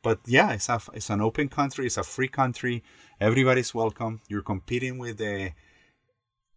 but 0.00 0.20
yeah 0.24 0.52
it's 0.52 0.68
a, 0.68 0.80
it's 0.92 1.10
an 1.10 1.20
open 1.20 1.48
country 1.48 1.86
it's 1.86 1.96
a 1.96 2.04
free 2.04 2.28
country. 2.28 2.82
Everybody's 3.20 3.74
welcome. 3.74 4.20
You're 4.28 4.42
competing 4.42 4.98
with 4.98 5.18
the 5.18 5.52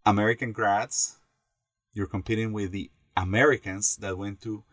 American 0.06 0.52
grads. 0.52 1.18
You're 1.94 2.08
competing 2.08 2.54
with 2.54 2.72
the 2.72 2.92
Americans 3.16 3.98
that 3.98 4.18
went 4.18 4.42
to 4.42 4.64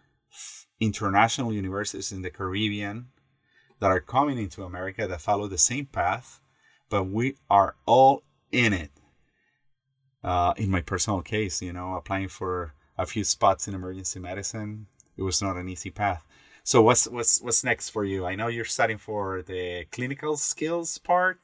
international 0.81 1.53
universities 1.53 2.13
in 2.13 2.23
the 2.23 2.31
Caribbean 2.31 3.09
that 3.81 3.91
are 3.91 4.01
coming 4.01 4.39
into 4.39 4.65
America 4.65 5.07
that 5.07 5.21
follow 5.21 5.49
the 5.49 5.59
same 5.59 5.87
path, 5.87 6.41
but 6.89 7.05
we 7.05 7.37
are 7.51 7.77
all 7.87 8.23
in 8.53 8.73
it. 8.73 8.91
Uh, 10.23 10.55
in 10.57 10.71
my 10.71 10.81
personal 10.81 11.21
case, 11.21 11.61
you 11.61 11.73
know, 11.73 11.95
applying 11.95 12.29
for 12.29 12.73
a 12.97 13.05
few 13.05 13.25
spots 13.25 13.69
in 13.69 13.75
emergency 13.75 14.19
medicine, 14.19 14.87
it 15.17 15.23
was 15.23 15.43
not 15.43 15.57
an 15.57 15.69
easy 15.69 15.91
path. 15.91 16.25
So 16.63 16.81
what's 16.81 17.07
what's 17.07 17.43
what's 17.43 17.63
next 17.63 17.91
for 17.91 18.05
you? 18.05 18.25
I 18.25 18.37
know 18.37 18.49
you're 18.49 18.65
studying 18.65 18.99
for 18.99 19.43
the 19.43 19.85
clinical 19.93 20.37
skills 20.39 20.97
part. 20.97 21.39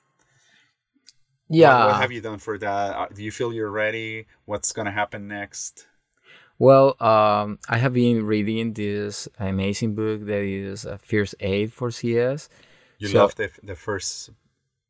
Yeah. 1.49 1.81
What, 1.81 1.89
what 1.89 2.01
have 2.01 2.13
you 2.13 2.23
done 2.23 2.39
for 2.39 2.57
that? 2.57 2.97
Uh, 2.97 3.09
Do 3.13 3.23
you 3.23 3.31
feel 3.31 3.53
you're 3.53 3.71
ready? 3.71 4.27
What's 4.47 4.73
gonna 4.73 4.93
happen 4.93 5.29
next? 5.29 5.87
Well, 6.61 6.89
um, 7.03 7.59
I 7.71 7.79
have 7.79 7.95
been 7.95 8.27
reading 8.27 8.75
this 8.75 9.27
amazing 9.39 9.95
book 9.95 10.27
that 10.27 10.43
is 10.45 10.85
uh, 10.85 10.99
First 11.03 11.35
Aid 11.41 11.73
for 11.73 11.91
CS. 11.91 12.51
You 12.99 13.09
So- 13.09 13.19
love 13.21 13.35
the 13.35 13.49
the 13.63 13.75
first 13.75 14.29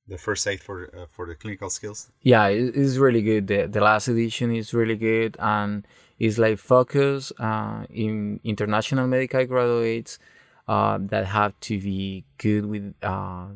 the 0.08 0.18
first 0.18 0.42
aid 0.48 0.60
for 0.60 0.76
uh, 0.92 1.06
for 1.14 1.24
the 1.30 1.36
clinical 1.36 1.70
skills. 1.70 2.10
Yeah, 2.22 2.48
it- 2.48 2.74
it's 2.74 2.96
really 2.96 3.22
good. 3.22 3.46
The, 3.46 3.68
the 3.68 3.80
last 3.80 4.08
edition 4.08 4.50
is 4.52 4.74
really 4.74 4.96
good 4.96 5.36
and 5.38 5.86
it's 6.18 6.36
like 6.38 6.58
focus 6.58 7.30
uh, 7.38 7.86
in 7.88 8.40
international 8.42 9.06
medical 9.06 9.44
graduates 9.46 10.18
uh, 10.66 10.98
that 11.12 11.24
have 11.26 11.52
to 11.70 11.78
be 11.80 12.24
good 12.38 12.66
with 12.66 12.94
uh, 13.04 13.46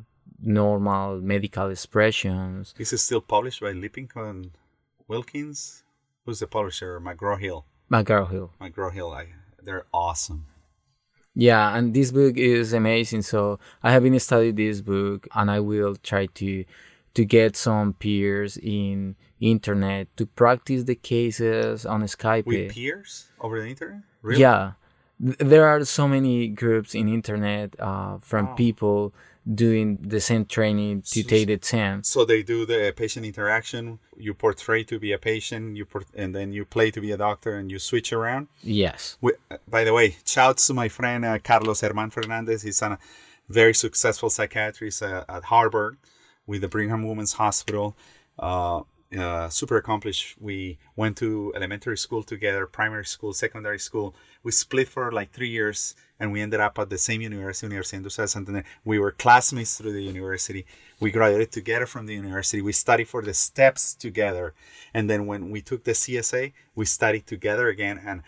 normal 0.41 1.21
medical 1.21 1.69
expressions. 1.71 2.75
This 2.79 2.93
is 2.93 3.03
still 3.03 3.21
published 3.21 3.61
by 3.61 3.73
Lippincott 3.73 4.55
Wilkins. 5.09 5.83
Who's 6.25 6.39
the 6.39 6.47
publisher? 6.47 7.01
McGraw 7.01 7.41
Hill. 7.41 7.67
McGraw 7.91 8.31
Hill. 8.31 8.51
McGraw 8.61 8.93
Hill. 8.93 9.13
I, 9.13 9.27
they're 9.63 9.87
awesome. 9.93 10.47
Yeah, 11.35 11.77
and 11.77 11.95
this 11.95 12.13
book 12.13 12.37
is 12.37 12.73
amazing. 12.73 13.23
So 13.23 13.59
I 13.83 13.93
have 13.93 14.03
been 14.03 14.19
studying 14.21 14.55
this 14.55 14.81
book, 14.81 15.27
and 15.35 15.51
I 15.51 15.61
will 15.61 15.97
try 15.97 16.27
to 16.27 16.65
to 17.15 17.25
get 17.25 17.57
some 17.57 17.93
peers 17.95 18.57
in 18.57 19.15
internet 19.41 20.09
to 20.17 20.27
practice 20.27 20.85
the 20.85 20.95
cases 20.97 21.87
on 21.87 22.03
Skype. 22.03 22.47
With 22.47 22.73
peers 22.73 23.27
over 23.41 23.61
the 23.61 23.69
internet? 23.69 24.03
Really? 24.23 24.41
Yeah, 24.41 24.73
there 25.21 25.67
are 25.67 25.85
so 25.85 26.09
many 26.09 26.49
groups 26.49 26.95
in 26.95 27.09
internet 27.09 27.79
uh, 27.79 28.19
from 28.19 28.47
Wow. 28.47 28.55
people 28.55 29.15
doing 29.53 29.99
the 30.01 30.21
same 30.21 30.45
training 30.47 31.03
to 31.03 31.23
So- 31.23 31.29
take 31.29 31.47
the 31.49 31.53
exam. 31.55 32.03
So 32.03 32.25
they 32.25 32.43
do 32.43 32.65
the 32.65 32.93
patient 32.97 33.27
interaction. 33.27 33.99
You 34.17 34.33
portray 34.35 34.85
to 34.85 34.99
be 34.99 35.13
a 35.13 35.19
patient. 35.19 35.77
You 35.77 35.85
port- 35.85 36.07
and 36.15 36.35
then 36.35 36.53
you 36.53 36.65
play 36.65 36.91
to 36.91 37.01
be 37.01 37.11
a 37.13 37.17
doctor, 37.17 37.55
and 37.57 37.71
you 37.71 37.79
switch 37.79 38.13
around. 38.13 38.49
Yes. 38.63 39.17
We, 39.21 39.33
uh, 39.51 39.59
by 39.69 39.85
the 39.85 39.93
way, 39.93 40.17
shouts 40.25 40.67
to 40.69 40.75
my 40.75 40.89
friend 40.89 41.25
uh, 41.25 41.39
Carlos 41.39 41.81
Herman 41.83 42.11
Fernandez. 42.11 42.63
He's 42.63 42.81
a 42.83 42.99
very 43.49 43.75
successful 43.75 44.31
psychiatrist 44.31 45.03
uh, 45.03 45.25
at 45.29 45.45
Harvard 45.45 45.99
with 46.47 46.61
the 46.63 46.69
Brigham 46.69 47.03
Women's 47.07 47.35
Hospital. 47.35 47.97
Uh, 48.39 48.81
uh, 49.17 49.49
super 49.49 49.77
accomplished. 49.77 50.35
We 50.41 50.79
went 50.97 51.17
to 51.19 51.53
elementary 51.55 51.97
school 51.99 52.23
together, 52.23 52.67
primary 52.67 53.05
school, 53.05 53.33
secondary 53.33 53.79
school. 53.79 54.15
We 54.43 54.51
split 54.53 54.89
for 54.89 55.13
like 55.13 55.31
three 55.33 55.51
years, 55.51 55.95
and 56.21 56.33
we 56.33 56.41
ended 56.41 56.61
up 56.61 56.79
at 56.79 56.91
the 56.91 56.99
same 56.99 57.21
university, 57.21 57.67
Universidad 57.67 57.95
Industrial 57.95 58.27
de 58.27 58.29
Santander. 58.29 58.65
We 58.85 58.99
were 58.99 59.11
classmates 59.11 59.77
through 59.77 59.93
the 59.93 60.03
university. 60.03 60.65
We 61.01 61.11
graduated 61.11 61.53
together 61.53 61.87
from 61.87 62.07
the 62.07 62.15
university. 62.15 62.63
We 62.63 62.73
studied 62.73 63.09
for 63.09 63.23
the 63.23 63.35
steps 63.35 63.95
together, 63.95 64.55
and 64.93 65.11
then 65.11 65.27
when 65.27 65.51
we 65.51 65.61
took 65.61 65.85
the 65.85 65.93
CSA, 65.93 66.53
we 66.75 66.85
studied 66.85 67.27
together 67.27 67.69
again. 67.69 68.01
And 68.05 68.23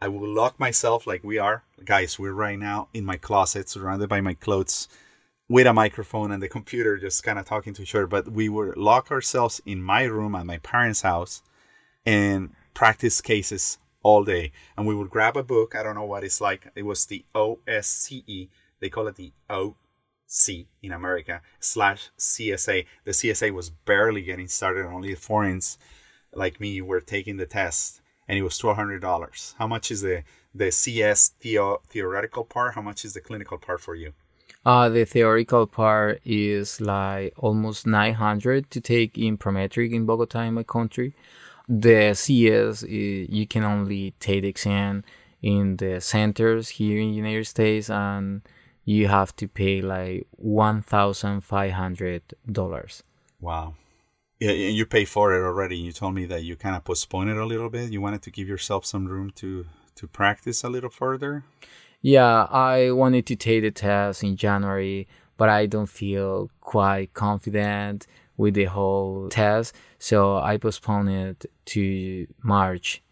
I 0.00 0.08
will 0.08 0.28
lock 0.28 0.60
myself 0.60 1.06
like 1.06 1.24
we 1.24 1.38
are, 1.38 1.64
guys. 1.84 2.18
We're 2.18 2.32
right 2.32 2.58
now 2.58 2.88
in 2.94 3.04
my 3.04 3.16
closet, 3.16 3.68
surrounded 3.68 4.08
by 4.08 4.20
my 4.20 4.34
clothes, 4.34 4.88
with 5.48 5.66
a 5.66 5.72
microphone 5.72 6.30
and 6.30 6.42
the 6.42 6.48
computer, 6.48 6.96
just 6.96 7.24
kind 7.24 7.38
of 7.38 7.46
talking 7.46 7.74
to 7.74 7.82
each 7.82 7.94
other. 7.94 8.06
But 8.06 8.30
we 8.30 8.48
would 8.48 8.76
lock 8.76 9.10
ourselves 9.10 9.60
in 9.66 9.82
my 9.82 10.04
room 10.04 10.34
at 10.34 10.46
my 10.46 10.58
parents' 10.58 11.02
house 11.02 11.42
and 12.06 12.50
practice 12.74 13.20
cases 13.20 13.78
all 14.04 14.22
day. 14.22 14.52
And 14.76 14.86
we 14.86 14.94
would 14.94 15.10
grab 15.10 15.36
a 15.36 15.42
book. 15.42 15.74
I 15.74 15.82
don't 15.82 15.96
know 15.96 16.04
what 16.04 16.22
it's 16.22 16.40
like. 16.40 16.70
It 16.76 16.84
was 16.84 17.06
the 17.06 17.24
OSCE. 17.34 18.48
They 18.78 18.88
call 18.88 19.08
it 19.08 19.16
the 19.16 19.32
OC 19.50 20.66
in 20.82 20.92
America 20.92 21.42
slash 21.58 22.10
CSA. 22.16 22.86
The 23.04 23.10
CSA 23.10 23.50
was 23.50 23.70
barely 23.70 24.22
getting 24.22 24.46
started. 24.46 24.86
Only 24.86 25.14
the 25.14 25.20
foreigners 25.20 25.78
like 26.32 26.60
me 26.60 26.80
were 26.80 27.00
taking 27.00 27.38
the 27.38 27.46
test, 27.46 28.00
and 28.28 28.38
it 28.38 28.42
was 28.42 28.58
twelve 28.58 28.76
hundred 28.76 29.00
dollars. 29.00 29.54
How 29.58 29.66
much 29.66 29.90
is 29.90 30.02
the 30.02 30.22
the 30.54 30.70
CS 30.70 31.30
theo- 31.40 31.80
theoretical 31.88 32.44
part? 32.44 32.74
How 32.74 32.82
much 32.82 33.04
is 33.04 33.14
the 33.14 33.20
clinical 33.20 33.58
part 33.58 33.80
for 33.80 33.94
you? 33.94 34.12
Uh, 34.66 34.88
the 34.88 35.04
theoretical 35.04 35.66
part 35.66 36.20
is 36.24 36.80
like 36.80 37.34
almost 37.36 37.86
900 37.86 38.70
to 38.70 38.80
take 38.80 39.18
in 39.18 39.36
Prometric 39.36 39.92
in 39.92 40.06
Bogota, 40.06 40.40
in 40.40 40.54
my 40.54 40.62
country. 40.62 41.14
The 41.68 42.14
CS, 42.14 42.84
uh, 42.84 42.86
you 42.88 43.46
can 43.46 43.64
only 43.64 44.14
take 44.20 44.42
the 44.42 44.48
exam 44.48 45.02
in 45.40 45.76
the 45.76 46.00
centers 46.00 46.68
here 46.70 47.00
in 47.00 47.10
the 47.10 47.16
United 47.16 47.46
States, 47.46 47.88
and 47.90 48.42
you 48.84 49.08
have 49.08 49.34
to 49.36 49.48
pay 49.48 49.80
like 49.80 50.26
$1,500. 50.42 53.02
Wow. 53.40 53.74
Yeah, 54.40 54.50
and 54.50 54.76
you 54.76 54.84
pay 54.84 55.04
for 55.04 55.32
it 55.32 55.42
already. 55.42 55.76
You 55.76 55.92
told 55.92 56.14
me 56.14 56.26
that 56.26 56.42
you 56.42 56.56
kind 56.56 56.76
of 56.76 56.84
postponed 56.84 57.30
it 57.30 57.36
a 57.36 57.46
little 57.46 57.70
bit. 57.70 57.92
You 57.92 58.00
wanted 58.00 58.22
to 58.22 58.30
give 58.30 58.48
yourself 58.48 58.84
some 58.84 59.06
room 59.06 59.30
to 59.36 59.66
to 59.94 60.08
practice 60.08 60.64
a 60.64 60.68
little 60.68 60.90
further. 60.90 61.44
Yeah, 62.02 62.48
I 62.50 62.90
wanted 62.90 63.26
to 63.26 63.36
take 63.36 63.62
the 63.62 63.70
test 63.70 64.24
in 64.24 64.36
January, 64.36 65.06
but 65.36 65.48
I 65.48 65.66
don't 65.66 65.88
feel 65.88 66.50
quite 66.60 67.14
confident 67.14 68.08
with 68.36 68.54
the 68.54 68.64
whole 68.64 69.28
test, 69.28 69.74
so 69.98 70.38
I 70.38 70.56
postponed 70.56 71.10
it 71.10 71.46
to 71.66 72.26
March. 72.42 73.02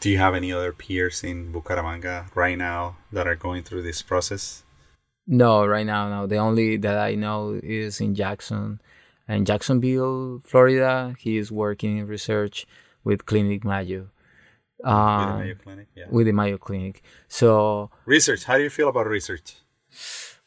Do 0.00 0.10
you 0.10 0.18
have 0.18 0.34
any 0.34 0.52
other 0.52 0.72
peers 0.72 1.24
in 1.24 1.52
Bucaramanga 1.52 2.34
right 2.34 2.58
now 2.58 2.96
that 3.12 3.26
are 3.26 3.34
going 3.34 3.62
through 3.62 3.82
this 3.82 4.02
process? 4.02 4.62
No, 5.26 5.66
right 5.66 5.86
now, 5.86 6.08
no. 6.08 6.26
The 6.26 6.36
only 6.36 6.76
that 6.76 6.98
I 6.98 7.14
know 7.14 7.58
is 7.62 8.00
in 8.00 8.14
Jackson, 8.14 8.80
in 9.28 9.44
Jacksonville, 9.44 10.42
Florida. 10.44 11.16
He 11.18 11.38
is 11.38 11.50
working 11.50 11.96
in 11.96 12.06
research 12.06 12.66
with 13.02 13.26
Clinic 13.26 13.64
Mayo, 13.64 14.10
with 14.78 14.84
the 14.84 14.90
uh, 14.90 15.38
Mayo 15.38 15.54
Clinic? 15.54 15.88
Yeah. 15.96 16.04
with 16.10 16.26
the 16.26 16.32
Mayo 16.32 16.58
Clinic. 16.58 17.02
So, 17.26 17.90
Research. 18.04 18.44
How 18.44 18.58
do 18.58 18.62
you 18.62 18.70
feel 18.70 18.88
about 18.88 19.06
research? 19.06 19.56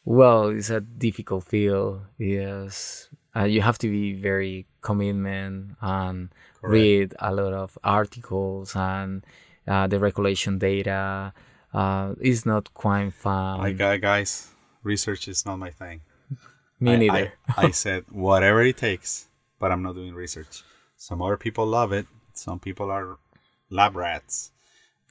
well, 0.04 0.48
it's 0.48 0.70
a 0.70 0.80
difficult 0.80 1.44
field. 1.44 2.00
Yes, 2.16 3.09
uh, 3.36 3.44
you 3.44 3.60
have 3.62 3.78
to 3.78 3.88
be 3.88 4.12
very 4.14 4.66
commitment 4.82 5.76
and 5.80 6.30
Correct. 6.60 6.72
read 6.72 7.14
a 7.18 7.34
lot 7.34 7.52
of 7.52 7.78
articles 7.84 8.74
and 8.74 9.24
uh, 9.68 9.86
the 9.86 9.98
regulation 9.98 10.58
data. 10.58 11.32
Uh, 11.72 12.14
it's 12.20 12.44
not 12.44 12.72
quite 12.74 13.12
fun. 13.12 13.58
Like 13.60 13.80
uh, 13.80 13.96
guys, 13.98 14.48
research 14.82 15.28
is 15.28 15.46
not 15.46 15.56
my 15.56 15.70
thing. 15.70 16.00
Me 16.80 16.92
I- 16.92 16.96
neither. 16.96 17.32
I, 17.56 17.66
I 17.66 17.70
said 17.84 18.04
whatever 18.10 18.62
it 18.62 18.76
takes, 18.76 19.28
but 19.58 19.70
I'm 19.70 19.82
not 19.82 19.94
doing 19.94 20.14
research. 20.14 20.62
Some 20.96 21.22
other 21.22 21.36
people 21.36 21.66
love 21.66 21.92
it. 21.92 22.06
Some 22.34 22.58
people 22.58 22.90
are 22.90 23.18
lab 23.70 23.96
rats. 23.96 24.50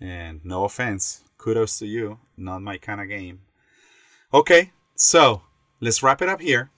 And 0.01 0.39
no 0.45 0.63
offense, 0.63 1.23
kudos 1.37 1.79
to 1.79 1.85
you. 1.85 2.19
Not 2.37 2.61
my 2.61 2.77
kind 2.77 3.01
of 3.01 3.07
game. 3.09 3.41
Okay, 4.33 4.71
so 4.95 5.41
let's 5.81 6.01
wrap 6.03 6.21
it 6.21 6.29
up 6.29 6.41
here. 6.41 6.69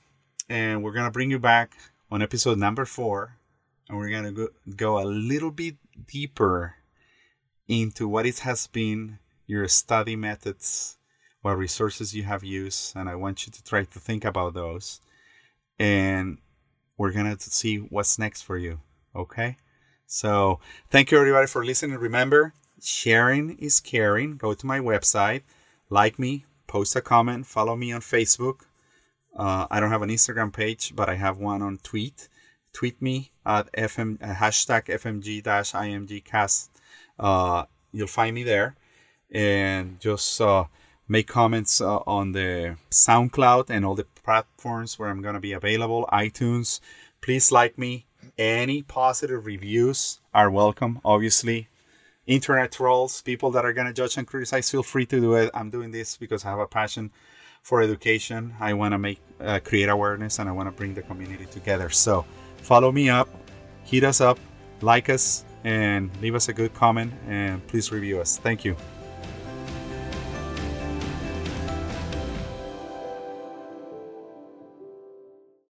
And 0.51 0.83
we're 0.83 0.91
to 1.05 1.11
bring 1.11 1.31
you 1.31 1.39
back 1.39 1.77
on 2.11 2.21
episode 2.21 2.57
number 2.57 2.83
four. 2.83 3.37
And 3.87 3.97
we're 3.97 4.09
to 4.25 4.31
go, 4.33 4.47
go 4.75 4.99
a 5.01 5.07
little 5.07 5.49
bit 5.49 5.75
deeper 6.07 6.75
into 7.69 8.05
what 8.05 8.25
it 8.25 8.39
has 8.39 8.67
been 8.67 9.19
your 9.47 9.69
study 9.69 10.17
methods, 10.17 10.97
what 11.41 11.57
resources 11.57 12.13
you 12.13 12.23
have 12.23 12.43
used. 12.43 12.97
And 12.97 13.07
I 13.07 13.15
want 13.15 13.47
you 13.47 13.53
to 13.53 13.63
try 13.63 13.85
to 13.85 13.99
think 13.99 14.25
about 14.25 14.53
those. 14.53 14.99
And 15.79 16.39
we're 16.97 17.13
to 17.37 17.49
see 17.49 17.77
what's 17.77 18.19
next 18.19 18.41
for 18.41 18.57
you. 18.57 18.81
Okay? 19.15 19.55
So 20.05 20.59
thank 20.89 21.11
you 21.11 21.17
everybody 21.17 21.47
for 21.47 21.63
listening. 21.63 21.95
Remember, 21.95 22.53
sharing 22.81 23.57
is 23.57 23.79
caring. 23.79 24.35
Go 24.35 24.53
to 24.53 24.65
my 24.65 24.79
website, 24.79 25.43
like 25.89 26.19
me, 26.19 26.43
post 26.67 26.93
a 26.97 27.01
comment, 27.01 27.45
follow 27.45 27.77
me 27.77 27.93
on 27.93 28.01
Facebook. 28.01 28.65
Uh, 29.35 29.67
I 29.71 29.79
don't 29.79 29.89
have 29.91 30.01
an 30.01 30.09
Instagram 30.09 30.51
page, 30.53 30.93
but 30.95 31.09
I 31.09 31.15
have 31.15 31.37
one 31.37 31.61
on 31.61 31.77
tweet. 31.83 32.27
Tweet 32.73 33.01
me 33.01 33.31
at 33.45 33.71
FM 33.73 34.21
uh, 34.21 34.35
hashtag 34.35 34.85
FMG-IMGcast. 34.85 36.69
Uh, 37.19 37.65
you'll 37.91 38.07
find 38.07 38.35
me 38.35 38.43
there, 38.43 38.75
and 39.31 39.99
just 39.99 40.39
uh, 40.41 40.65
make 41.07 41.27
comments 41.27 41.81
uh, 41.81 41.97
on 42.07 42.31
the 42.31 42.77
SoundCloud 42.89 43.69
and 43.69 43.85
all 43.85 43.95
the 43.95 44.05
platforms 44.23 44.97
where 44.97 45.09
I'm 45.09 45.21
gonna 45.21 45.39
be 45.39 45.53
available. 45.53 46.07
iTunes. 46.11 46.79
Please 47.21 47.51
like 47.51 47.77
me. 47.77 48.05
Any 48.37 48.81
positive 48.81 49.45
reviews 49.45 50.19
are 50.33 50.49
welcome, 50.49 50.99
obviously. 51.05 51.67
Internet 52.27 52.71
trolls, 52.71 53.21
people 53.21 53.51
that 53.51 53.65
are 53.65 53.73
to 53.73 53.93
judge 53.93 54.17
and 54.17 54.27
criticize, 54.27 54.69
feel 54.69 54.83
free 54.83 55.05
to 55.07 55.19
do 55.19 55.35
it. 55.35 55.51
I'm 55.53 55.69
doing 55.69 55.91
this 55.91 56.17
because 56.17 56.45
I 56.45 56.49
have 56.49 56.59
a 56.59 56.67
passion 56.67 57.11
for 57.61 57.81
education. 57.81 58.53
I 58.59 58.73
want 58.73 58.93
to 58.93 58.97
make 58.97 59.19
uh, 59.39 59.59
create 59.63 59.89
awareness 59.89 60.39
and 60.39 60.49
I 60.49 60.51
want 60.51 60.67
to 60.67 60.71
bring 60.71 60.93
the 60.93 61.01
community 61.01 61.45
together. 61.45 61.89
So 61.89 62.25
follow 62.57 62.91
me 62.91 63.09
up, 63.09 63.29
hit 63.83 64.03
us 64.03 64.21
up, 64.21 64.39
like 64.81 65.09
us, 65.09 65.45
and 65.63 66.09
leave 66.21 66.35
us 66.35 66.49
a 66.49 66.53
good 66.53 66.73
comment. 66.73 67.13
And 67.27 67.65
please 67.67 67.91
review 67.91 68.19
us. 68.19 68.37
Thank 68.37 68.65
you. 68.65 68.75